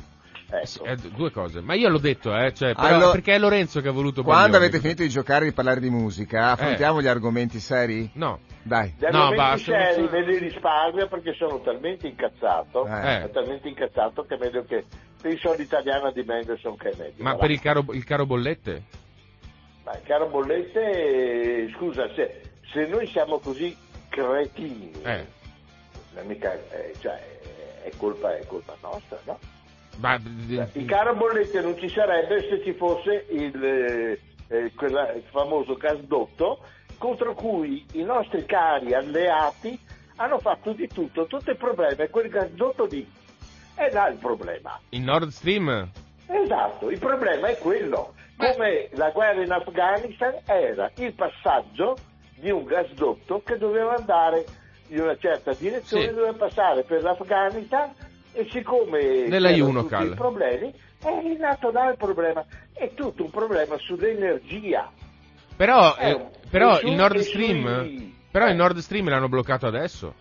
Ecco. 0.52 0.84
eh, 0.84 0.96
due 0.96 1.30
cose. 1.30 1.62
Ma 1.62 1.76
io 1.76 1.90
l'ho 1.90 2.00
detto, 2.00 2.36
eh, 2.36 2.52
cioè, 2.56 2.74
però, 2.74 2.88
Allora- 2.96 3.12
perché 3.12 3.36
è 3.36 3.38
Lorenzo 3.38 3.82
che 3.82 3.90
ha 3.90 3.92
voluto 3.92 4.24
Quando 4.24 4.44
Baglioni. 4.54 4.64
avete 4.66 4.80
finito 4.80 5.04
di 5.04 5.10
giocare 5.10 5.46
e 5.46 5.50
di 5.50 5.54
parlare 5.54 5.80
di 5.80 5.92
musica, 5.92 6.50
affrontiamo 6.52 7.02
gli 7.04 7.08
argomenti 7.08 7.60
seri? 7.60 8.10
No. 8.16 8.40
Dai. 8.64 8.96
Gli 8.98 9.02
No, 9.04 9.08
argomenti 9.28 9.36
basta, 9.36 9.72
seri 9.94 10.08
me 10.10 10.26
li 10.26 10.38
risparmio 10.40 11.08
perché 11.08 11.34
sono 11.34 11.60
talmente 11.62 12.08
incazzato, 12.08 12.84
Eh. 12.88 12.90
sono 13.20 13.30
talmente 13.30 13.68
incazzato 13.68 14.24
che 14.24 14.36
è 14.36 14.38
meglio 14.40 14.64
che 14.64 14.86
penso 15.22 15.52
all'italiana 15.52 16.12
di 16.12 16.24
Mendelssohn 16.24 16.78
che 16.78 16.90
è 16.90 16.96
meglio. 16.98 17.24
Ma 17.24 17.34
va. 17.34 17.38
per 17.38 17.52
il 17.52 17.60
caro, 17.62 17.86
il 17.92 18.04
caro 18.04 18.26
bollette? 18.26 18.84
Ma 19.90 19.98
caro 20.04 20.28
Bollette, 20.28 21.64
eh, 21.64 21.72
scusa, 21.76 22.08
se, 22.14 22.42
se 22.72 22.86
noi 22.86 23.08
siamo 23.08 23.40
così 23.40 23.76
cretini, 24.08 24.92
Eh. 25.04 25.26
è 26.14 26.22
mica, 26.26 26.54
eh, 26.70 26.94
cioè, 27.00 27.20
è 27.82 27.90
colpa, 27.98 28.38
è 28.38 28.46
colpa 28.46 28.76
nostra, 28.84 29.18
no? 29.24 29.40
Ma, 29.98 30.22
Il 30.74 30.86
caro 30.86 31.16
Bollette 31.16 31.60
non 31.62 31.76
ci 31.80 31.90
sarebbe 31.90 32.48
se 32.48 32.62
ci 32.64 32.74
fosse 32.74 33.26
il, 33.32 33.64
eh, 33.66 34.20
eh, 34.48 34.72
quella- 34.76 35.12
il 35.14 35.24
famoso 35.32 35.74
gasdotto 35.76 36.60
contro 37.00 37.34
cui 37.34 37.84
i 37.94 38.04
nostri 38.04 38.46
cari 38.46 38.94
alleati 38.94 39.78
hanno 40.18 40.38
fatto 40.38 40.72
di 40.72 40.88
tutto, 40.88 41.26
tutto 41.26 41.50
il 41.50 41.58
problema 41.58 42.04
è 42.04 42.10
quel 42.12 42.30
gasdotto 42.30 42.86
lì. 42.86 43.10
E 43.76 43.92
là 43.92 44.08
il 44.10 44.18
problema. 44.18 44.80
il 44.90 45.02
Nord 45.02 45.30
Stream? 45.30 45.90
Esatto, 46.28 46.92
il 46.92 47.00
problema 47.00 47.48
è 47.48 47.58
quello. 47.58 48.14
Come 48.40 48.88
la 48.94 49.10
guerra 49.10 49.44
in 49.44 49.52
Afghanistan 49.52 50.34
era 50.46 50.90
il 50.96 51.14
passaggio 51.14 51.98
di 52.36 52.50
un 52.50 52.64
gasdotto 52.64 53.42
che 53.44 53.58
doveva 53.58 53.96
andare 53.96 54.46
in 54.88 55.02
una 55.02 55.18
certa 55.18 55.52
direzione, 55.54 56.08
Sì. 56.08 56.14
doveva 56.14 56.32
passare 56.34 56.84
per 56.84 57.02
l'Afghanistan 57.04 57.92
e 58.32 58.48
siccome 58.50 59.28
Nella 59.28 59.50
c'erano 59.50 59.82
tutti 59.86 60.04
i 60.04 60.14
problemi, 60.16 60.74
è 61.04 61.36
nato 61.38 61.70
là 61.72 61.90
il 61.90 61.98
problema. 61.98 62.46
È 62.74 62.90
tutto 62.94 63.24
un 63.24 63.30
problema 63.30 63.78
sull'energia. 63.78 64.90
Però, 65.58 65.98
Eh, 65.98 66.26
però 66.50 66.80
il 66.80 66.94
Nord 66.94 67.18
Stream, 67.18 68.14
però 68.32 68.46
il 68.46 68.52
eh. 68.52 68.56
Nord 68.56 68.78
Stream 68.78 69.10
l'hanno 69.10 69.28
bloccato 69.28 69.68
adesso. 69.68 70.14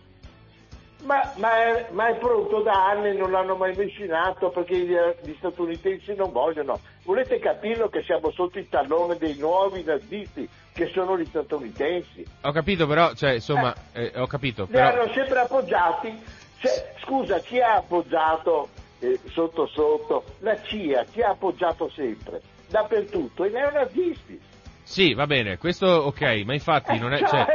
Ma, 1.03 1.31
ma 1.37 1.63
è, 1.63 1.87
ma 1.91 2.09
è 2.09 2.17
pronto 2.17 2.61
da 2.61 2.89
anni, 2.89 3.15
non 3.15 3.31
l'hanno 3.31 3.55
mai 3.55 3.73
messo 3.75 4.03
in 4.03 4.11
atto 4.11 4.49
perché 4.49 4.77
gli, 4.77 4.95
gli 5.23 5.35
statunitensi 5.37 6.13
non 6.13 6.31
vogliono. 6.31 6.79
Volete 7.03 7.39
capirlo 7.39 7.87
che 7.87 8.03
siamo 8.03 8.31
sotto 8.31 8.59
il 8.59 8.67
tallone 8.67 9.15
dei 9.17 9.37
nuovi 9.37 9.81
nazisti 9.83 10.47
che 10.73 10.87
sono 10.93 11.17
gli 11.17 11.25
statunitensi? 11.25 12.25
Ho 12.41 12.51
capito 12.51 12.85
però, 12.85 13.13
cioè, 13.13 13.31
insomma, 13.31 13.73
eh, 13.93 14.11
ho 14.15 14.27
capito, 14.27 14.63
Li 14.63 14.71
però... 14.71 14.89
hanno 15.01 15.11
sempre 15.13 15.39
appoggiati. 15.39 16.21
Cioè, 16.59 16.93
scusa, 17.03 17.39
chi 17.39 17.61
ha 17.61 17.75
appoggiato 17.75 18.67
eh, 18.99 19.19
sotto 19.29 19.67
sotto? 19.67 20.23
La 20.39 20.61
CIA, 20.61 21.05
chi 21.05 21.21
ha 21.21 21.29
appoggiato 21.29 21.89
sempre? 21.89 22.41
Dappertutto, 22.67 23.45
i 23.45 23.51
neonazisti. 23.51 24.39
Sì, 24.83 25.13
va 25.13 25.27
bene, 25.27 25.57
questo 25.57 25.85
ok, 25.85 26.43
ma 26.45 26.53
infatti 26.53 26.97
non 26.97 27.13
è... 27.13 27.19
Cioè, 27.19 27.45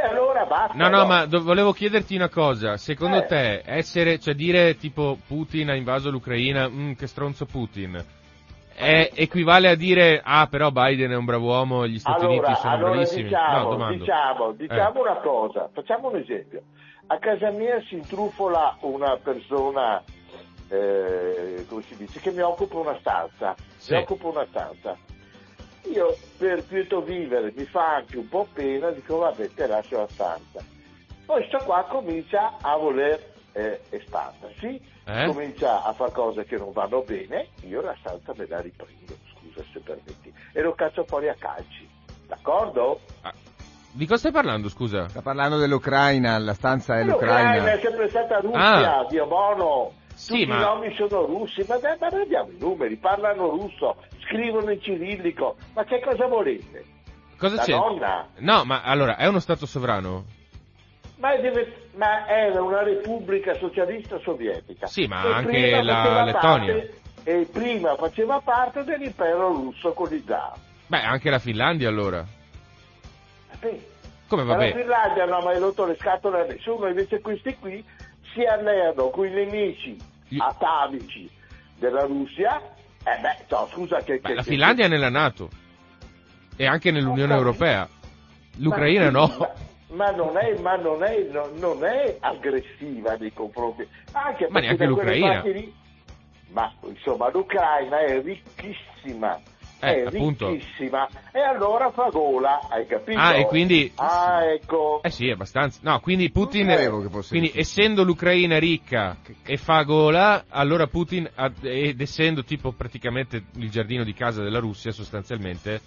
Basta. 0.47 0.73
No, 0.75 0.89
no, 0.89 1.05
ma 1.05 1.25
do- 1.25 1.41
volevo 1.43 1.71
chiederti 1.73 2.15
una 2.15 2.29
cosa. 2.29 2.77
Secondo 2.77 3.17
Eh. 3.17 3.25
te, 3.25 3.61
essere, 3.65 4.19
cioè 4.19 4.33
dire 4.33 4.77
tipo 4.77 5.17
Putin 5.27 5.69
ha 5.69 5.75
invaso 5.75 6.09
l'Ucraina, 6.09 6.67
mm, 6.69 6.93
che 6.93 7.07
stronzo 7.07 7.45
Putin, 7.45 8.03
è, 8.75 9.09
equivale 9.13 9.69
a 9.69 9.75
dire, 9.75 10.21
ah, 10.23 10.47
però 10.47 10.69
Biden 10.71 11.11
è 11.11 11.15
un 11.15 11.25
bravo 11.25 11.45
uomo 11.47 11.83
e 11.83 11.89
gli 11.89 11.99
Stati 11.99 12.25
allora, 12.25 12.47
Uniti 12.47 12.59
sono 12.61 12.73
allora 12.73 12.89
bravissimi? 12.91 13.23
diciamo, 13.23 13.75
no, 13.75 13.91
diciamo, 13.93 14.51
diciamo 14.51 14.97
Eh. 14.97 15.01
una 15.01 15.15
cosa, 15.21 15.69
facciamo 15.73 16.09
un 16.09 16.17
esempio. 16.17 16.61
A 17.07 17.17
casa 17.19 17.51
mia 17.51 17.81
si 17.87 17.95
intrufola 17.95 18.75
una 18.81 19.15
persona, 19.17 20.03
eh, 20.69 21.65
come 21.69 21.81
si 21.83 21.95
dice, 21.97 22.19
che 22.19 22.31
mi 22.31 22.41
occupa 22.41 22.77
una 22.79 22.97
stanza. 22.99 23.55
Sì. 23.77 23.93
Mi 23.93 23.99
occupa 23.99 24.27
una 24.29 24.45
stanza. 24.49 24.97
Io 25.93 26.15
per 26.37 26.65
quieto 26.67 27.01
vivere 27.01 27.53
mi 27.55 27.65
fa 27.65 27.95
anche 27.95 28.17
un 28.17 28.27
po' 28.27 28.47
pena, 28.53 28.89
dico 28.91 29.17
vabbè 29.17 29.49
te 29.53 29.67
lascio 29.67 29.97
la 29.99 30.07
stanza. 30.09 30.59
Poi 31.25 31.43
sto 31.47 31.57
qua 31.65 31.83
comincia 31.89 32.53
a 32.61 32.75
voler 32.77 33.33
eh, 33.53 33.81
espandersi, 33.89 34.79
Eh? 35.05 35.25
comincia 35.27 35.83
a 35.83 35.93
fare 35.93 36.11
cose 36.11 36.43
che 36.45 36.57
non 36.57 36.71
vanno 36.71 37.01
bene, 37.03 37.47
io 37.61 37.81
la 37.81 37.95
stanza 37.99 38.33
me 38.35 38.45
la 38.47 38.59
riprendo, 38.59 39.15
scusa 39.33 39.63
se 39.71 39.79
permetti, 39.79 40.33
e 40.51 40.61
lo 40.61 40.73
caccio 40.73 41.03
fuori 41.05 41.29
a 41.29 41.35
calci. 41.37 41.87
D'accordo? 42.27 42.99
Ah, 43.21 43.33
di 43.91 44.05
cosa 44.05 44.17
stai 44.19 44.31
parlando, 44.31 44.67
scusa? 44.69 45.07
Sta 45.07 45.21
parlando 45.21 45.57
dell'Ucraina, 45.57 46.37
la 46.39 46.53
stanza 46.53 46.99
è 46.99 47.03
L'Ucraina 47.03 47.53
l'Ucraina. 47.55 47.71
è 47.73 47.79
sempre 47.81 48.09
stata 48.09 48.39
Russia, 48.39 48.97
Ah. 48.97 49.05
Dio 49.07 49.25
buono. 49.27 49.91
Sì, 50.15 50.31
Tutti 50.31 50.45
ma- 50.45 50.55
i 50.55 50.59
nomi 50.59 50.95
sono 50.95 51.25
russi, 51.25 51.63
ma, 51.67 51.77
dai, 51.77 51.97
ma 51.99 52.09
vediamo 52.09 52.49
i 52.49 52.57
numeri, 52.57 52.95
parlano 52.95 53.49
russo, 53.49 53.97
scrivono 54.25 54.71
in 54.71 54.81
cirillico, 54.81 55.57
ma 55.73 55.83
che 55.83 55.99
cosa 55.99 56.25
volete? 56.25 56.85
Cosa 57.37 57.55
La 57.57 57.63
c'è? 57.63 57.71
donna? 57.73 58.27
No, 58.37 58.63
ma 58.63 58.81
allora, 58.81 59.17
è 59.17 59.27
uno 59.27 59.39
Stato 59.39 59.65
sovrano? 59.65 60.23
Ma, 61.17 61.33
è 61.33 61.41
dive- 61.41 61.89
ma 61.95 62.27
era 62.27 62.61
una 62.61 62.81
repubblica 62.83 63.53
socialista 63.55 64.17
sovietica. 64.19 64.87
Sì, 64.87 65.05
ma 65.07 65.23
E 65.25 65.31
anche 65.33 65.81
la 65.81 66.23
Lettonia. 66.23 66.73
parte- 66.73 66.99
e 67.25 67.47
prima 67.51 67.95
faceva 67.95 68.39
parte 68.39 68.83
dell'impero 68.83 69.47
russo 69.49 69.91
con 69.93 70.07
gli 70.09 70.23
zar. 70.25 70.53
Beh, 70.87 71.01
anche 71.01 71.29
la 71.29 71.39
Finlandia 71.39 71.89
allora. 71.89 72.23
Vabbè. 73.51 73.77
Come 74.27 74.43
Ma 74.43 74.51
la 74.53 74.57
vabbè? 74.57 74.73
Finlandia 74.75 75.25
non 75.25 75.33
ha 75.41 75.43
mai 75.43 75.59
rotto 75.59 75.85
le 75.85 75.95
scatole 75.99 76.41
a 76.41 76.45
nessuno, 76.45 76.87
invece 76.87 77.19
questi 77.21 77.55
qui 77.59 77.83
si 78.35 78.43
alleano 78.43 79.09
con 79.09 79.25
i 79.25 79.31
nemici 79.31 79.97
atavici 80.37 81.27
della 81.79 82.03
Russia. 82.05 82.61
Eh 83.03 83.19
beh, 83.21 83.45
no, 83.49 83.67
scusa 83.71 84.01
che... 84.01 84.19
Che- 84.19 84.33
la 84.33 84.41
che- 84.43 84.49
Finlandia 84.49 84.85
è 84.85 84.87
nella 84.87 85.09
Nato. 85.09 85.49
E 86.57 86.65
anche 86.65 86.91
nell'Unione 86.91 87.33
capito. 87.33 87.47
Europea. 87.47 87.89
L'Ucraina 88.57 89.05
Ma- 89.05 89.19
no. 89.19 89.35
Ma, 89.37 89.53
ma 89.89 90.11
non, 90.11 90.37
è, 90.37 90.57
ma 90.59 90.75
non, 90.75 91.03
è, 91.03 91.27
no- 91.31 91.49
non 91.55 91.83
è 91.85 92.17
aggressiva 92.19 93.15
nei 93.15 93.33
confronti... 93.33 93.87
Anche 94.11 94.47
Ma 94.49 94.59
neanche 94.59 94.85
l'Ucraina. 94.85 95.41
lì- 95.41 95.73
ma 96.49 96.71
insomma 96.87 97.29
l'Ucraina 97.31 97.99
è 97.99 98.21
ricchissima. 98.21 99.39
Eh, 99.89 100.03
è 100.03 100.05
appunto. 100.07 100.49
ricchissima 100.49 101.07
e 101.31 101.39
allora 101.41 101.91
fa 101.91 102.09
gola, 102.09 102.59
hai 102.69 102.85
capito? 102.87 103.19
Ah, 103.19 103.35
e 103.35 103.45
quindi- 103.45 103.91
Ah, 103.95 104.43
ecco. 104.45 105.01
Eh 105.03 105.09
sì, 105.09 105.29
abbastanza. 105.29 105.79
No, 105.83 105.99
quindi 105.99 106.29
Putin, 106.31 106.65
Non 106.67 106.75
sapevo 106.77 107.01
che 107.01 107.09
fosse 107.09 107.29
quindi 107.29 107.47
difficile. 107.51 107.61
essendo 107.61 108.03
l'Ucraina 108.03 108.57
ricca 108.59 109.17
e 109.45 109.57
fa 109.57 109.81
gola, 109.83 110.45
allora 110.49 110.87
Putin, 110.87 111.29
ed 111.61 111.99
essendo 112.01 112.43
tipo 112.43 112.71
praticamente 112.71 113.43
il 113.57 113.69
giardino 113.69 114.03
di 114.03 114.13
casa 114.13 114.41
della 114.43 114.59
Russia 114.59 114.91
sostanzialmente, 114.91 115.79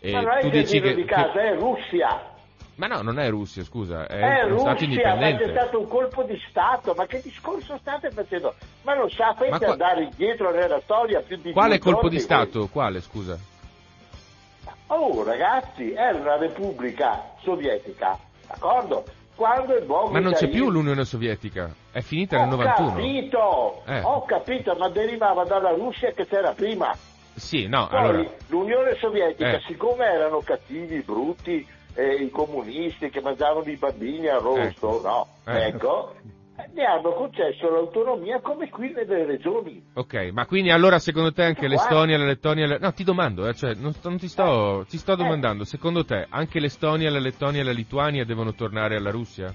eh, 0.00 0.12
Ma 0.12 0.20
non 0.22 0.36
è 0.36 0.40
tu 0.40 0.46
il 0.46 0.52
dici 0.52 0.80
giardino 0.80 0.94
che, 0.94 1.00
di 1.02 1.04
casa, 1.06 1.32
che- 1.32 1.40
è 1.50 1.54
Russia. 1.56 2.29
Ma 2.80 2.86
no, 2.86 3.02
non 3.02 3.18
è 3.18 3.28
Russia, 3.28 3.62
scusa, 3.62 4.06
è, 4.06 4.16
È 4.18 4.36
Stato 4.36 4.48
Russia, 4.48 4.72
ma 4.72 4.78
indipendente. 4.80 5.44
c'è 5.44 5.50
stato 5.50 5.80
un 5.80 5.86
colpo 5.88 6.22
di 6.22 6.40
Stato, 6.48 6.94
ma 6.96 7.04
che 7.04 7.20
discorso 7.20 7.76
state 7.76 8.10
facendo? 8.10 8.54
Ma 8.84 8.94
non 8.94 9.10
sapete 9.10 9.50
Ma 9.50 9.58
qua- 9.58 9.72
andare 9.72 10.04
indietro 10.04 10.50
nella 10.50 10.80
storia 10.80 11.20
più 11.20 11.36
di 11.36 11.52
Quale 11.52 11.78
colpo 11.78 12.08
di 12.08 12.18
Stato? 12.18 12.68
Quale, 12.68 13.02
scusa? 13.02 13.36
voi? 13.36 14.98
Oh 14.98 15.22
ragazzi, 15.24 15.92
era 15.92 16.16
una 16.16 16.36
repubblica 16.38 17.32
sovietica, 17.42 18.18
d'accordo? 18.48 19.04
Quando 19.34 19.76
il 19.76 19.84
buon 19.84 20.10
Ma 20.12 20.20
non 20.20 20.32
c'è 20.32 20.48
più 20.48 20.70
l'Unione 20.70 21.04
Sovietica, 21.04 21.70
è 21.92 22.00
finita 22.00 22.38
nel 22.38 22.46
Ho 22.48 22.56
91. 22.56 22.90
capito, 22.92 23.82
Eh. 23.86 24.00
ho 24.00 24.24
capito, 24.24 24.74
ma 24.78 24.88
derivava 24.88 25.44
dalla 25.44 25.70
Russia 25.72 26.12
che 26.12 26.26
c'era 26.26 26.52
prima. 26.52 26.94
Sì, 27.34 27.66
no, 27.66 27.88
Poi 27.88 27.98
allora... 27.98 28.24
l'Unione 28.48 28.94
Sovietica, 28.96 29.56
Eh. 29.56 29.60
siccome 29.66 30.04
erano 30.06 30.40
cattivi, 30.40 31.00
brutti, 31.02 31.66
eh, 31.94 32.14
i 32.14 32.30
comunisti 32.30 33.10
che 33.10 33.20
mangiavano 33.20 33.68
i 33.70 33.76
bambini 33.76 34.28
a 34.28 34.38
rosto, 34.38 34.60
Ecco. 34.96 35.00
no? 35.02 35.26
Eh. 35.52 35.66
Ecco, 35.66 36.14
eh, 36.56 36.68
ne 36.74 36.84
hanno 36.84 37.12
concesso 37.12 37.70
l'autonomia 37.70 38.40
come 38.40 38.68
qui 38.68 38.92
nelle 38.92 39.24
regioni. 39.24 39.82
Ok, 39.94 40.30
ma 40.32 40.46
quindi 40.46 40.70
allora 40.70 40.98
secondo 40.98 41.32
te 41.32 41.42
anche 41.42 41.66
l'Estonia, 41.68 42.18
la 42.18 42.26
Lettonia... 42.26 42.66
la- 42.66 42.78
No, 42.78 42.92
ti 42.92 43.02
domando, 43.04 43.48
eh, 43.48 43.54
cioè, 43.54 43.74
non, 43.74 43.92
non 44.02 44.18
ti 44.18 44.28
sto... 44.28 44.84
Ti 44.88 44.98
sto 44.98 45.12
Eh. 45.12 45.16
domandando, 45.16 45.64
secondo 45.64 46.04
te 46.04 46.26
anche 46.28 46.60
l'Estonia, 46.60 47.10
la 47.10 47.18
Lettonia 47.18 47.62
e 47.62 47.64
la 47.64 47.72
Lituania 47.72 48.24
devono 48.24 48.52
tornare 48.54 48.96
alla 48.96 49.10
Russia? 49.10 49.54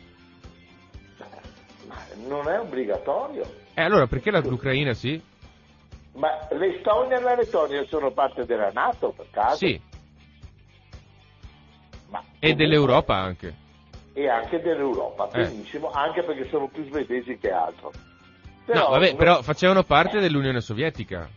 Ma 1.87 1.95
non 2.27 2.47
è 2.49 2.59
obbligatorio. 2.59 3.43
E 3.73 3.81
allora 3.81 4.07
perché 4.07 4.31
l'Ucraina 4.31 4.93
sì? 4.93 5.21
Ma 6.13 6.29
l'Estonia 6.51 7.17
e 7.17 7.21
la 7.21 7.35
Lettonia 7.35 7.83
sono 7.85 8.11
parte 8.11 8.45
della 8.45 8.71
Nato, 8.71 9.13
per 9.15 9.25
caso? 9.31 9.57
Sì, 9.57 9.79
Ma 12.19 12.23
e 12.39 12.53
dell'Europa 12.55 13.15
anche. 13.15 13.55
E 14.13 14.29
anche 14.29 14.61
dell'Europa, 14.61 15.27
Eh. 15.33 15.43
benissimo, 15.43 15.91
anche 15.91 16.23
perché 16.23 16.47
sono 16.49 16.67
più 16.67 16.85
svedesi 16.85 17.37
che 17.37 17.51
altro. 17.51 17.91
no, 18.67 18.87
vabbè, 18.89 19.15
però 19.15 19.41
facevano 19.41 19.83
parte 19.83 20.19
dell'Unione 20.19 20.61
Sovietica. 20.61 21.27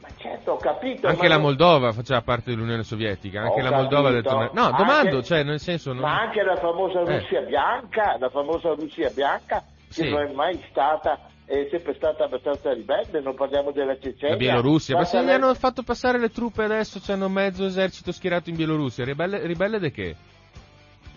Ma 0.00 0.08
certo, 0.16 0.52
ho 0.52 0.56
capito. 0.56 1.06
Anche 1.08 1.26
la 1.28 1.34
non- 1.34 1.44
Moldova 1.44 1.92
faceva 1.92 2.20
parte 2.22 2.50
dell'unione 2.50 2.82
Sovietica, 2.82 3.40
anche 3.42 3.60
Ho 3.60 3.64
la 3.64 3.70
Moldova 3.76 4.10
capito. 4.10 4.50
No, 4.52 4.62
Anche- 4.66 4.76
domando, 4.76 5.22
cioè, 5.22 5.42
nel 5.42 5.58
senso... 5.60 5.92
Non... 5.92 6.02
Ma 6.02 6.20
anche 6.20 6.42
la 6.42 6.56
famosa 6.56 7.00
Eh. 7.00 7.18
Russia 7.18 7.40
bianca, 7.40 8.16
la 8.18 8.28
famosa 8.28 8.74
Russia 8.74 9.10
bianca, 9.10 9.62
che 9.88 9.92
Sì. 10.04 10.10
non 10.10 10.20
è 10.20 10.32
mai 10.32 10.62
stata, 10.70 11.18
è 11.50 11.66
sempre 11.68 11.94
stata 11.94 12.24
abbastanza 12.24 12.72
ribelle, 12.72 13.20
non 13.20 13.34
parliamo 13.34 13.72
della 13.72 13.98
Cecenia. 13.98 14.30
La 14.30 14.36
Bielorussia, 14.36 14.96
ma 14.96 15.04
se 15.04 15.20
gli 15.24 15.30
hanno 15.30 15.52
fatto 15.54 15.82
passare 15.82 16.18
le 16.18 16.30
truppe 16.30 16.62
adesso, 16.62 17.00
c'hanno 17.02 17.28
mezzo 17.28 17.64
esercito 17.64 18.12
schierato 18.12 18.50
in 18.50 18.56
Bielorussia, 18.56 19.04
ribelle, 19.04 19.44
ribelle 19.46 19.80
di 19.80 19.90
che? 19.90 20.16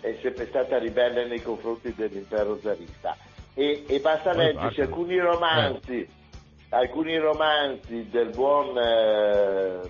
È 0.00 0.18
sempre 0.20 0.46
stata 0.48 0.76
ribelle 0.78 1.26
nei 1.26 1.40
confronti 1.40 1.94
dell'impero 1.94 2.58
zarista. 2.60 3.16
E, 3.54 3.84
e 3.86 4.00
basta 4.00 4.30
Poi 4.32 4.46
leggersi 4.46 4.60
parte. 4.66 4.82
alcuni 4.82 5.18
romanzi, 5.20 6.08
alcuni 6.70 7.16
romanzi 7.16 8.08
del 8.10 8.30
buon 8.30 8.76
eh, 8.76 9.80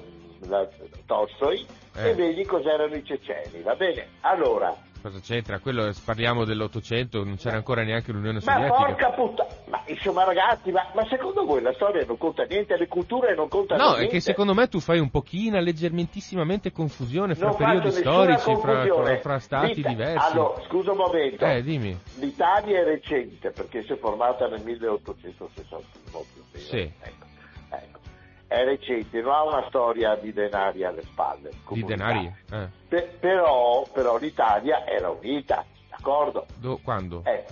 la- 0.47 0.69
Tolstoi 1.07 1.67
Eh. 1.97 2.11
e 2.11 2.15
vedi 2.15 2.45
cos'erano 2.45 2.95
i 2.95 3.03
ceceni, 3.05 3.63
va 3.63 3.75
bene? 3.77 4.09
Allora, 4.21 4.77
Cosa 5.01 5.21
c'entra? 5.21 5.59
Quello 5.59 5.91
parliamo 6.05 6.45
dell'Ottocento, 6.45 7.23
non 7.25 7.37
c'era 7.37 7.57
ancora 7.57 7.83
neanche 7.83 8.11
l'Unione 8.13 8.41
Ma 8.45 8.53
Sovietica. 8.55 8.75
porca 8.77 9.11
puttana, 9.11 9.51
ma 9.75 9.83
insomma 9.87 10.25
ragazzi, 10.25 10.71
ma, 10.71 10.87
ma 10.95 11.05
secondo 11.09 11.45
voi 11.45 11.61
la 11.61 11.73
storia 11.73 12.05
non 12.07 12.17
conta 12.17 12.45
niente, 12.45 12.77
le 12.77 12.87
culture 12.87 13.35
non 13.35 13.49
contano 13.49 13.83
No, 13.83 13.89
niente? 13.91 14.07
è 14.07 14.09
che 14.09 14.21
secondo 14.21 14.55
me 14.55 14.69
tu 14.69 14.79
fai 14.79 14.99
un 15.01 15.11
pochino, 15.11 15.59
leggermentissimamente 15.61 16.71
confusione 16.71 17.35
fra 17.35 17.49
Non 17.49 17.57
periodi 17.57 17.91
storici, 17.91 18.55
fra, 18.57 19.19
fra- 19.21 19.39
stati 19.39 19.75
L'Ita- 19.75 19.89
diversi. 19.89 20.31
Allora, 20.33 20.63
scusa 20.69 20.93
un 20.93 20.99
momento. 20.99 21.45
Eh, 21.45 21.63
dimmi. 21.63 21.99
L'Italia 22.19 22.81
è 22.81 22.85
recente 22.85 23.51
perché 23.51 23.83
si 23.85 23.93
è 23.93 23.97
formata 23.97 24.47
nel 24.47 24.63
1861 24.63 25.85
più 26.11 26.19
o 26.19 26.25
meno. 26.53 26.65
Sì. 26.65 26.79
Ecco, 27.01 27.25
ecco. 27.71 27.99
è 28.47 28.65
recente, 28.65 29.21
non 29.21 29.33
ha 29.33 29.43
una 29.45 29.65
storia 29.69 30.19
millenaria 30.23 30.89
alle 30.91 31.03
spalle. 31.03 31.51
Millenaria? 31.71 32.33
Eh. 32.53 32.69
Pe- 32.89 33.17
però, 33.19 33.85
però, 33.93 34.17
l'Italia 34.19 34.87
era 34.87 35.11
unita, 35.11 35.65
d'accordo? 35.91 36.47
Do- 36.59 36.79
quando? 36.83 37.23
Eh. 37.25 37.45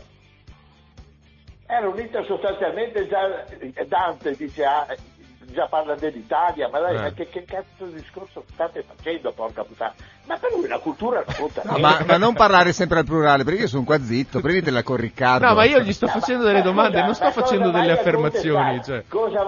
Era 1.67 1.89
unita 1.89 2.23
sostanzialmente 2.25 3.07
già 3.09 3.45
Dante 3.87 4.35
dice 4.37 4.65
ah, 4.65 4.87
già 5.53 5.67
parla 5.69 5.95
dell'Italia, 5.95 6.69
ma 6.69 6.81
dai, 6.81 6.97
eh. 6.97 7.01
ma 7.01 7.13
che, 7.13 7.29
che, 7.29 7.45
cazzo 7.45 7.87
di 7.87 7.95
discorso 7.95 8.45
state 8.53 8.83
facendo, 8.83 9.33
porca 9.33 9.65
puttana? 9.65 9.95
Ma 10.25 10.37
per 10.37 10.53
lui 10.53 10.69
la 10.69 10.79
cultura 10.79 11.25
non 11.27 11.35
conta 11.37 11.63
no, 11.65 11.79
ma, 11.79 12.01
ma, 12.07 12.17
non 12.17 12.33
parlare 12.35 12.73
sempre 12.73 13.01
al 13.01 13.05
plurale, 13.05 13.43
perché 13.43 13.63
io 13.63 13.67
sono 13.67 13.83
qua 13.83 14.01
zitto, 14.01 14.41
prenditela 14.41 14.85
con 14.85 14.97
Riccardo. 14.97 15.47
No, 15.47 15.55
ma 15.55 15.65
io 15.65 15.81
gli 15.81 15.93
sto 15.93 16.07
facendo 16.07 16.45
delle 16.45 16.63
domande, 16.63 17.03
non 17.03 17.15
sto 17.15 17.31
facendo 17.33 17.71
delle 17.71 17.91
affermazioni. 17.91 18.81
Cioè. 18.85 19.05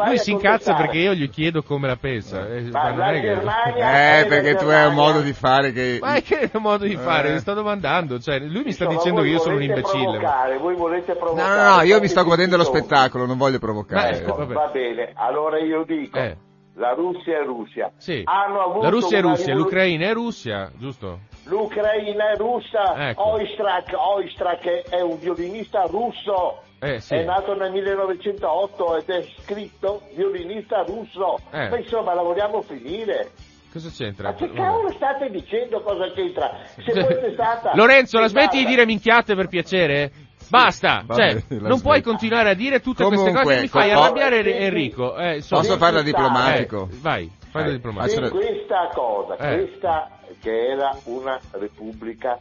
Lui 0.07 0.19
si 0.19 0.33
incazza 0.33 0.75
perché 0.75 0.99
io 0.99 1.15
gli 1.15 1.31
chiedo 1.31 1.63
come 1.63 1.87
la 1.87 1.97
pensa. 1.97 2.49
Eh, 2.49 2.63
ma 2.73 2.93
ma 2.93 3.13
che... 3.13 3.31
eh 4.21 4.27
perché 4.27 4.57
tu 4.57 4.67
hai 4.67 4.87
un 4.87 4.95
modo 4.95 5.21
di 5.21 5.33
fare 5.33 5.71
che... 5.73 5.99
Ma 6.01 6.21
che 6.21 6.51
modo 6.55 6.85
di 6.85 6.97
fare? 6.97 7.29
Eh. 7.29 7.33
Mi 7.35 7.39
sto 7.39 7.55
domandando, 7.55 8.19
cioè, 8.19 8.41
lui 8.41 8.65
mi 8.65 8.73
sta 8.73 8.87
dicendo 8.87 9.23
che 9.23 9.29
io 9.29 9.39
sono 9.39 9.55
un 9.55 9.63
imbecille. 9.63 10.21
Voi 10.59 10.75
volete 10.75 11.15
provocare. 11.15 11.57
No, 11.57 11.63
no, 11.63 11.77
no, 11.77 11.83
io 11.83 12.01
mi 12.01 12.09
sto 12.09 12.25
godendo 12.25 12.57
lo 12.57 12.65
spettacolo, 12.65 13.27
non 13.27 13.37
voglio 13.37 13.61
provocare. 13.61 14.25
Ma, 14.27 14.45
va 14.45 14.71
bene, 14.73 15.13
allora 15.15 15.59
io 15.59 15.85
dico... 15.85 16.19
Eh. 16.19 16.37
La 16.77 16.93
Russia 16.93 17.39
è 17.41 17.45
Russia. 17.45 17.93
Sì. 17.97 18.25
la 18.25 18.89
Russia 18.89 19.19
è 19.19 19.21
Russia, 19.21 19.55
l'Ucraina 19.55 20.09
è 20.09 20.13
Russia, 20.13 20.73
giusto? 20.77 21.21
L'Ucraina 21.45 22.33
è 22.33 22.37
russa. 22.37 23.11
Ecco. 23.11 23.29
Oistrakh, 23.35 23.93
Oistrakh 23.97 24.89
è 24.89 25.01
un 25.01 25.19
violinista 25.19 25.83
russo. 25.83 26.63
Eh, 26.81 27.01
sì. 27.01 27.15
È 27.15 27.25
nato 27.25 27.55
nel 27.55 27.71
1908 27.71 28.97
ed 28.97 29.09
è 29.09 29.23
scritto 29.39 30.03
violinista 30.15 30.83
russo. 30.83 31.39
Eh. 31.53 31.69
Ma 31.69 31.79
insomma, 31.79 32.13
la 32.13 32.23
vogliamo 32.23 32.61
finire. 32.63 33.31
Cosa 33.73 33.91
c'entra? 33.91 34.31
Ma 34.31 34.35
che 34.35 34.51
cavolo 34.53 34.91
state 34.91 35.31
dicendo 35.31 35.81
cosa 35.81 36.11
c'entra? 36.13 36.59
Se 36.65 36.91
fosse 36.93 37.33
stata... 37.33 37.73
Lorenzo, 37.75 38.19
la 38.19 38.29
smetti 38.29 38.59
di 38.59 38.67
dire 38.67 38.85
minchiate 38.85 39.35
per 39.35 39.49
piacere? 39.49 40.13
Basta, 40.49 41.05
cioè, 41.09 41.43
non 41.49 41.81
puoi 41.81 42.03
continuare 42.03 42.51
a 42.51 42.55
dire 42.55 42.81
tutte 42.81 43.03
Comunque, 43.03 43.33
queste 43.33 43.45
cose, 43.45 43.61
mi 43.63 43.69
fai 43.69 43.91
arrabbiare 43.91 44.43
eh, 44.43 44.65
Enrico. 44.65 45.17
Eh, 45.17 45.41
so. 45.41 45.57
Posso 45.57 45.77
farla 45.77 46.03
diplomatico? 46.03 46.89
Eh, 46.91 46.97
vai, 47.01 47.31
fai 47.51 47.69
eh, 47.69 47.73
diplomatico. 47.73 48.31
Questa 48.31 48.91
cosa, 48.93 49.37
eh. 49.37 49.57
questa 49.57 50.11
che 50.41 50.67
era 50.67 50.97
una 51.05 51.41
repubblica 51.53 52.39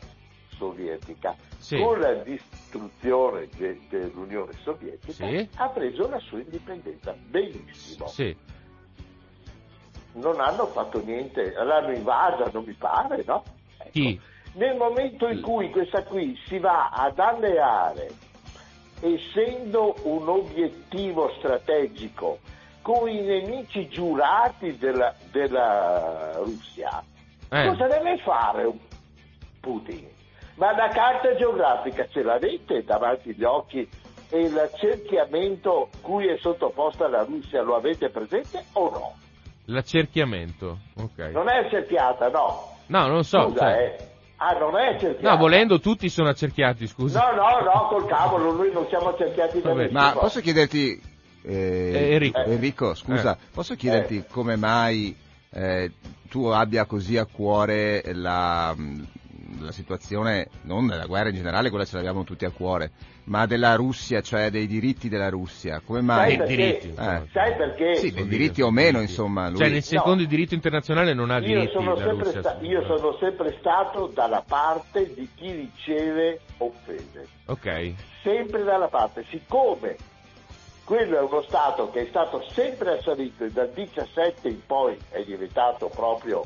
sovietica, 0.57 1.35
sì. 1.57 1.77
con 1.77 1.99
la 1.99 2.13
distruzione 2.15 3.47
de, 3.57 3.79
dell'Unione 3.89 4.53
Sovietica 4.63 5.27
sì. 5.27 5.49
ha 5.55 5.69
preso 5.69 6.09
la 6.09 6.19
sua 6.19 6.39
indipendenza. 6.39 7.15
Benissimo. 7.17 8.07
Sì. 8.07 8.35
Non 10.13 10.39
hanno 10.39 10.67
fatto 10.67 11.03
niente, 11.03 11.53
l'hanno 11.53 11.91
invasa, 11.91 12.49
non 12.51 12.63
mi 12.65 12.73
pare, 12.73 13.23
no? 13.25 13.43
Ecco. 13.77 13.89
Chi? 13.91 14.19
Nel 14.53 14.75
momento 14.77 15.27
in 15.27 15.41
cui 15.41 15.69
questa 15.71 16.03
qui 16.03 16.37
si 16.47 16.59
va 16.59 16.89
ad 16.89 17.17
alleare, 17.17 18.09
essendo 18.99 19.95
un 20.03 20.27
obiettivo 20.29 21.33
strategico, 21.37 22.39
con 22.81 23.09
i 23.09 23.21
nemici 23.21 23.87
giurati 23.87 24.77
della, 24.77 25.15
della 25.31 26.33
Russia, 26.35 27.03
eh. 27.49 27.67
cosa 27.67 27.87
deve 27.87 28.17
fare 28.19 28.71
Putin? 29.59 30.07
Ma 30.55 30.75
la 30.75 30.89
carta 30.89 31.33
geografica 31.35 32.07
ce 32.09 32.21
l'avete 32.21 32.83
davanti 32.83 33.29
agli 33.29 33.43
occhi 33.43 33.89
e 34.29 34.49
l'accerchiamento 34.49 35.89
cui 36.01 36.27
è 36.27 36.37
sottoposta 36.37 37.07
la 37.07 37.23
Russia 37.23 37.61
lo 37.63 37.75
avete 37.75 38.09
presente 38.09 38.63
o 38.73 38.89
no? 38.91 39.13
L'accerchiamento, 39.65 40.77
ok. 40.97 41.31
Non 41.31 41.49
è 41.49 41.65
accerchiata, 41.65 42.29
no. 42.29 42.77
No, 42.87 43.07
non 43.07 43.23
so. 43.23 43.49
Scusa, 43.49 43.59
cioè... 43.59 43.95
eh. 43.99 44.12
Ah, 44.45 44.57
non 44.59 44.75
è 44.77 44.95
accerchiato. 44.95 45.29
No, 45.29 45.37
volendo 45.37 45.79
tutti 45.79 46.09
sono 46.09 46.27
accerchiati, 46.27 46.85
scusa. 46.85 47.31
No, 47.31 47.35
no, 47.35 47.61
no, 47.61 47.87
col 47.87 48.05
cavolo, 48.05 48.51
noi 48.51 48.73
non 48.73 48.85
siamo 48.89 49.09
accerchiati 49.09 49.61
da 49.61 49.73
nessuno. 49.73 49.99
Ma 49.99 50.11
posso 50.11 50.41
chiederti, 50.41 51.01
eh, 51.43 51.53
eh, 51.53 52.11
Enrico. 52.11 52.43
Enrico. 52.43 52.93
scusa, 52.93 53.35
eh. 53.35 53.37
posso 53.53 53.75
chiederti 53.75 54.17
eh. 54.17 54.25
come 54.27 54.57
mai 54.57 55.15
eh, 55.49 55.91
tu 56.29 56.45
abbia 56.47 56.85
così 56.85 57.15
a 57.17 57.25
cuore 57.25 58.01
la, 58.13 58.75
la 59.59 59.71
situazione, 59.71 60.47
non 60.63 60.87
della 60.87 61.05
guerra 61.05 61.29
in 61.29 61.35
generale, 61.35 61.69
quella 61.69 61.85
ce 61.85 61.95
l'abbiamo 61.95 62.23
tutti 62.23 62.45
a 62.45 62.51
cuore, 62.51 62.91
ma 63.25 63.45
della 63.45 63.75
Russia, 63.75 64.21
cioè 64.21 64.49
dei 64.49 64.67
diritti 64.67 65.09
della 65.09 65.29
Russia. 65.29 65.81
Come 65.85 66.01
mai? 66.01 66.35
Sai 66.35 66.47
diritti. 66.47 66.89
Eh. 66.89 67.21
Sai 67.31 67.55
perché? 67.55 67.95
Sì, 67.95 68.11
dei 68.11 68.27
diritti 68.27 68.61
o 68.61 68.71
meno, 68.71 68.99
insomma. 68.99 69.49
Lui... 69.49 69.57
Cioè, 69.57 69.69
nel 69.69 69.83
secondo 69.83 70.23
no. 70.23 70.27
diritto 70.27 70.53
internazionale 70.53 71.13
non 71.13 71.31
ha 71.31 71.37
io 71.39 71.45
diritti 71.45 71.71
sono 71.71 71.95
la 71.95 72.09
Russia. 72.11 72.39
Sta- 72.39 72.57
io 72.61 72.83
sono 72.85 73.17
sempre 73.19 73.55
stato 73.59 74.07
dalla 74.07 74.43
parte 74.47 75.13
di 75.13 75.27
chi 75.35 75.51
riceve 75.51 76.39
offese. 76.57 77.27
Ok. 77.45 77.93
Sempre 78.21 78.63
dalla 78.63 78.87
parte. 78.87 79.25
Siccome 79.29 79.95
quello 80.83 81.17
è 81.17 81.21
uno 81.21 81.41
Stato 81.43 81.89
che 81.91 82.01
è 82.01 82.05
stato 82.09 82.43
sempre 82.49 82.97
assalito 82.97 83.45
e 83.45 83.51
dal 83.51 83.71
17 83.71 84.49
in 84.49 84.65
poi 84.65 84.97
è 85.09 85.23
diventato 85.23 85.87
proprio 85.87 86.45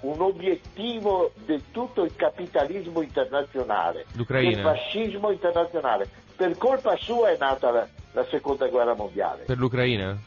un 0.00 0.20
obiettivo 0.20 1.32
di 1.44 1.62
tutto 1.70 2.04
il 2.04 2.14
capitalismo 2.14 3.02
internazionale, 3.02 4.06
il 4.16 4.58
fascismo 4.60 5.30
internazionale. 5.30 6.08
Per 6.36 6.56
colpa 6.58 6.96
sua 6.96 7.30
è 7.30 7.36
nata 7.38 7.70
la, 7.70 7.86
la 8.12 8.24
seconda 8.24 8.66
guerra 8.68 8.94
mondiale. 8.94 9.44
Per 9.44 9.56
l'Ucraina? 9.58 10.18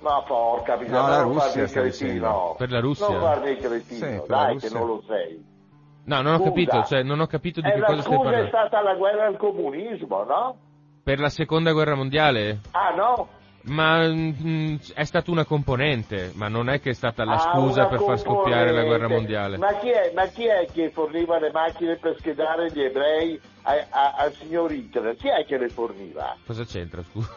Ma 0.00 0.22
porca 0.22 0.76
miseria, 0.76 1.00
no, 1.00 1.32
non 1.32 1.34
farmi 1.34 1.62
il 1.62 1.70
cretino. 1.70 2.54
Per 2.58 2.70
la 2.70 2.80
Russia? 2.80 3.08
Non 3.08 3.20
farmi 3.20 3.50
il 3.50 3.56
cretino, 3.58 4.06
sì, 4.06 4.22
dai 4.26 4.56
che 4.58 4.68
non 4.70 4.86
lo 4.86 5.02
sei. 5.06 5.44
No, 6.04 6.20
non 6.20 6.34
ho 6.34 6.36
scusa, 6.36 6.48
capito, 6.50 6.82
cioè 6.84 7.02
non 7.02 7.20
ho 7.20 7.26
capito 7.26 7.60
di 7.60 7.70
che 7.70 7.80
cosa 7.80 8.02
stai 8.02 8.16
parlando. 8.16 8.44
è 8.44 8.48
stata 8.48 8.80
la 8.82 8.94
guerra 8.94 9.26
al 9.26 9.36
comunismo, 9.36 10.22
no? 10.22 10.56
Per 11.02 11.18
la 11.18 11.28
seconda 11.28 11.72
guerra 11.72 11.94
mondiale? 11.94 12.60
Ah 12.70 12.94
no? 12.94 13.28
Ma 13.66 14.06
mh, 14.06 14.36
mm, 14.42 14.76
è 14.94 15.04
stata 15.04 15.30
una 15.30 15.44
componente, 15.44 16.30
ma 16.34 16.48
non 16.48 16.68
è 16.68 16.80
che 16.80 16.90
è 16.90 16.94
stata 16.94 17.24
la 17.24 17.34
ah, 17.34 17.52
scusa 17.52 17.86
per 17.86 18.00
far 18.00 18.18
scoppiare 18.18 18.70
la 18.70 18.84
guerra 18.84 19.08
mondiale. 19.08 19.56
Ma 19.56 19.74
chi, 19.78 19.90
è, 19.90 20.12
ma 20.14 20.26
chi, 20.26 20.46
è, 20.46 20.66
che 20.72 20.90
forniva 20.90 21.38
le 21.38 21.50
macchine 21.50 21.96
per 21.96 22.16
schedare 22.18 22.70
gli 22.70 22.80
ebrei 22.80 23.40
a, 23.62 23.86
a, 23.90 24.14
al 24.18 24.32
signor 24.34 24.70
Hitler? 24.70 25.16
Chi 25.16 25.28
è 25.28 25.44
che 25.44 25.58
le 25.58 25.68
forniva? 25.68 26.36
Cosa 26.46 26.64
c'entra, 26.64 27.02
scusa? 27.02 27.28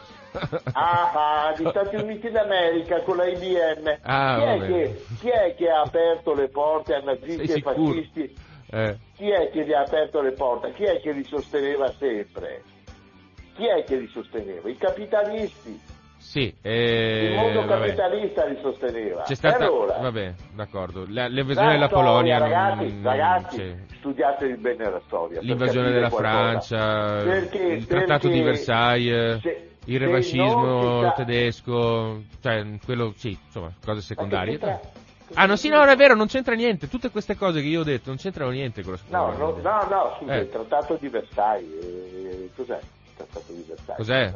ah, 0.72 1.10
ah, 1.12 1.54
gli 1.56 1.66
Stati 1.68 1.96
Uniti 1.96 2.30
d'America 2.30 3.02
con 3.02 3.16
la 3.16 3.26
IBM. 3.26 3.98
Ah, 4.02 4.36
chi, 4.36 4.44
è 4.44 4.66
che, 4.66 5.04
chi, 5.18 5.28
è 5.28 5.54
che, 5.56 5.68
ha 5.68 5.80
aperto 5.80 6.32
le 6.32 6.48
porte 6.48 6.94
a 6.94 7.00
nazisti 7.00 7.52
e 7.52 7.60
fascisti? 7.60 8.36
Eh. 8.70 8.96
Chi 9.16 9.30
è 9.30 9.50
che 9.50 9.64
gli 9.64 9.72
ha 9.72 9.80
aperto 9.80 10.20
le 10.20 10.30
porte? 10.30 10.72
Chi 10.74 10.84
è 10.84 11.00
che 11.00 11.10
li 11.10 11.24
sosteneva 11.24 11.92
sempre? 11.98 12.62
Chi 13.54 13.66
è 13.66 13.82
che 13.82 13.96
li 13.96 14.06
sosteneva? 14.06 14.68
I 14.68 14.76
capitalisti. 14.76 15.98
Sì, 16.20 16.54
eh, 16.60 17.30
il 17.30 17.34
mondo 17.34 17.64
capitalista 17.64 18.42
vabbè. 18.42 18.54
li 18.54 18.60
sosteneva. 18.60 19.22
C'è 19.22 19.34
stata, 19.34 19.64
allora, 19.64 19.98
vabbè, 19.98 20.34
d'accordo. 20.54 21.06
La, 21.08 21.26
l'invasione 21.26 21.72
della 21.72 21.88
Polonia. 21.88 22.38
Ragazzi, 22.38 22.92
non, 22.92 23.02
ragazzi 23.02 23.56
sì. 23.56 23.96
studiatevi 23.96 24.56
bene 24.58 24.90
la 24.90 25.00
storia. 25.06 25.40
L'invasione 25.40 25.90
della 25.90 26.10
Francia, 26.10 27.22
perché, 27.24 27.58
il 27.58 27.86
trattato 27.86 28.28
di 28.28 28.42
Versailles. 28.42 29.40
Se, 29.40 29.68
il 29.86 29.98
revanscismo 29.98 31.02
sa... 31.02 31.12
tedesco, 31.12 32.22
cioè 32.40 32.66
quello 32.84 33.12
sì, 33.16 33.36
insomma, 33.46 33.72
cose 33.82 34.02
secondarie. 34.02 34.60
Ah, 35.34 35.46
no, 35.46 35.56
sì, 35.56 35.68
no, 35.68 35.82
è 35.82 35.96
vero, 35.96 36.14
non 36.14 36.26
c'entra 36.26 36.54
niente. 36.54 36.88
Tutte 36.88 37.10
queste 37.10 37.34
cose 37.34 37.60
che 37.62 37.66
io 37.66 37.80
ho 37.80 37.84
detto 37.84 38.08
non 38.08 38.18
c'entrano 38.18 38.50
niente 38.50 38.82
con 38.82 38.92
la 38.92 38.98
scuola. 38.98 39.32
No, 39.32 39.36
no, 39.36 39.56
no, 39.60 39.86
no 39.88 40.16
scusa, 40.18 40.34
eh. 40.34 40.40
il 40.40 40.50
trattato 40.50 40.96
di 41.00 41.08
Versailles. 41.08 41.84
Eh, 41.84 42.50
cos'è 42.54 42.78
il 42.78 43.16
trattato 43.16 43.52
di 43.52 43.64
Versailles? 43.66 43.96
Cos'è? 43.96 44.34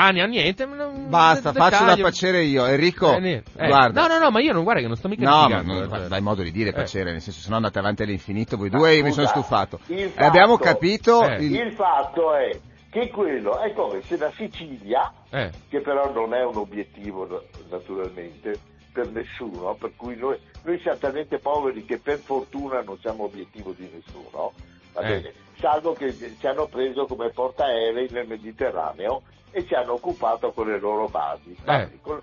Ah, 0.00 0.12
ne 0.12 0.22
ha 0.22 0.26
niente. 0.26 0.64
Non, 0.64 1.08
Basta, 1.08 1.52
faccio 1.52 1.84
da 1.84 1.96
pacere 1.96 2.44
io. 2.44 2.64
Enrico, 2.66 3.16
eh, 3.16 3.42
eh. 3.56 3.66
guarda. 3.66 4.02
No, 4.02 4.14
no, 4.14 4.18
no, 4.20 4.30
ma 4.30 4.40
io 4.40 4.52
non 4.52 4.62
guarda 4.62 4.80
che 4.80 4.86
non 4.86 4.96
sto 4.96 5.08
mica 5.08 5.28
No, 5.28 5.48
ma 5.48 5.60
non, 5.60 5.88
cioè. 5.88 6.06
dai 6.06 6.20
modo 6.20 6.42
di 6.42 6.52
dire 6.52 6.70
eh. 6.70 6.72
pacere, 6.72 7.10
nel 7.10 7.20
senso, 7.20 7.40
se 7.40 7.50
no 7.50 7.56
andate 7.56 7.80
avanti 7.80 8.04
all'infinito 8.04 8.56
voi 8.56 8.70
due, 8.70 8.94
io 8.94 9.02
mi 9.02 9.10
sono 9.10 9.26
stufato. 9.26 9.78
Fatto, 9.78 10.22
abbiamo 10.22 10.56
capito... 10.56 11.28
Eh. 11.28 11.44
Il... 11.44 11.54
il... 11.54 11.72
fatto 11.72 12.32
è 12.34 12.56
che 12.90 13.10
quello 13.10 13.58
è 13.58 13.72
come 13.72 14.00
se 14.02 14.16
la 14.16 14.30
Sicilia, 14.36 15.12
eh. 15.30 15.50
che 15.68 15.80
però 15.80 16.12
non 16.12 16.32
è 16.32 16.44
un 16.44 16.56
obiettivo 16.56 17.44
naturalmente 17.68 18.56
per 18.92 19.10
nessuno, 19.10 19.74
per 19.74 19.92
cui 19.96 20.16
noi, 20.16 20.38
noi 20.62 20.78
siamo 20.80 20.98
talmente 20.98 21.38
poveri 21.38 21.84
che 21.84 21.98
per 21.98 22.18
fortuna 22.18 22.82
non 22.82 22.98
siamo 23.00 23.24
obiettivo 23.24 23.74
di 23.76 23.90
nessuno, 23.92 24.52
va 24.92 25.00
bene? 25.00 25.32
salvo 25.60 25.92
che 25.92 26.12
ci 26.12 26.46
hanno 26.46 26.66
preso 26.66 27.06
come 27.06 27.30
portaerei 27.30 28.08
nel 28.10 28.28
Mediterraneo 28.28 29.22
e 29.50 29.66
ci 29.66 29.74
hanno 29.74 29.94
occupato 29.94 30.52
con 30.52 30.68
le 30.68 30.78
loro 30.78 31.06
basi. 31.08 31.56
Eh. 31.64 31.98
Con, 32.02 32.20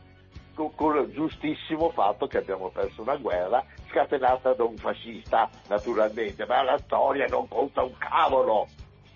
con, 0.53 0.73
con, 0.75 0.97
il 0.97 1.11
giustissimo 1.13 1.89
fatto 1.89 2.27
che 2.27 2.37
abbiamo 2.37 2.69
perso 2.69 3.01
una 3.01 3.17
guerra 3.17 3.63
scatenata 3.89 4.53
da 4.53 4.63
un 4.63 4.77
fascista, 4.77 5.49
naturalmente, 5.67 6.45
ma 6.45 6.63
la 6.63 6.77
storia 6.79 7.27
non 7.27 7.47
conta 7.47 7.83
un 7.83 7.93
cavolo. 7.97 8.67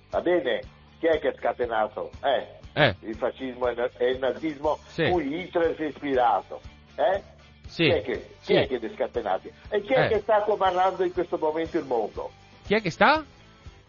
Va 0.09 0.21
bene? 0.21 0.61
Chi 0.99 1.07
è 1.07 1.19
che 1.19 1.29
ha 1.29 1.33
scatenato? 1.35 2.11
Eh, 2.23 2.57
Eh. 2.73 2.95
Il 3.01 3.15
fascismo 3.15 3.67
e 3.67 4.09
il 4.11 4.19
nazismo 4.19 4.77
Sì. 4.87 5.09
cui 5.09 5.41
Hitler 5.41 5.75
si 5.75 5.83
è 5.83 5.87
ispirato. 5.87 6.61
Eh? 6.95 7.21
Sì. 7.67 7.83
Chi 7.85 7.89
è 7.89 8.01
che, 8.01 8.19
chi 8.19 8.35
Sì. 8.41 8.53
è 8.53 8.67
che 8.67 8.75
ha 8.75 8.93
scatenati? 8.95 9.51
E 9.69 9.81
chi 9.81 9.93
è 9.93 10.05
Eh. 10.05 10.07
che 10.09 10.19
sta 10.19 10.41
comandando 10.43 11.03
in 11.03 11.11
questo 11.13 11.37
momento 11.37 11.77
il 11.77 11.85
mondo? 11.85 12.29
Chi 12.65 12.75
è 12.75 12.81
che 12.81 12.89
sta? 12.91 13.23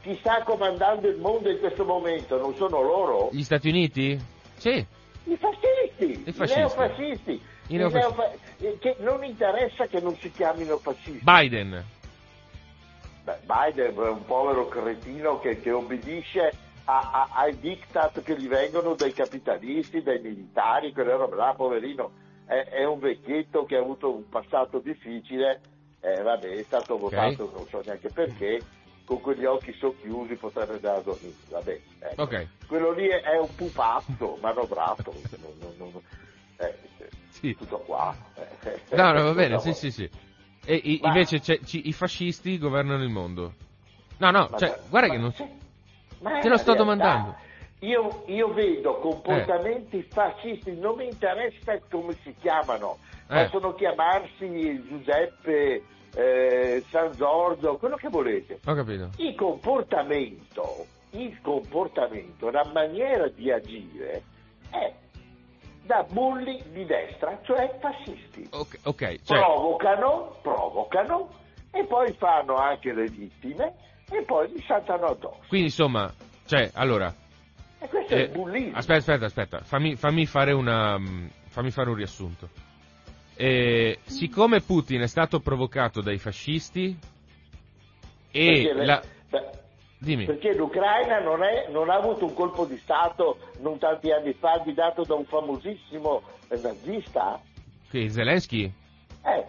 Chi 0.03 0.17
sta 0.21 0.43
comandando 0.45 1.09
il 1.09 1.19
mondo 1.19 1.51
in 1.51 1.59
questo 1.59 1.85
momento? 1.85 2.39
Non 2.39 2.55
sono 2.55 2.81
loro? 2.81 3.29
Gli 3.33 3.43
Stati 3.43 3.69
Uniti? 3.69 4.19
Sì. 4.57 4.85
I 5.25 5.37
fascisti, 5.37 6.23
I 6.27 6.33
fascisti. 6.33 6.53
i 6.53 6.57
neofascisti, 6.57 7.31
I 7.33 7.75
i 7.75 7.77
neofascisti. 7.77 8.17
neofa- 8.17 8.33
eh, 8.61 8.79
che 8.79 8.97
non 9.01 9.23
interessa 9.25 9.87
che 9.89 10.01
non 10.01 10.17
si 10.17 10.33
chiamino 10.33 10.79
fascisti. 10.79 11.21
Biden. 11.23 11.85
Beh, 13.25 13.39
Biden 13.45 13.95
è 13.95 14.09
un 14.09 14.25
povero 14.25 14.69
cretino 14.69 15.39
che, 15.41 15.61
che 15.61 15.71
obbedisce 15.71 16.55
a- 16.87 17.11
a- 17.13 17.29
ai 17.35 17.59
diktat 17.61 18.23
che 18.23 18.41
gli 18.41 18.49
vengono 18.49 18.95
dai 18.95 19.13
capitalisti, 19.13 20.03
dai 20.03 20.21
militari, 20.21 20.93
quelle 20.93 21.15
robe 21.15 21.37
là, 21.37 21.53
poverino. 21.55 22.11
È, 22.47 22.55
è 22.71 22.85
un 22.87 22.99
vecchietto 22.99 23.67
che 23.67 23.77
ha 23.77 23.81
avuto 23.81 24.11
un 24.11 24.29
passato 24.31 24.79
difficile, 24.79 25.61
eh, 26.01 26.23
vabbè, 26.23 26.49
è 26.57 26.65
stato 26.67 26.97
votato 26.97 27.51
non 27.55 27.67
so 27.69 27.83
neanche 27.85 28.09
perché, 28.09 28.65
con 29.11 29.21
quegli 29.23 29.45
occhi 29.45 29.73
socchiusi 29.73 30.37
potrebbe 30.37 30.79
dormire, 30.79 31.35
vabbè. 31.49 31.81
ecco. 31.99 32.23
Ok. 32.23 32.47
Quello 32.69 32.93
lì 32.93 33.09
è, 33.09 33.21
è 33.23 33.39
un 33.41 33.53
pupazzo, 33.57 34.39
manovrato, 34.41 35.13
non- 35.41 35.75
non- 35.77 35.91
non- 35.93 36.03
eh, 36.59 36.79
Sì. 37.31 37.57
tutto 37.57 37.79
qua. 37.81 38.15
eh. 38.37 38.81
No, 38.95 39.11
no, 39.11 39.25
va 39.25 39.33
bene, 39.33 39.59
sì, 39.63 39.73
sì, 39.73 39.91
sì. 39.91 40.09
E 40.65 40.99
Ma- 41.03 41.09
invece 41.09 41.41
ci- 41.41 41.89
i 41.89 41.93
fascisti 41.93 42.57
governano 42.57 43.03
il 43.03 43.09
mondo. 43.11 43.55
No, 44.19 44.31
no, 44.31 44.47
Ma- 44.49 44.57
cioè, 44.59 44.79
guarda 44.89 45.09
ma- 45.09 45.15
che 45.15 45.19
non... 45.21 45.33
Te 46.41 46.49
lo 46.49 46.57
sto 46.57 46.75
realtà. 46.75 46.75
domandando. 46.75 47.37
Io, 47.81 48.23
io 48.27 48.53
vedo 48.53 48.99
comportamenti 48.99 49.99
Eh. 49.99 50.03
fascisti, 50.13 50.77
non 50.77 50.95
mi 50.99 51.09
interessa 51.09 51.81
come 51.91 52.15
si 52.23 52.33
chiamano, 52.39 52.99
Eh. 53.29 53.43
possono 53.49 53.75
chiamarsi 53.75 54.85
Giuseppe, 54.87 55.83
eh, 56.15 56.85
San 56.91 57.13
Giorgio, 57.17 57.77
quello 57.77 57.97
che 57.97 58.09
volete. 58.09 58.61
Ho 58.65 58.75
capito. 58.75 59.11
Il 59.17 59.35
comportamento, 59.35 60.87
il 61.11 61.39
comportamento, 61.41 62.51
la 62.51 62.69
maniera 62.73 63.29
di 63.29 63.51
agire 63.51 64.23
è 64.71 64.93
da 65.85 66.07
bulli 66.09 66.63
di 66.71 66.85
destra, 66.85 67.39
cioè 67.43 67.77
fascisti. 67.81 68.49
Ok, 68.53 68.79
ok, 68.85 69.23
cioè, 69.25 69.39
Provocano, 69.39 70.37
provocano 70.43 71.31
e 71.73 71.85
poi 71.85 72.13
fanno 72.15 72.57
anche 72.57 72.93
le 72.93 73.07
vittime 73.07 73.75
e 74.11 74.23
poi 74.23 74.49
li 74.53 74.63
saltano 74.67 75.07
addosso. 75.07 75.41
quindi 75.49 75.67
insomma, 75.69 76.13
cioè, 76.47 76.71
allora... 76.75 77.13
E 77.83 77.89
questo 77.89 78.13
è 78.13 78.19
eh, 78.19 78.23
il 78.23 78.31
bullismo. 78.31 78.77
aspetta, 78.77 78.99
aspetta, 78.99 79.25
aspetta, 79.25 79.61
fammi, 79.63 79.97
fammi 79.97 80.27
fare 80.27 80.53
una... 80.53 80.99
mm, 80.99 81.27
fammi 81.49 81.71
fare 81.71 81.89
un 81.89 81.95
riassunto. 81.97 82.49
Eh, 83.43 83.99
siccome 84.05 84.61
Putin 84.61 85.01
è 85.01 85.07
stato 85.07 85.41
provocato 85.41 86.03
dai 86.03 86.19
fascisti 86.19 86.95
e 88.31 88.63
Perché 88.67 88.85
la... 88.85 89.03
beh, 89.31 89.49
Dimmi. 89.97 90.27
Perché 90.27 90.55
l'Ucraina 90.55 91.21
non, 91.21 91.43
è- 91.43 91.69
non 91.71 91.89
ha 91.89 91.95
avuto 91.95 92.27
un 92.27 92.35
colpo 92.35 92.67
di 92.67 92.77
Stato 92.77 93.39
non 93.61 93.79
tanti 93.79 94.11
anni 94.13 94.35
fa 94.35 94.59
guidato 94.59 95.05
da 95.05 95.15
un 95.15 95.25
famosissimo 95.25 96.23
eh, 96.49 96.59
nazista? 96.63 97.41
Che 97.91 98.11
Zelensky? 98.11 98.71
Eh, 99.25 99.45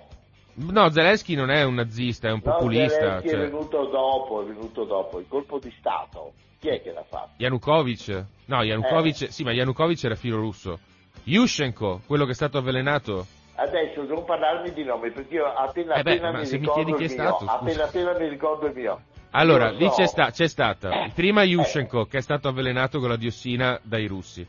No, 0.54 0.89
Zelensky 0.89 1.36
non 1.36 1.50
è 1.50 1.64
un 1.64 1.74
nazista, 1.74 2.30
è 2.30 2.32
un 2.32 2.42
no, 2.44 2.52
populista. 2.54 2.98
Zelensky 2.98 3.28
è 3.28 3.32
cioè, 3.32 3.39
venuto 3.39 3.86
dopo, 3.88 4.42
è 4.42 4.46
venuto 4.46 4.84
dopo. 4.86 5.20
Il 5.20 5.26
colpo 5.28 5.60
di 5.60 5.74
Stato, 5.80 6.32
chi 6.60 6.70
è 6.70 6.82
che 6.82 6.94
l'ha 6.94 7.04
fatto? 7.04 7.32
Yanukovych? 7.38 8.26
No, 8.46 8.64
Yanukovych, 8.64 9.22
Eh. 9.24 9.32
sì, 9.32 9.44
ma 9.44 9.52
Yanukovych 9.52 10.04
era 10.06 10.16
filo 10.16 10.38
russo. 10.38 10.80
Yushchenko, 11.24 12.02
quello 12.06 12.24
che 12.24 12.32
è 12.32 12.36
stato 12.36 12.58
avvelenato. 12.58 13.26
Adesso 13.62 14.03
non 14.03 14.24
parlarmi 14.26 14.74
di 14.74 14.84
nomi 14.84 15.12
perché 15.12 15.36
io 15.36 15.45
appena 15.45 15.95
Eh 15.95 16.01
beh, 16.03 16.12
appena 16.14 16.32
mi 16.32 16.38
mi 16.43 16.49
ricordo 16.49 16.74
chiedi 16.74 16.93
chi 16.93 17.03
il 17.03 17.09
è 17.12 17.14
mio, 17.14 17.24
stato, 17.24 17.38
scusa. 17.45 17.53
appena 17.59 17.84
appena 17.84 18.18
mi 18.18 18.28
ricordo 18.28 18.66
il 18.66 18.74
mio. 18.76 19.01
Allora, 19.32 19.70
Io 19.70 19.78
lì 19.78 19.86
so- 19.86 19.95
c'è, 19.95 20.07
sta- 20.07 20.32
c'è 20.32 20.47
stata 20.47 20.89
Eh. 21.05 21.12
prima 21.14 21.43
Yushchenko 21.43 22.05
che 22.05 22.18
è 22.18 22.22
stato 22.22 22.47
avvelenato 22.47 22.99
con 22.99 23.09
la 23.09 23.16
diossina 23.18 23.80
dai 23.84 24.07
russi. 24.07 24.45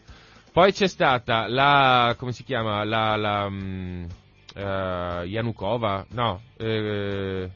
Poi 0.51 0.73
c'è 0.73 0.87
stata 0.89 1.47
la 1.49 2.15
come 2.19 2.33
si 2.33 2.43
chiama? 2.43 2.85
La, 2.85 3.17
la 3.17 3.49
mm, 3.51 4.05
eh, 4.57 5.23
Yanukova, 5.27 6.07
no, 6.11 6.41
eh, 6.59 7.49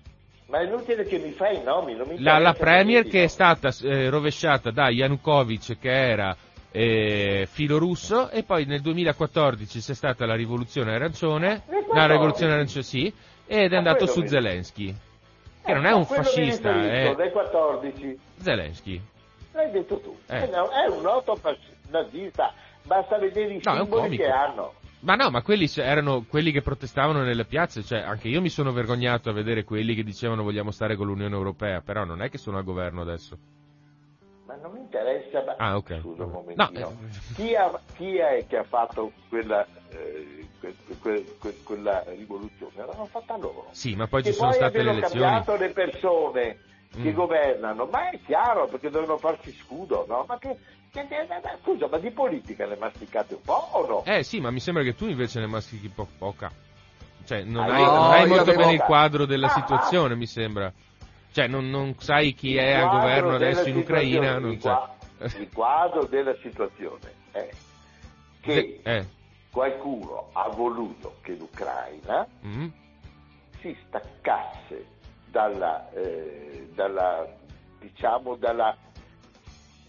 Ma 0.48 0.59
è 0.61 0.64
inutile 0.64 1.04
che 1.04 1.18
mi 1.18 1.32
fai 1.32 1.57
i 1.59 1.62
nomi, 1.62 1.94
non 1.94 2.07
mi 2.07 2.20
la, 2.22 2.38
la 2.38 2.52
premier 2.52 3.04
che 3.09 3.24
è 3.24 3.26
stata 3.28 3.70
eh, 3.82 4.09
rovesciata 4.11 4.70
da 4.70 4.88
Yanukovych 4.90 5.78
che 5.80 5.90
era 5.90 6.36
eh, 6.70 7.46
filo 7.50 7.78
russo 7.78 8.28
e 8.30 8.42
poi 8.42 8.64
nel 8.64 8.80
2014 8.80 9.80
c'è 9.80 9.94
stata 9.94 10.26
la 10.26 10.34
rivoluzione 10.34 10.94
arancione, 10.94 11.62
Nel 11.68 11.84
la 11.92 12.06
rivoluzione 12.06 12.52
14? 12.54 12.78
arancione 12.78 12.82
sì, 12.84 13.12
ed 13.46 13.70
è 13.72 13.72
Ma 13.72 13.76
andato 13.78 14.06
su 14.06 14.24
Zelensky, 14.26 14.94
che 15.64 15.70
Eh, 15.70 15.74
non 15.74 15.86
è 15.86 15.90
ma 15.90 15.96
un 15.96 16.04
fascista, 16.06 16.70
è 16.82 17.14
Del 17.14 17.30
14, 17.32 18.18
Zelensky. 18.38 19.00
l'hai 19.52 19.70
detto 19.70 19.98
tu. 20.00 20.16
Eh. 20.26 20.36
Eh, 20.38 20.50
è 20.50 20.88
un 20.90 21.02
noto 21.02 21.38
nazista, 21.90 22.52
basta 22.82 23.18
vedere 23.18 23.54
i 23.54 23.60
No, 23.64 23.74
simboli 23.76 24.16
che 24.16 24.26
hanno. 24.28 24.74
Ma 25.00 25.14
no, 25.14 25.30
ma 25.30 25.42
quelli 25.42 25.70
erano 25.76 26.24
quelli 26.28 26.50
che 26.50 26.62
protestavano 26.62 27.22
nelle 27.22 27.44
piazze, 27.44 27.84
cioè 27.84 28.00
anche 28.00 28.28
io 28.28 28.40
mi 28.40 28.48
sono 28.48 28.72
vergognato 28.72 29.28
a 29.30 29.32
vedere 29.32 29.62
quelli 29.62 29.94
che 29.94 30.02
dicevano 30.02 30.42
vogliamo 30.42 30.70
stare 30.72 30.96
con 30.96 31.06
l'Unione 31.06 31.34
Europea, 31.34 31.80
però 31.80 32.04
non 32.04 32.22
è 32.22 32.28
che 32.30 32.38
sono 32.38 32.56
al 32.58 32.64
governo 32.64 33.02
adesso. 33.02 33.38
Ma 34.57 34.62
non 34.62 34.72
mi 34.72 34.80
interessa. 34.80 35.42
Ma... 35.44 35.54
Ah, 35.59 35.76
ok. 35.76 35.98
Scusa 36.00 36.24
un 36.24 36.30
No, 36.30 36.34
momentino. 36.40 36.90
eh. 37.02 37.34
Chi, 37.34 37.54
ha- 37.54 37.80
chi 37.94 38.16
è 38.16 38.44
che 38.48 38.57
ha 38.59 38.64
fatto 38.64 39.12
quella, 39.28 39.66
eh, 39.90 40.46
que- 40.61 40.74
que- 41.00 41.36
que- 41.38 41.62
quella 41.62 42.02
rivoluzione? 42.07 42.72
L'hanno 42.86 43.07
fatta 43.07 43.36
loro. 43.36 43.68
Sì, 43.72 43.94
ma 43.94 44.07
poi 44.07 44.22
che 44.22 44.30
ci 44.30 44.34
sono 44.36 44.48
poi 44.48 44.59
state 44.59 44.82
le 44.82 44.90
elezioni. 44.90 45.20
cambiato 45.24 45.57
le 45.57 45.70
persone 45.70 46.59
che 46.90 47.11
Mm. 47.11 47.14
governano, 47.14 47.84
ma 47.86 48.11
è 48.11 48.18
chiaro 48.24 48.66
perché 48.68 48.88
devono 48.90 49.18
farci 49.18 49.52
scudo, 49.52 50.07
no? 50.09 50.24
Ma 50.26 50.38
che, 50.38 50.57
scusa, 51.62 51.88
ma 51.88 51.98
di 51.98 52.11
politica 52.11 52.66
ne 52.66 52.76
masticate 52.76 53.34
un 53.34 53.42
po' 53.42 53.68
o 53.72 53.86
no? 53.86 54.04
Eh 54.04 54.22
sì, 54.22 54.40
ma 54.40 54.50
mi 54.50 54.61
sembra 54.61 54.82
che 54.82 54.94
tu 54.94 55.07
invece 55.07 55.40
ne 55.40 55.46
mastichi 55.46 55.88
po- 55.88 56.09
poca. 56.16 56.50
Cioè, 57.26 57.42
non 57.42 57.68
Ah, 57.68 57.74
hai, 57.74 57.84
no, 57.84 57.92
non 57.98 58.12
hai 58.12 58.26
molto 58.26 58.52
bene 58.54 58.72
il 58.72 58.82
quadro 58.82 59.26
della 59.26 59.46
Ah, 59.46 59.50
situazione, 59.50 60.14
mi 60.14 60.26
sembra. 60.26 60.72
Cioè, 61.37 61.49
non, 61.49 61.68
non 61.68 61.95
sai 61.99 62.32
chi 62.32 62.57
è 62.57 62.70
Il 62.70 62.76
al 62.76 62.89
quadro 62.89 62.99
governo 62.99 63.34
adesso 63.34 63.68
in 63.68 63.76
Ucraina. 63.76 64.39
Non 64.39 64.53
il, 64.53 64.59
qua- 64.59 64.97
il 65.18 65.49
quadro 65.53 66.07
della 66.07 66.34
situazione 66.41 67.12
è 67.30 67.51
che 68.41 68.80
Eh, 68.82 69.07
qualcuno 69.51 70.30
ha 70.32 70.49
voluto 70.49 71.16
che 71.20 71.34
l'Ucraina 71.34 72.26
mm, 72.43 72.66
si 73.61 73.76
staccasse 73.87 74.87
dalla, 75.26 75.91
eh, 75.93 76.70
dalla 76.74 77.26
diciamo 77.80 78.37
dalla, 78.37 78.74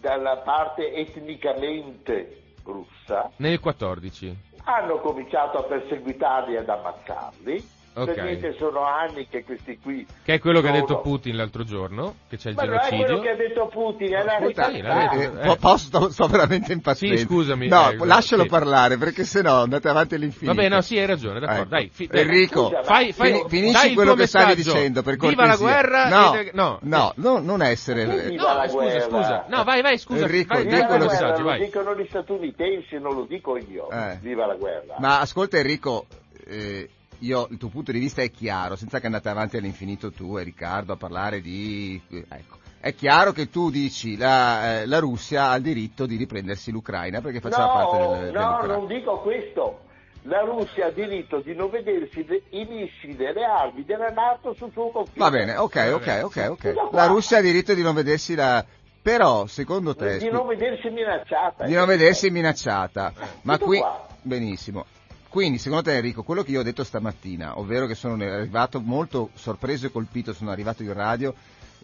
dalla 0.02 0.38
parte 0.40 0.94
etnicamente 0.96 2.56
russa 2.66 3.32
nel 3.38 3.62
14. 3.62 4.36
hanno 4.66 5.00
cominciato 5.00 5.60
a 5.60 5.64
perseguitarli 5.64 6.56
e 6.56 6.58
ad 6.58 6.68
ammazzarli 6.68 7.70
Ok. 7.98 8.14
perché 8.14 8.56
sono 8.60 8.84
anni 8.84 9.28
che 9.28 9.44
questi 9.44 9.80
qui 9.82 10.06
Che 10.24 10.34
è 10.36 10.40
quello 10.40 10.62
che 10.62 10.68
ha 10.68 10.72
sono- 10.74 10.82
detto 10.86 11.00
Putin 11.02 11.36
l'altro 11.36 11.64
giorno, 11.64 12.16
che 12.30 12.38
c'è 12.38 12.50
il 12.50 12.56
ma 12.56 12.64
non 12.64 12.74
è 12.76 12.80
quello 12.88 13.04
genocidio. 13.06 13.22
che 13.22 13.30
ha 13.30 13.36
detto 13.36 13.68
Putin 13.68 14.08
è 14.08 14.24
la 14.24 14.24
l'ha 14.24 14.38
realtà. 14.40 15.52
Eh, 15.54 15.58
posso, 15.58 16.10
sto, 16.12 16.28
veramente 16.28 16.74
impazzendo. 16.74 17.18
Sì, 17.18 17.24
scusami, 17.24 17.68
No, 17.68 17.90
eh, 17.90 18.06
lascialo 18.06 18.44
sì. 18.44 18.50
parlare 18.50 18.98
perché 18.98 19.24
sennò 19.24 19.64
andate 19.64 19.88
avanti 19.90 20.16
all'infinito. 20.16 20.54
Vabbè, 20.54 20.70
no, 20.70 20.82
sì, 20.82 20.98
hai 21.00 21.06
ragione, 21.06 21.40
d'accordo. 21.40 21.62
Ecco. 21.62 21.70
Dai, 21.70 21.90
fi-. 21.92 22.10
Enrico, 22.12 22.70
fai, 22.84 23.14
fai, 23.14 23.32
fini- 23.34 23.46
finisci 23.50 23.94
quello 23.96 24.14
che 24.14 24.28
stavi 24.28 24.56
dicendo 24.56 25.02
per 25.02 25.16
Viva 25.16 25.34
cortesia. 25.34 25.48
la 25.48 25.58
guerra! 25.58 26.08
No, 26.10 26.36
ed- 26.36 26.50
no, 26.54 26.80
no, 26.84 27.14
no, 27.16 27.40
non 27.40 27.62
essere... 27.64 28.06
Viva 28.30 28.52
No, 28.54 28.58
la 28.60 28.68
scusa, 28.68 28.84
guerra. 28.84 29.02
scusa. 29.02 29.46
No, 29.50 29.64
vai, 29.64 29.82
vai, 29.82 29.98
scusa. 29.98 30.26
Enrico, 30.26 30.54
vai, 30.54 30.64
di 30.66 30.74
Viva 30.74 30.86
quello- 30.86 31.06
messaggio, 31.06 31.42
lo 31.42 31.48
vai. 31.48 31.60
dicono 31.66 31.96
gli 31.96 32.06
statunitensi, 32.08 33.00
non 33.00 33.16
lo 33.16 33.26
dico 33.28 33.58
io. 33.58 33.90
Eh. 33.90 34.18
Viva 34.22 34.46
la 34.46 34.56
guerra. 34.56 34.96
Ma 35.00 35.20
ascolta 35.20 35.58
Enrico, 35.58 36.06
eh, 36.48 36.90
io, 37.20 37.48
il 37.50 37.58
tuo 37.58 37.70
punto 37.70 37.92
di 37.92 38.00
vista 38.00 38.22
è 38.22 38.30
chiaro, 38.30 38.76
senza 38.76 39.00
che 39.00 39.06
andate 39.06 39.30
avanti 39.30 39.58
all'infinito 39.58 40.12
tu 40.12 40.38
e 40.38 40.44
Riccardo 40.44 40.94
a 40.94 40.98
parlare 40.98 41.42
di... 41.42 42.00
Ecco, 42.10 42.58
è 42.80 42.94
chiaro 42.94 43.32
che 43.32 43.50
tu 43.50 43.70
dici 43.70 44.18
la, 44.18 44.82
eh, 44.82 44.86
la 44.86 45.00
Russia 45.00 45.50
ha 45.50 45.56
il 45.56 45.64
diritto 45.64 46.06
di 46.06 46.16
riprendersi 46.16 46.72
l'Ucraina 46.72 47.22
perché 47.22 47.40
faceva 47.40 47.66
no, 47.66 47.74
parte 47.74 47.98
del, 47.98 48.08
no, 48.08 48.20
dell'Ucraina. 48.20 48.76
non 48.76 48.88
dico 48.88 49.20
questo. 49.22 49.80
La 50.24 50.42
Russia 50.42 50.88
ha 50.88 50.92
diritto 50.92 51.40
di 51.40 51.56
non 51.56 51.70
vedersi 51.70 52.26
i 52.50 52.66
missili 52.66 53.24
e 53.24 53.34
le 53.34 53.46
armi 53.46 53.86
della 53.86 54.10
Nato 54.10 54.54
sul 54.54 54.72
suo 54.74 54.90
confine. 54.90 55.18
Va 55.18 55.30
bene, 55.30 55.56
ok, 55.56 55.92
ok, 55.94 56.20
ok, 56.24 56.48
ok. 56.50 56.74
Tutto 56.74 56.88
qua. 56.90 57.00
La 57.00 57.08
Russia 57.08 57.38
ha 57.38 57.42
diritto 57.42 57.74
di 57.74 57.82
non 57.82 57.96
vedersi 57.96 58.36
la... 58.36 58.64
Però, 59.02 59.46
secondo 59.46 59.96
te... 59.96 60.18
Di 60.18 60.30
non 60.30 60.46
vedersi 60.48 60.90
minacciata. 60.90 61.66
di 61.66 61.74
non 61.74 61.88
vedersi 61.88 62.30
minacciata. 62.30 63.14
Ma 63.44 63.58
qui... 63.58 63.82
Benissimo. 64.22 64.86
Quindi, 65.30 65.58
secondo 65.58 65.84
te 65.84 65.96
Enrico, 65.96 66.24
quello 66.24 66.44
che 66.44 66.52
io 66.52 66.62
ho 66.62 66.64
detto 66.64 66.84
stamattina, 66.84 67.60
ovvero 67.60 67.86
che 67.86 67.96
sono 67.96 68.24
arrivato 68.24 68.80
molto 68.80 69.30
sorpreso 69.34 69.88
e 69.88 69.92
colpito, 69.92 70.34
sono 70.34 70.52
arrivato 70.52 70.84
in 70.84 70.94
radio 70.94 71.34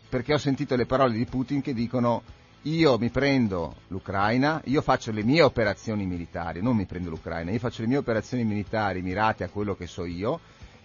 perché 0.07 0.33
ho 0.33 0.37
sentito 0.37 0.75
le 0.75 0.85
parole 0.85 1.13
di 1.13 1.25
Putin 1.25 1.61
che 1.61 1.73
dicono 1.73 2.21
io 2.63 2.97
mi 2.97 3.09
prendo 3.09 3.75
l'Ucraina, 3.87 4.61
io 4.65 4.81
faccio 4.81 5.11
le 5.11 5.23
mie 5.23 5.41
operazioni 5.41 6.05
militari, 6.05 6.61
non 6.61 6.75
mi 6.75 6.85
prendo 6.85 7.09
l'Ucraina, 7.09 7.51
io 7.51 7.59
faccio 7.59 7.81
le 7.81 7.87
mie 7.87 7.97
operazioni 7.97 8.43
militari 8.45 9.01
mirate 9.01 9.43
a 9.43 9.49
quello 9.49 9.75
che 9.75 9.87
so 9.87 10.05
io 10.05 10.39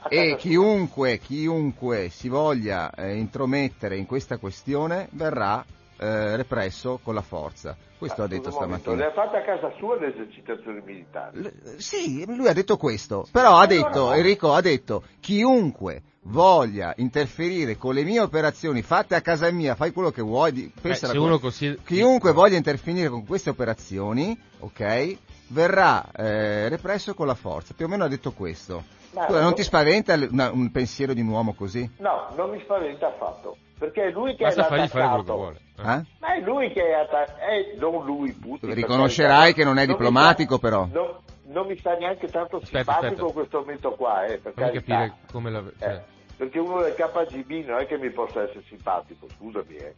e 0.08 0.36
chiunque, 0.38 1.18
chiunque 1.18 2.08
si 2.08 2.28
voglia 2.28 2.92
eh, 2.94 3.16
intromettere 3.16 3.96
in 3.96 4.06
questa 4.06 4.38
questione 4.38 5.08
verrà 5.12 5.64
eh, 5.98 6.36
represso 6.36 7.00
con 7.02 7.14
la 7.14 7.22
forza. 7.22 7.76
Questo 7.98 8.22
ah, 8.22 8.24
ha 8.24 8.28
detto 8.28 8.50
stamattina. 8.50 8.94
Le 8.94 9.06
ha 9.06 9.12
fatte 9.12 9.38
a 9.38 9.42
casa 9.42 9.72
sua 9.78 9.98
le 9.98 10.14
esercitazioni 10.14 10.80
militari? 10.84 11.40
L- 11.40 11.78
sì, 11.78 12.24
lui 12.26 12.46
ha 12.46 12.52
detto 12.52 12.76
questo, 12.76 13.26
però 13.32 13.58
ha 13.58 13.66
detto, 13.66 14.12
Enrico 14.12 14.52
ha 14.52 14.60
detto, 14.60 15.02
chiunque 15.20 16.02
voglia 16.22 16.92
interferire 16.96 17.76
con 17.76 17.94
le 17.94 18.04
mie 18.04 18.20
operazioni 18.20 18.82
fatte 18.82 19.14
a 19.14 19.20
casa 19.20 19.50
mia, 19.50 19.74
fai 19.74 19.92
quello 19.92 20.10
che 20.10 20.22
vuoi, 20.22 20.52
di, 20.52 20.72
Beh, 20.80 20.90
cosa, 20.90 21.38
così... 21.38 21.78
chiunque 21.84 22.32
voglia 22.32 22.56
interferire 22.56 23.08
con 23.08 23.26
queste 23.26 23.50
operazioni, 23.50 24.38
ok, 24.60 25.16
verrà 25.48 26.08
eh, 26.12 26.68
represso 26.68 27.14
con 27.14 27.26
la 27.26 27.34
forza. 27.34 27.74
Più 27.74 27.86
o 27.86 27.88
meno 27.88 28.04
ha 28.04 28.08
detto 28.08 28.32
questo. 28.32 28.96
Scusa, 29.10 29.40
non 29.40 29.54
ti 29.54 29.62
spaventa 29.62 30.14
una, 30.14 30.52
un 30.52 30.70
pensiero 30.70 31.12
di 31.12 31.20
un 31.20 31.28
uomo 31.28 31.54
così? 31.54 31.90
No, 31.98 32.28
non 32.36 32.50
mi 32.50 32.60
spaventa 32.60 33.08
affatto. 33.08 33.56
Perché 33.78 34.06
è 34.06 34.10
lui 34.10 34.34
che 34.34 34.44
Basta 34.44 34.66
è 34.66 34.68
fargli 34.68 34.88
fare 34.88 35.08
quello 35.08 35.22
che 35.22 35.32
vuole. 35.32 35.60
Eh? 35.78 36.04
Ma 36.18 36.34
è 36.34 36.40
lui 36.40 36.72
che 36.72 36.84
è 36.84 36.92
attaccato, 36.94 37.40
eh, 37.40 37.76
non 37.78 38.04
lui, 38.04 38.32
Putin. 38.32 38.74
Riconoscerai 38.74 39.54
che 39.54 39.64
non 39.64 39.78
è 39.78 39.86
non 39.86 39.94
diplomatico 39.94 40.56
sta, 40.56 40.68
però. 40.68 40.88
Non, 40.90 41.16
non, 41.44 41.66
mi 41.66 41.76
sta 41.76 41.96
neanche 41.96 42.26
tanto 42.26 42.56
aspetta, 42.56 42.78
simpatico 42.78 43.26
aspetta. 43.26 43.32
questo 43.32 43.58
momento 43.60 43.90
qua, 43.92 44.24
eh, 44.24 44.38
per 44.38 44.52
Fammi 44.52 44.70
carità. 44.70 44.96
capire 44.96 45.18
come 45.30 45.50
la... 45.50 45.62
Cioè. 45.78 45.88
Eh, 45.88 46.16
perché 46.36 46.58
uno 46.58 46.82
del 46.82 46.94
KGB 46.94 47.66
non 47.66 47.78
è 47.78 47.86
che 47.86 47.98
mi 47.98 48.10
possa 48.10 48.42
essere 48.42 48.62
simpatico, 48.68 49.28
scusami, 49.28 49.76
eh. 49.76 49.94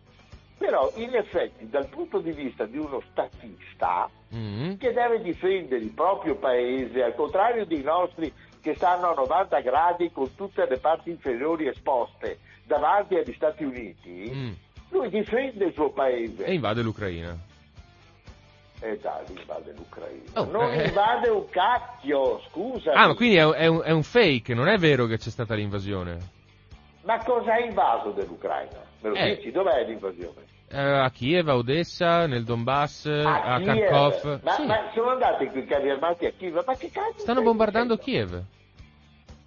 Però 0.59 0.93
in 0.97 1.15
effetti 1.15 1.71
dal 1.71 1.87
punto 1.87 2.19
di 2.19 2.33
vista 2.33 2.67
di 2.67 2.77
uno 2.77 3.03
statista 3.11 4.11
mm. 4.35 4.75
che 4.75 4.93
deve 4.93 5.23
difendere 5.23 5.81
il 5.81 5.91
proprio 5.91 6.37
paese, 6.37 7.03
al 7.03 7.15
contrario 7.15 7.65
dei 7.65 7.83
nostri 7.83 8.31
che 8.61 8.75
stanno 8.75 9.11
a 9.11 9.15
90 9.15 9.61
gradi 9.61 10.13
con 10.13 10.35
tutte 10.35 10.67
le 10.69 10.77
parti 10.77 11.09
inferiori 11.09 11.67
esposte 11.67 12.39
davanti 12.71 13.17
agli 13.17 13.33
Stati 13.35 13.65
Uniti, 13.65 14.31
Mm. 14.33 14.53
lui 14.91 15.09
difende 15.11 15.65
il 15.67 15.73
suo 15.73 15.91
paese. 15.91 16.45
E 16.45 16.55
invade 16.55 16.83
l'Ucraina. 16.83 17.37
E 18.83 18.99
dai, 19.03 19.25
invade 19.37 19.73
l'Ucraina. 19.77 20.23
Oh, 20.41 20.45
non 20.45 20.73
eh. 20.73 20.87
invade 20.87 21.29
un 21.29 21.49
cacchio, 21.51 22.41
scusa. 22.49 22.93
Ah, 22.93 23.09
ma 23.09 23.15
quindi 23.15 23.37
è, 23.37 23.45
un- 23.45 23.55
è 23.57 23.67
un, 23.67 23.83
è 23.85 23.91
un 23.91 24.03
fake, 24.05 24.55
non 24.55 24.69
è 24.69 24.79
vero 24.79 25.07
che 25.07 25.19
c'è 25.19 25.31
stata 25.31 25.55
l'invasione. 25.55 26.19
Ma 27.03 27.19
cosa 27.25 27.55
ha 27.55 27.59
invaso 27.59 28.13
dell'Ucraina? 28.13 28.79
Me 29.01 29.09
lo 29.09 29.15
Eh. 29.17 29.35
dici? 29.37 29.51
Dov'è 29.51 29.85
l'invasione? 29.85 30.47
Eh, 30.73 30.79
a 30.81 31.11
Kiev, 31.11 31.49
a 31.49 31.57
Odessa, 31.57 32.27
nel 32.27 32.45
Donbass, 32.45 33.05
a, 33.07 33.59
Kiev. 33.61 33.89
Kharkov. 33.91 34.41
Ma, 34.45 34.53
Sì, 34.53 34.65
ma 34.67 34.91
sono 34.95 35.11
andati 35.11 35.47
quei 35.47 35.67
carri 35.67 35.91
armati 35.91 36.27
a 36.27 36.31
Kiev? 36.31 36.63
Ma 36.65 36.75
che 36.77 36.91
cazzo? 36.91 37.19
stanno 37.19 37.43
bombardando 37.43 37.97
dicendo? 37.97 38.29
Kiev. 38.31 38.45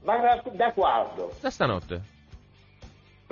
Ma 0.03 0.17
da, 0.17 0.43
da 0.51 0.71
quando? 0.73 1.31
Da 1.39 1.49
stanotte. 1.49 2.01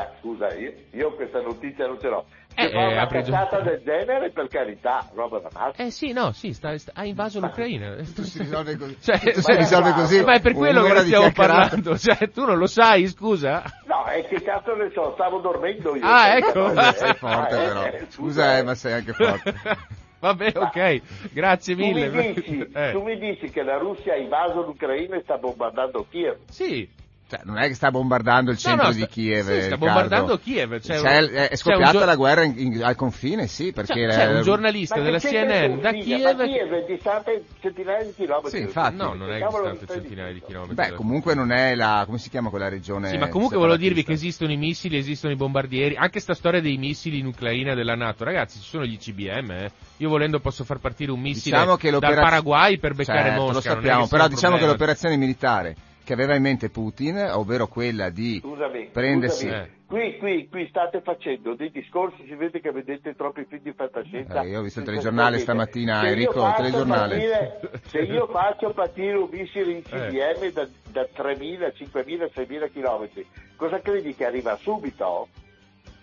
Beh, 0.01 0.17
scusa, 0.19 0.53
io, 0.55 0.73
io 0.91 1.13
questa 1.15 1.41
notizia 1.41 1.85
non 1.87 1.99
ce 1.99 2.07
l'ho. 2.09 2.25
Eh, 2.53 2.65
eh, 2.65 2.85
una 2.87 3.01
apri 3.03 3.23
già- 3.23 3.31
cazzata 3.31 3.61
del 3.61 3.81
genere, 3.83 4.29
per 4.31 4.47
carità, 4.49 5.07
roba 5.13 5.39
da 5.39 5.49
massa. 5.53 5.81
Eh 5.83 5.89
sì, 5.89 6.11
no, 6.11 6.31
sì, 6.33 6.51
sta- 6.53 6.77
sta- 6.77 6.91
ha 6.95 7.05
invaso 7.05 7.39
l'Ucraina. 7.39 7.95
Si 8.03 8.39
risolve 8.39 8.75
così. 8.77 8.97
Cioè, 9.01 9.17
si 9.17 9.41
se- 9.41 9.55
risolve 9.55 9.91
così. 9.93 10.21
Ma 10.23 10.33
è 10.33 10.41
per 10.41 10.53
quello 10.53 10.83
che 10.83 10.93
ne 10.93 10.99
stiamo 11.01 11.31
parlando. 11.31 11.97
Cioè, 11.97 12.29
tu 12.29 12.45
non 12.45 12.57
lo 12.57 12.67
sai, 12.67 13.07
scusa? 13.07 13.63
No, 13.85 14.05
e 14.09 14.23
che 14.27 14.41
cazzo 14.41 14.75
ne 14.75 14.89
so, 14.93 15.11
stavo 15.13 15.39
dormendo 15.39 15.95
io. 15.95 16.05
Ah, 16.05 16.35
ecco. 16.35 16.71
Eh, 16.73 16.93
sei 16.93 17.13
forte 17.15 17.55
Eh, 17.55 17.67
però. 17.67 17.85
eh, 17.85 18.05
Scusa, 18.09 18.57
eh, 18.57 18.63
ma 18.63 18.75
sei 18.75 18.93
anche 18.93 19.13
forte. 19.13 19.53
Vabbè, 20.21 20.51
ok, 20.55 21.31
grazie 21.31 21.73
Tu 21.75 21.81
mi, 21.81 21.93
mille. 21.93 22.33
dici, 22.33 22.69
Eh, 22.75 22.91
tu 22.91 23.01
mi 23.01 23.17
dici 23.17 23.49
che 23.49 23.63
la 23.63 23.77
Russia 23.77 24.13
ha 24.13 24.17
invaso 24.17 24.61
l'Ucraina 24.61 25.15
e 25.15 25.21
sta 25.23 25.37
bombardando 25.37 26.05
Kiev. 26.09 26.37
Sì, 26.49 26.87
Cioè, 27.31 27.39
non 27.45 27.59
è 27.59 27.67
che 27.69 27.75
sta 27.75 27.91
bombardando 27.91 28.51
il 28.51 28.57
No, 28.61 28.69
centro 28.69 28.87
no, 28.87 28.91
di 28.93 28.99
sta- 29.03 29.07
Kiev. 29.07 29.45
sì, 29.57 29.61
sta 29.61 29.77
bombardando 29.77 30.37
Kiev, 30.37 30.79
c'è 30.81 30.99
C'è- 30.99 31.17
un- 31.21 31.29
è, 31.49 31.55
scoppiata 31.55 31.91
un 31.93 31.99
gio- 31.99 32.05
la 32.05 32.15
guerra 32.17 32.43
in- 32.43 32.55
in- 32.57 32.83
al 32.83 32.95
confine, 32.95 33.47
sì, 33.47 33.71
perché... 33.71 34.07
c'è, 34.07 34.09
c'è 34.09 34.25
un 34.35 34.41
giornalista 34.41 34.99
della 34.99 35.17
che 35.17 35.29
CNN 35.29 35.79
da? 35.79 35.93
Kiev. 35.93 36.35
Ma 36.37 36.43
Kiev 36.43 36.71
è 36.73 36.85
distante 36.85 37.43
centinaia 37.61 38.03
di 38.03 38.13
chilometri. 38.13 38.49
Sì, 38.57 38.63
infatti. 38.63 38.95
No, 38.97 39.13
non 39.13 39.31
è 39.31 39.37
Che 39.39 39.45
distante 39.47 39.85
centinaia 39.87 40.33
di 40.33 40.41
chilometri. 40.45 40.75
Beh, 40.75 40.91
comunque 40.95 41.33
non 41.33 41.53
è 41.53 41.73
la... 41.73 42.03
come 42.05 42.17
si 42.17 42.29
chiama 42.29 42.49
quella 42.49 42.67
regione 42.67 43.07
Sì, 43.07 43.17
ma 43.17 43.29
comunque 43.29 43.55
volevo 43.55 43.77
dirvi 43.77 44.03
che 44.03 44.11
esistono 44.11 44.51
i 44.51 44.57
missili, 44.57 44.97
esistono 44.97 45.31
i 45.31 45.37
bombardieri, 45.37 45.95
anche 45.95 46.19
sta 46.19 46.33
storia 46.33 46.59
dei 46.59 46.75
missili 46.75 47.19
in 47.19 47.27
Ucraina 47.27 47.73
della 47.75 47.95
Nato. 47.95 48.25
Ragazzi, 48.25 48.59
ci 48.59 48.67
sono 48.67 48.83
gli 48.83 48.97
ICBM, 48.99 49.51
eh. 49.51 49.71
Io 49.97 50.09
volendo 50.09 50.41
posso 50.41 50.65
far 50.65 50.79
partire 50.79 51.11
un 51.11 51.21
missile 51.21 51.55
Diciamo 51.59 51.77
che 51.77 51.91
dal 51.91 52.01
Paraguay 52.01 52.77
per 52.77 52.93
beccare 52.93 53.29
Certo, 53.29 53.39
Mosca. 53.41 53.53
lo 53.53 53.59
che 53.61 53.67
sappiamo, 53.69 54.07
però 54.07 54.27
diciamo 54.27 54.55
che 54.57 54.63
problema. 54.65 54.71
l'operazione 54.71 55.15
militare 55.15 55.75
che 56.11 56.17
aveva 56.21 56.35
in 56.35 56.41
mente 56.41 56.69
Putin, 56.69 57.15
ovvero 57.31 57.67
quella 57.67 58.09
di 58.09 58.39
Scusami, 58.43 58.89
prendersi... 58.91 59.45
scusami. 59.45 59.63
Eh. 59.63 59.79
Qui, 59.91 60.17
qui, 60.19 60.47
qui 60.49 60.67
state 60.69 61.01
facendo 61.01 61.53
dei 61.55 61.69
discorsi, 61.69 62.23
si 62.25 62.33
vede 62.35 62.61
che 62.61 62.71
vedete 62.71 63.13
troppi 63.13 63.45
film 63.49 63.61
di 63.61 63.73
fantascienza. 63.73 64.41
Eh, 64.41 64.47
io 64.49 64.59
ho 64.59 64.61
visto 64.61 64.79
il 64.79 64.85
telegiornale 64.85 65.39
stamattina, 65.39 65.99
Se 65.99 66.05
io 66.05 66.11
Enrico, 66.11 66.31
il 66.33 66.39
faccio 66.39 66.55
telegiornale. 66.61 67.15
partire- 67.17 67.81
se 67.87 67.99
io 67.99 68.27
faccio 68.27 68.69
partire 68.73 69.17
un 69.17 69.27
missile 69.31 69.71
in 69.71 69.77
Eh. 69.77 69.81
CDM 69.81 70.51
da, 70.53 70.67
da 70.91 71.01
3.000, 71.13 71.73
5.000, 71.77 72.29
6.000 72.33 72.71
chilometri, 72.71 73.25
cosa 73.57 73.79
credi 73.81 74.15
che 74.15 74.25
arriva 74.25 74.55
subito? 74.61 75.27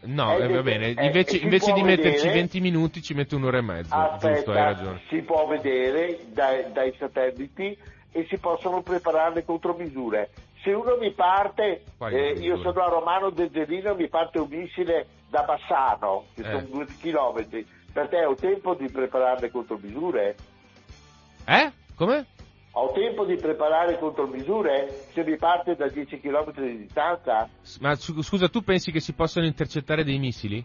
No, 0.02 0.36
Eh, 0.36 0.42
eh, 0.44 0.48
va 0.48 0.59
eh, 0.59 0.62
bene, 0.62 0.86
eh, 0.94 1.06
invece, 1.06 1.38
si 1.38 1.42
invece 1.44 1.72
di 1.72 1.82
metterci 1.82 2.16
vedere- 2.26 2.34
20 2.34 2.61
minuti 2.61 3.00
ci 3.02 3.14
mette 3.14 3.34
un'ora 3.36 3.56
e 3.59 3.62
mezzo. 3.62 3.94
Giusto, 3.94 4.26
hai 4.26 4.32
Aspetta, 4.34 4.52
ragione. 4.64 5.00
si 5.09 5.22
può 5.22 5.46
vedere 5.46 6.18
dai, 6.32 6.70
dai 6.72 6.94
satelliti 6.98 7.76
e 8.18 8.26
si 8.28 8.38
possono 8.38 8.82
preparare 8.82 9.34
le 9.34 9.44
contromisure. 9.44 10.30
Se 10.62 10.72
uno 10.72 10.96
mi 10.96 11.12
parte, 11.12 11.84
eh, 12.10 12.30
io 12.40 12.56
sono 12.58 12.82
a 12.82 12.88
Romano 12.88 13.30
Dezzelino, 13.30 13.94
mi 13.94 14.08
parte 14.08 14.40
un 14.40 14.48
missile 14.50 15.06
da 15.28 15.42
Bassano, 15.44 16.24
che 16.34 16.40
Eh. 16.40 16.50
sono 16.50 16.66
due 16.68 16.86
chilometri, 17.00 17.64
per 17.92 18.08
te 18.08 18.24
ho 18.24 18.34
tempo 18.34 18.74
di 18.74 18.90
preparare 18.90 19.40
le 19.42 19.50
contromisure? 19.52 20.36
Eh? 21.46 21.72
Come? 21.94 22.26
Ho 22.72 22.92
tempo 22.92 23.24
di 23.24 23.36
preparare 23.36 23.98
contromisure 23.98 25.06
se 25.12 25.22
mi 25.24 25.36
parte 25.36 25.76
da 25.76 25.88
10 25.88 26.20
km 26.20 26.52
di 26.60 26.78
distanza? 26.78 27.48
Ma 27.80 27.94
scusa, 27.94 28.48
tu 28.48 28.62
pensi 28.62 28.90
che 28.90 29.00
si 29.00 29.12
possano 29.12 29.46
intercettare 29.46 30.02
dei 30.02 30.18
missili? 30.18 30.64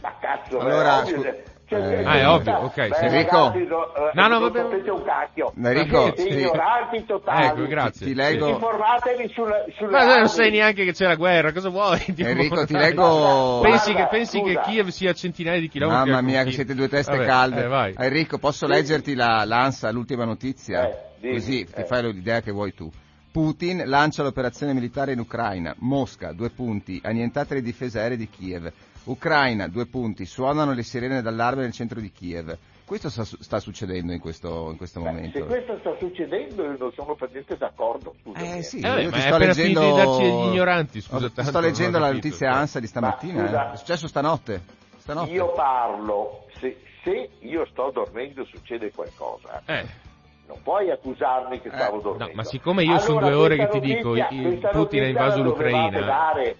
Ma 0.00 0.16
cazzo, 0.18 0.58
Allora, 0.58 1.04
scu- 1.04 1.42
cioè, 1.80 1.98
eh, 2.00 2.04
Ah, 2.04 2.18
è 2.18 2.28
ovvio, 2.28 2.56
ok, 2.58 2.74
Beh, 2.88 2.94
sì. 2.96 3.04
Enrico. 3.04 3.36
no, 3.38 3.54
eh, 3.54 4.10
No, 4.14 4.22
no, 4.28 4.38
non 4.38 4.52
vabbè. 4.52 4.90
un 4.90 5.02
cacchio. 5.04 5.52
Enrico, 5.56 6.14
sì. 6.16 6.28
ignoranti 6.28 7.04
totali. 7.06 7.46
Ecco, 7.46 7.66
grazie. 7.66 8.06
Ti 8.06 8.14
leggo- 8.14 8.48
Informatevi 8.48 9.30
sulla, 9.34 9.64
sulle 9.76 9.90
Ma 9.90 10.16
non 10.18 10.28
sai 10.28 10.50
neanche 10.50 10.84
che 10.84 10.92
c'è 10.92 11.06
la 11.06 11.14
guerra, 11.14 11.52
cosa 11.52 11.68
vuoi? 11.68 11.98
Tipo, 12.14 12.28
Enrico, 12.28 12.64
ti 12.66 12.74
leggo... 12.76 13.60
Pensi, 13.62 13.92
Guarda, 13.92 14.08
che, 14.10 14.16
pensi 14.16 14.40
che. 14.42 14.60
Kiev 14.60 14.88
sia 14.88 15.10
a 15.10 15.14
centinaia 15.14 15.60
di 15.60 15.68
chilometri? 15.68 16.10
Mamma 16.10 16.20
mia, 16.22 16.44
che 16.44 16.50
siete 16.52 16.74
due 16.74 16.88
teste 16.88 17.16
Vabbè, 17.16 17.26
calde. 17.26 17.64
eh, 17.64 17.68
vai. 17.68 17.94
Enrico, 17.96 18.38
posso 18.38 18.66
leggerti 18.66 19.14
la, 19.14 19.44
l'ANSA, 19.44 19.90
l'ultima 19.90 20.24
notizia? 20.24 20.88
Eh, 20.88 20.96
dimmi, 21.20 21.34
Così 21.34 21.64
ti 21.64 21.80
eh. 21.80 21.84
fai 21.84 22.02
l'idea 22.12 22.40
che 22.40 22.50
vuoi 22.52 22.74
tu. 22.74 22.90
Putin 23.32 23.84
lancia 23.86 24.22
l'operazione 24.22 24.74
militare 24.74 25.12
in 25.12 25.18
Ucraina. 25.18 25.74
Mosca, 25.78 26.32
due 26.32 26.50
punti, 26.50 27.00
annientate 27.02 27.54
le 27.54 27.62
difese 27.62 27.98
aeree 27.98 28.18
di 28.18 28.28
Kiev. 28.28 28.70
Ucraina, 29.04 29.66
due 29.68 29.86
punti, 29.86 30.24
suonano 30.26 30.72
le 30.72 30.82
sirene 30.82 31.22
d'allarme 31.22 31.62
nel 31.62 31.72
centro 31.72 32.00
di 32.00 32.12
Kiev. 32.12 32.56
Questo 32.84 33.08
sta, 33.08 33.24
sta 33.24 33.58
succedendo 33.58 34.12
in 34.12 34.20
questo, 34.20 34.68
in 34.70 34.76
questo 34.76 35.00
Beh, 35.00 35.06
momento. 35.10 35.38
se 35.38 35.44
questo 35.46 35.78
sta 35.78 35.96
succedendo 35.98 36.62
io 36.62 36.76
non 36.78 36.92
sono 36.92 37.14
per 37.14 37.30
niente 37.32 37.56
d'accordo. 37.56 38.14
Eh 38.34 38.62
sì, 38.62 38.80
Eh, 38.80 39.02
io 39.02 39.10
ti 39.10 39.20
sto 39.20 39.38
leggendo... 39.38 39.80
degli 40.18 40.24
ignoranti, 40.52 41.00
scusa 41.00 41.30
tanto, 41.30 41.50
sto 41.50 41.60
leggendo 41.60 41.98
la 41.98 42.08
capito. 42.08 42.26
notizia 42.26 42.52
ANSA 42.52 42.80
di 42.80 42.86
stamattina. 42.86 43.40
Ma 43.42 43.46
scusa- 43.48 43.70
eh. 43.70 43.72
È 43.72 43.76
successo 43.76 44.08
stanotte. 44.08 44.62
stanotte. 44.98 45.30
Io 45.32 45.52
parlo, 45.52 46.46
se, 46.60 46.76
se 47.02 47.30
io 47.40 47.66
sto 47.70 47.90
dormendo 47.92 48.44
succede 48.44 48.90
qualcosa. 48.92 49.62
Eh, 49.64 50.00
Non 50.48 50.60
puoi 50.62 50.90
accusarmi 50.90 51.60
che 51.62 51.68
Eh, 51.68 51.72
stavo 51.72 51.96
no, 51.96 52.02
dormendo. 52.02 52.32
ma 52.34 52.44
siccome 52.44 52.82
io 52.84 52.98
sono 52.98 53.18
Allora, 53.20 53.32
due 53.34 53.42
ore 53.44 53.56
che 53.56 53.68
ti 53.68 53.80
dico, 53.80 54.08
notizia- 54.08 54.28
il- 54.32 54.42
questa 54.42 54.68
Putin 54.68 55.02
ha 55.02 55.06
invaso 55.06 55.42
l'Ucraina. 55.42 56.00
dare. 56.00 56.56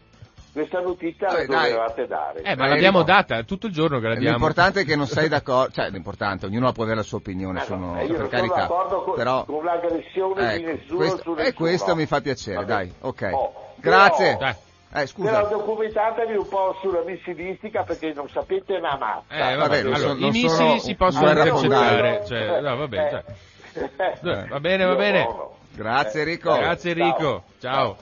Questa 0.53 0.81
notizia 0.81 1.29
Vabbè, 1.29 1.47
la 1.47 1.55
dai. 1.55 1.71
dovevate 1.71 2.07
dare. 2.07 2.39
eh, 2.43 2.57
ma 2.57 2.67
Eh, 2.67 2.69
l'abbiamo 2.69 3.01
Enrico. 3.01 3.19
data, 3.19 3.43
tutto 3.45 3.67
il 3.69 3.73
giorno 3.73 3.99
che 4.01 4.09
l'abbiamo. 4.09 4.31
L'importante 4.37 4.81
è 4.81 4.85
che 4.85 4.97
non 4.97 5.07
sei 5.07 5.29
d'accordo, 5.31 5.73
cioè 5.73 5.89
l'importante, 5.89 6.45
ognuno 6.47 6.71
può 6.73 6.83
avere 6.85 6.99
la 6.99 7.03
sua 7.05 7.19
opinione, 7.19 7.61
Ma 7.61 7.65
sono, 7.65 7.87
no, 7.95 8.01
io 8.03 8.07
per 8.09 8.09
non 8.09 8.17
sono 8.17 8.29
carità. 8.29 8.55
d'accordo 8.57 9.03
con, 9.03 9.15
però, 9.15 9.45
con 9.47 9.65
l'aggressione 9.65 10.57
di 10.59 10.63
ecco, 10.65 10.73
nessuno 10.73 10.97
questo, 10.99 11.23
su 11.23 11.31
e 11.31 11.35
nessuno. 11.37 11.53
questo 11.57 11.95
mi 11.97 12.07
fa 12.07 12.21
piacere, 12.21 12.57
Vabbè. 12.57 12.67
dai, 12.69 12.93
ok. 13.01 13.31
Oh, 13.33 13.53
Grazie. 13.77 14.27
però- 14.27 14.39
Dai. 14.39 14.55
Eh, 14.95 14.95
Però 14.95 15.07
scusa. 15.07 15.41
documentatevi 15.45 16.37
un 16.37 16.49
po' 16.49 16.77
sulla 16.83 17.01
missilistica 17.07 17.83
perché 17.83 18.13
non 18.13 18.29
sapete 18.29 18.75
una 18.77 18.99
mazza. 18.99 19.53
Eh, 19.53 19.57
vabbè, 19.57 19.79
allora, 19.79 19.97
so- 19.97 20.11
i 20.13 20.17
missili 20.31 20.49
sono 20.51 20.79
si 20.81 20.95
possono 20.97 21.29
intercettare, 21.31 22.23
cioè, 22.27 22.61
no, 22.61 22.77
va 22.77 22.89
bene, 22.89 23.09
cioè. 23.11 23.25
Eh. 24.23 24.47
Va 24.49 24.61
bene, 24.61 24.85
va 24.85 24.95
bene. 24.95 25.27
Grazie 25.75 26.21
Eh, 26.21 26.23
Enrico. 26.25 26.51
dai, 26.51 26.61
Grazie 26.61 26.91
Enrico, 26.91 27.43
ciao. 27.59 27.97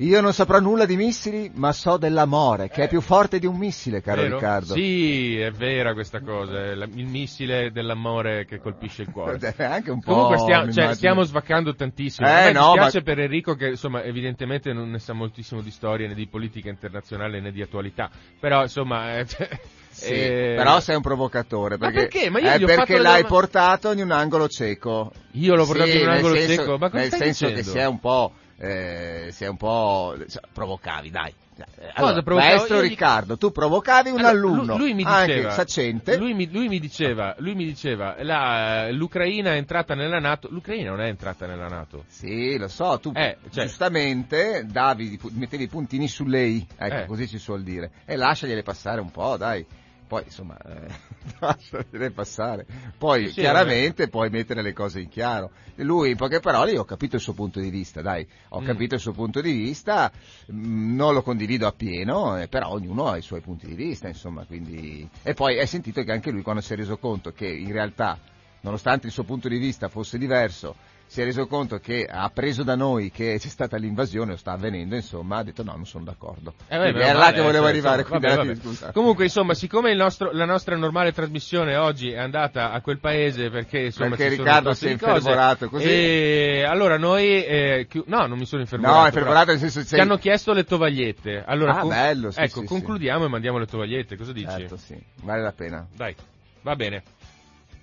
Io 0.00 0.20
non 0.22 0.32
saprò 0.32 0.58
nulla 0.60 0.86
di 0.86 0.96
missili, 0.96 1.50
ma 1.54 1.72
so 1.72 1.98
dell'amore, 1.98 2.70
che 2.70 2.84
è 2.84 2.88
più 2.88 3.02
forte 3.02 3.38
di 3.38 3.44
un 3.44 3.56
missile, 3.56 4.00
caro 4.00 4.22
Vero? 4.22 4.36
Riccardo. 4.36 4.72
Sì, 4.72 5.38
è 5.38 5.50
vera 5.50 5.92
questa 5.92 6.20
cosa, 6.22 6.58
il 6.68 7.06
missile 7.06 7.70
dell'amore 7.70 8.46
che 8.46 8.60
colpisce 8.60 9.02
il 9.02 9.10
cuore. 9.10 9.38
È 9.54 9.62
anche 9.64 9.90
un 9.90 10.00
po'. 10.00 10.12
Comunque 10.12 10.38
stia- 10.38 10.64
mi 10.64 10.72
cioè, 10.72 10.94
stiamo 10.94 11.22
svaccando 11.22 11.74
tantissimo. 11.74 12.26
Eh, 12.26 12.50
no, 12.52 12.72
dispiace 12.72 12.98
ma- 12.98 13.04
per 13.04 13.18
Enrico 13.20 13.54
che 13.54 13.68
insomma 13.68 14.02
evidentemente 14.02 14.72
non 14.72 14.90
ne 14.90 14.98
sa 14.98 15.12
moltissimo 15.12 15.60
di 15.60 15.70
storia 15.70 16.08
né 16.08 16.14
di 16.14 16.26
politica 16.26 16.70
internazionale 16.70 17.38
né 17.40 17.52
di 17.52 17.60
attualità. 17.60 18.08
Però 18.38 18.62
insomma 18.62 19.18
eh, 19.18 19.26
Sì, 19.92 20.12
eh, 20.12 20.54
però 20.56 20.80
sei 20.80 20.96
un 20.96 21.02
provocatore. 21.02 21.76
Ma 21.76 21.90
Perché, 21.90 22.08
perché? 22.08 22.30
Ma 22.30 22.38
io 22.38 22.66
è 22.66 22.74
perché 22.76 22.96
l'hai 22.96 23.22
doma- 23.22 23.28
portato 23.34 23.92
in 23.92 24.00
un 24.00 24.12
angolo 24.12 24.48
cieco. 24.48 25.12
Io 25.32 25.54
l'ho 25.54 25.66
portato 25.66 25.90
Sì, 25.90 25.96
in 25.98 26.02
un 26.06 26.12
angolo 26.14 26.34
senso- 26.36 26.54
cieco, 26.54 26.78
ma 26.78 26.88
cosa 26.88 27.02
Nel 27.02 27.10
senso 27.12 27.46
dicendo? 27.46 27.54
che 27.56 27.62
si 27.64 27.78
è 27.78 27.86
un 27.86 28.00
po'. 28.00 28.32
Eh, 28.62 29.28
si 29.32 29.44
è 29.44 29.48
un 29.48 29.56
po'. 29.56 30.14
cioè, 30.28 30.42
provocavi, 30.52 31.10
dai. 31.10 31.32
Eh, 31.56 31.92
Cosa 31.94 32.20
Allora, 32.20 32.34
maestro 32.36 32.80
Riccardo, 32.80 33.36
tu 33.36 33.50
provocavi 33.52 34.10
un 34.10 34.18
Allora, 34.18 34.30
alunno, 34.30 34.76
lui, 34.76 34.78
lui 34.78 34.94
mi 34.94 35.02
anche 35.04 35.34
diceva, 35.34 35.50
saccente. 35.50 36.16
Lui 36.16 36.32
mi, 36.34 36.50
lui 36.50 36.68
mi 36.68 36.78
diceva, 36.78 37.34
lui 37.38 37.54
mi 37.54 37.64
diceva 37.64 38.16
la- 38.22 38.90
l'Ucraina 38.90 39.52
è 39.52 39.56
entrata 39.56 39.94
nella 39.94 40.18
Nato. 40.18 40.48
L'Ucraina 40.50 40.90
non 40.90 41.00
è 41.02 41.08
entrata 41.08 41.46
nella 41.46 41.68
Nato. 41.68 42.04
Sì, 42.08 42.56
lo 42.56 42.68
so, 42.68 42.98
tu 43.00 43.12
Eh, 43.14 43.36
cioè- 43.50 43.64
giustamente 43.64 44.64
davi, 44.70 45.18
mettevi 45.32 45.64
i 45.64 45.68
puntini 45.68 46.08
su 46.08 46.24
lei, 46.24 46.66
ecco, 46.78 46.94
Eh. 47.02 47.06
così 47.06 47.26
si 47.26 47.38
suol 47.38 47.62
dire. 47.62 47.90
E 48.06 48.16
lasciagliele 48.16 48.62
passare 48.62 49.00
un 49.00 49.10
po', 49.10 49.36
dai. 49.36 49.64
Poi, 50.10 50.24
insomma, 50.24 50.56
eh, 50.58 50.92
lasciagliele 51.38 52.10
passare. 52.10 52.66
Poi, 52.98 53.28
Sì, 53.28 53.34
chiaramente, 53.34 54.08
puoi 54.08 54.28
mettere 54.28 54.60
le 54.60 54.72
cose 54.72 54.98
in 54.98 55.08
chiaro. 55.08 55.52
E 55.76 55.84
Lui, 55.84 56.10
in 56.10 56.16
poche 56.16 56.40
parole, 56.40 56.72
io 56.72 56.80
ho 56.80 56.84
capito 56.84 57.14
il 57.14 57.22
suo 57.22 57.32
punto 57.32 57.60
di 57.60 57.70
vista, 57.70 58.02
dai. 58.02 58.26
Ho 58.48 58.60
Mm. 58.60 58.64
capito 58.64 58.96
il 58.96 59.00
suo 59.00 59.12
punto 59.12 59.40
di 59.40 59.52
vista, 59.52 60.10
mm, 60.50 60.96
non 60.96 61.14
lo 61.14 61.22
condivido 61.22 61.68
appieno, 61.68 62.36
eh, 62.40 62.48
però 62.48 62.70
ognuno 62.70 63.06
ha 63.06 63.18
i 63.18 63.22
suoi 63.22 63.40
punti 63.40 63.68
di 63.68 63.76
vista, 63.76 64.08
insomma, 64.08 64.44
quindi... 64.46 65.08
E 65.22 65.32
poi 65.34 65.60
hai 65.60 65.68
sentito 65.68 66.02
che 66.02 66.10
anche 66.10 66.32
lui, 66.32 66.42
quando 66.42 66.60
si 66.60 66.72
è 66.72 66.76
reso 66.76 66.96
conto 66.98 67.30
che 67.30 67.46
in 67.46 67.70
realtà, 67.70 68.18
nonostante 68.62 69.06
il 69.06 69.12
suo 69.12 69.22
punto 69.22 69.46
di 69.46 69.58
vista 69.58 69.88
fosse 69.88 70.18
diverso, 70.18 70.74
si 71.10 71.20
è 71.20 71.24
reso 71.24 71.48
conto 71.48 71.80
che 71.80 72.06
ha 72.08 72.30
preso 72.32 72.62
da 72.62 72.76
noi 72.76 73.10
che 73.10 73.36
c'è 73.40 73.48
stata 73.48 73.76
l'invasione 73.76 74.34
o 74.34 74.36
sta 74.36 74.52
avvenendo, 74.52 74.94
insomma, 74.94 75.38
ha 75.38 75.42
detto 75.42 75.64
no, 75.64 75.72
non 75.72 75.84
sono 75.84 76.04
d'accordo. 76.04 76.54
Eh, 76.68 76.78
beh, 76.78 76.90
era 76.90 77.18
là 77.18 77.32
che 77.32 77.40
volevo 77.40 77.64
cioè, 77.64 77.72
arrivare, 77.72 78.02
insomma, 78.02 78.20
vabbè, 78.20 78.54
vabbè. 78.54 78.92
Comunque, 78.92 79.24
insomma, 79.24 79.54
siccome 79.54 79.90
il 79.90 79.96
nostro- 79.96 80.30
la 80.30 80.44
nostra 80.44 80.76
normale 80.76 81.12
trasmissione 81.12 81.74
oggi 81.74 82.12
è 82.12 82.18
andata 82.18 82.70
a 82.70 82.80
quel 82.80 83.00
paese 83.00 83.50
perché 83.50 83.86
insomma 83.86 84.10
Perché 84.10 84.28
Riccardo 84.36 84.72
si 84.72 84.86
è 84.86 84.90
di 84.92 84.98
cose, 84.98 85.14
infervorato 85.16 85.68
così. 85.68 85.84
E 85.84 86.64
allora 86.64 86.96
noi 86.96 87.44
eh, 87.44 87.86
chi- 87.90 88.04
no, 88.06 88.26
non 88.26 88.38
mi 88.38 88.46
sono 88.46 88.60
infervorato. 88.60 88.94
No, 88.94 89.02
però 89.02 89.08
infervorato 89.16 89.50
nel 89.50 89.58
senso 89.58 89.78
che 89.80 89.84
Ci 89.86 89.90
sei- 89.90 90.00
hanno 90.00 90.16
chiesto 90.16 90.52
le 90.52 90.62
tovagliette. 90.62 91.42
Allora, 91.44 91.80
Ah, 91.80 91.86
bello, 91.86 92.30
sì, 92.30 92.38
ecco, 92.40 92.60
sì, 92.60 92.66
concludiamo 92.66 93.24
e 93.24 93.28
mandiamo 93.28 93.58
le 93.58 93.66
tovagliette. 93.66 94.16
Cosa 94.16 94.30
dici? 94.32 94.46
Certo, 94.46 94.76
sì, 94.76 94.96
vale 95.22 95.42
la 95.42 95.52
pena. 95.52 95.84
Dai, 95.92 96.14
va 96.62 96.76
bene. 96.76 97.02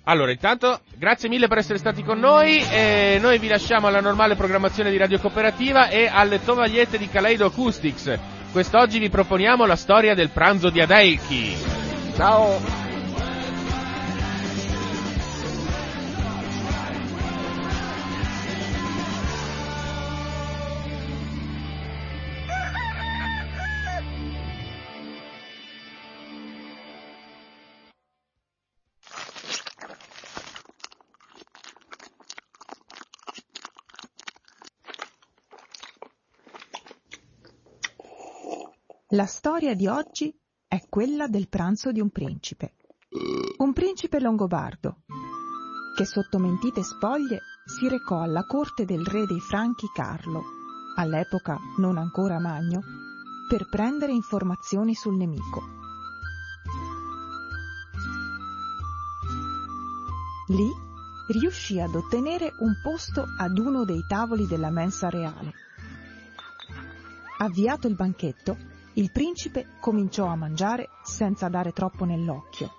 Allora, 0.08 0.30
intanto, 0.30 0.80
grazie 0.96 1.28
mille 1.28 1.48
per 1.48 1.58
essere 1.58 1.78
stati 1.78 2.02
con 2.02 2.18
noi. 2.18 2.64
E 2.70 3.18
noi 3.20 3.38
vi 3.38 3.46
lasciamo 3.46 3.88
alla 3.88 4.00
normale 4.00 4.36
programmazione 4.36 4.90
di 4.90 4.96
Radio 4.96 5.18
Cooperativa 5.18 5.88
e 5.88 6.08
alle 6.10 6.42
tovagliette 6.42 6.96
di 6.96 7.08
Kaleido 7.08 7.44
Acoustics. 7.46 8.18
Quest'oggi 8.50 8.98
vi 8.98 9.10
proponiamo 9.10 9.66
la 9.66 9.76
storia 9.76 10.14
del 10.14 10.30
pranzo 10.30 10.70
di 10.70 10.80
Adelchi. 10.80 11.54
Ciao! 12.16 12.87
La 39.18 39.26
storia 39.26 39.74
di 39.74 39.88
oggi 39.88 40.32
è 40.68 40.80
quella 40.88 41.26
del 41.26 41.48
pranzo 41.48 41.90
di 41.90 41.98
un 41.98 42.08
principe. 42.10 42.76
Un 43.56 43.72
principe 43.72 44.20
longobardo 44.20 45.02
che 45.96 46.04
sotto 46.04 46.38
mentite 46.38 46.84
spoglie 46.84 47.40
si 47.64 47.88
recò 47.88 48.20
alla 48.20 48.44
corte 48.44 48.84
del 48.84 49.04
re 49.04 49.26
dei 49.26 49.40
Franchi 49.40 49.88
Carlo, 49.92 50.44
all'epoca 50.94 51.58
non 51.78 51.98
ancora 51.98 52.38
Magno, 52.38 52.80
per 53.48 53.68
prendere 53.68 54.12
informazioni 54.12 54.94
sul 54.94 55.16
nemico. 55.16 55.62
Lì 60.46 60.70
riuscì 61.26 61.80
ad 61.80 61.92
ottenere 61.92 62.52
un 62.60 62.72
posto 62.80 63.24
ad 63.36 63.58
uno 63.58 63.84
dei 63.84 64.04
tavoli 64.06 64.46
della 64.46 64.70
mensa 64.70 65.10
reale. 65.10 65.54
Avviato 67.38 67.88
il 67.88 67.96
banchetto, 67.96 68.76
il 68.98 69.12
principe 69.12 69.76
cominciò 69.78 70.26
a 70.26 70.34
mangiare 70.34 70.88
senza 71.04 71.48
dare 71.48 71.70
troppo 71.70 72.04
nell'occhio. 72.04 72.72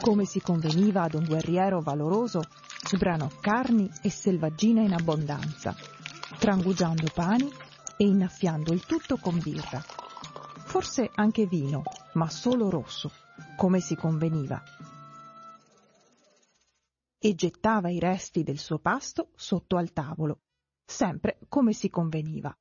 Come 0.00 0.24
si 0.24 0.40
conveniva 0.40 1.02
ad 1.02 1.12
un 1.12 1.26
guerriero 1.26 1.82
valoroso, 1.82 2.40
sbranò 2.82 3.28
carni 3.38 3.90
e 4.00 4.08
selvaggina 4.08 4.80
in 4.80 4.94
abbondanza, 4.94 5.74
trangugiando 6.38 7.06
pani 7.12 7.52
e 7.98 8.06
innaffiando 8.06 8.72
il 8.72 8.86
tutto 8.86 9.18
con 9.18 9.38
birra. 9.38 9.78
Forse 10.64 11.10
anche 11.16 11.46
vino, 11.46 11.82
ma 12.14 12.30
solo 12.30 12.70
rosso, 12.70 13.12
come 13.58 13.80
si 13.80 13.94
conveniva. 13.94 14.62
E 17.18 17.34
gettava 17.34 17.90
i 17.90 17.98
resti 17.98 18.42
del 18.42 18.58
suo 18.58 18.78
pasto 18.78 19.28
sotto 19.34 19.76
al 19.76 19.92
tavolo, 19.92 20.40
sempre 20.86 21.38
come 21.46 21.74
si 21.74 21.90
conveniva 21.90 22.56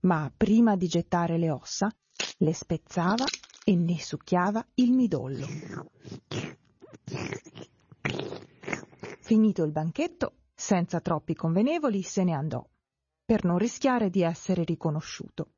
ma 0.00 0.32
prima 0.34 0.76
di 0.76 0.86
gettare 0.86 1.36
le 1.36 1.50
ossa 1.50 1.92
le 2.38 2.54
spezzava 2.54 3.24
e 3.64 3.76
ne 3.76 4.00
succhiava 4.00 4.64
il 4.74 4.92
midollo. 4.92 5.46
Finito 9.20 9.62
il 9.64 9.72
banchetto, 9.72 10.34
senza 10.54 11.00
troppi 11.00 11.34
convenevoli, 11.34 12.02
se 12.02 12.24
ne 12.24 12.32
andò, 12.32 12.66
per 13.24 13.44
non 13.44 13.58
rischiare 13.58 14.10
di 14.10 14.22
essere 14.22 14.64
riconosciuto. 14.64 15.52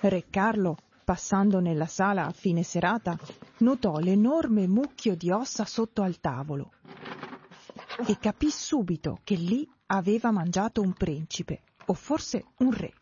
Re 0.00 0.26
Carlo, 0.28 0.76
passando 1.04 1.60
nella 1.60 1.86
sala 1.86 2.26
a 2.26 2.32
fine 2.32 2.62
serata, 2.62 3.16
notò 3.58 3.98
l'enorme 3.98 4.66
mucchio 4.66 5.16
di 5.16 5.30
ossa 5.30 5.64
sotto 5.64 6.02
al 6.02 6.20
tavolo 6.20 6.72
e 8.04 8.18
capì 8.18 8.50
subito 8.50 9.20
che 9.24 9.36
lì 9.36 9.68
aveva 9.86 10.30
mangiato 10.30 10.82
un 10.82 10.92
principe, 10.92 11.62
o 11.86 11.94
forse 11.94 12.44
un 12.58 12.72
re, 12.72 12.92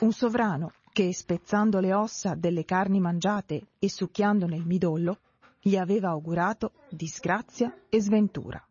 un 0.00 0.12
sovrano 0.12 0.72
che, 0.92 1.12
spezzando 1.12 1.80
le 1.80 1.92
ossa 1.92 2.34
delle 2.34 2.64
carni 2.64 3.00
mangiate 3.00 3.70
e 3.78 3.88
succhiandone 3.88 4.56
il 4.56 4.66
midollo, 4.66 5.20
gli 5.60 5.76
aveva 5.76 6.10
augurato 6.10 6.72
disgrazia 6.90 7.86
e 7.88 8.00
sventura. 8.00 8.64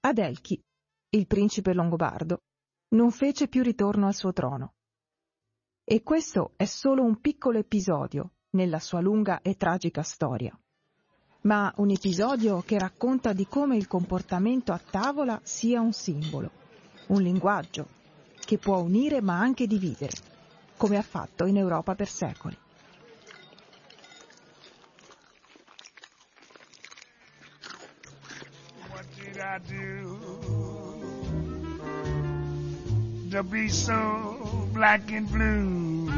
Adelchi, 0.00 0.60
il 1.10 1.26
principe 1.26 1.74
longobardo, 1.74 2.38
non 2.90 3.10
fece 3.10 3.48
più 3.48 3.62
ritorno 3.62 4.06
al 4.06 4.14
suo 4.14 4.32
trono. 4.32 4.74
E 5.84 6.02
questo 6.02 6.52
è 6.56 6.64
solo 6.64 7.02
un 7.02 7.20
piccolo 7.20 7.58
episodio 7.58 8.32
nella 8.50 8.78
sua 8.78 9.00
lunga 9.00 9.40
e 9.42 9.56
tragica 9.56 10.02
storia 10.02 10.58
ma 11.42 11.72
un 11.76 11.90
episodio 11.90 12.62
che 12.62 12.78
racconta 12.78 13.32
di 13.32 13.46
come 13.46 13.76
il 13.76 13.86
comportamento 13.86 14.72
a 14.72 14.78
tavola 14.78 15.40
sia 15.42 15.80
un 15.80 15.92
simbolo, 15.92 16.50
un 17.08 17.22
linguaggio 17.22 17.86
che 18.44 18.58
può 18.58 18.78
unire 18.78 19.20
ma 19.20 19.38
anche 19.38 19.66
dividere, 19.66 20.12
come 20.76 20.96
ha 20.96 21.02
fatto 21.02 21.46
in 21.46 21.56
Europa 21.56 21.94
per 21.94 22.08
secoli. 22.08 22.56
To 33.30 33.44
be 33.44 33.68
so 33.68 34.68
black 34.72 35.12
and 35.12 35.28
blue? 35.30 36.10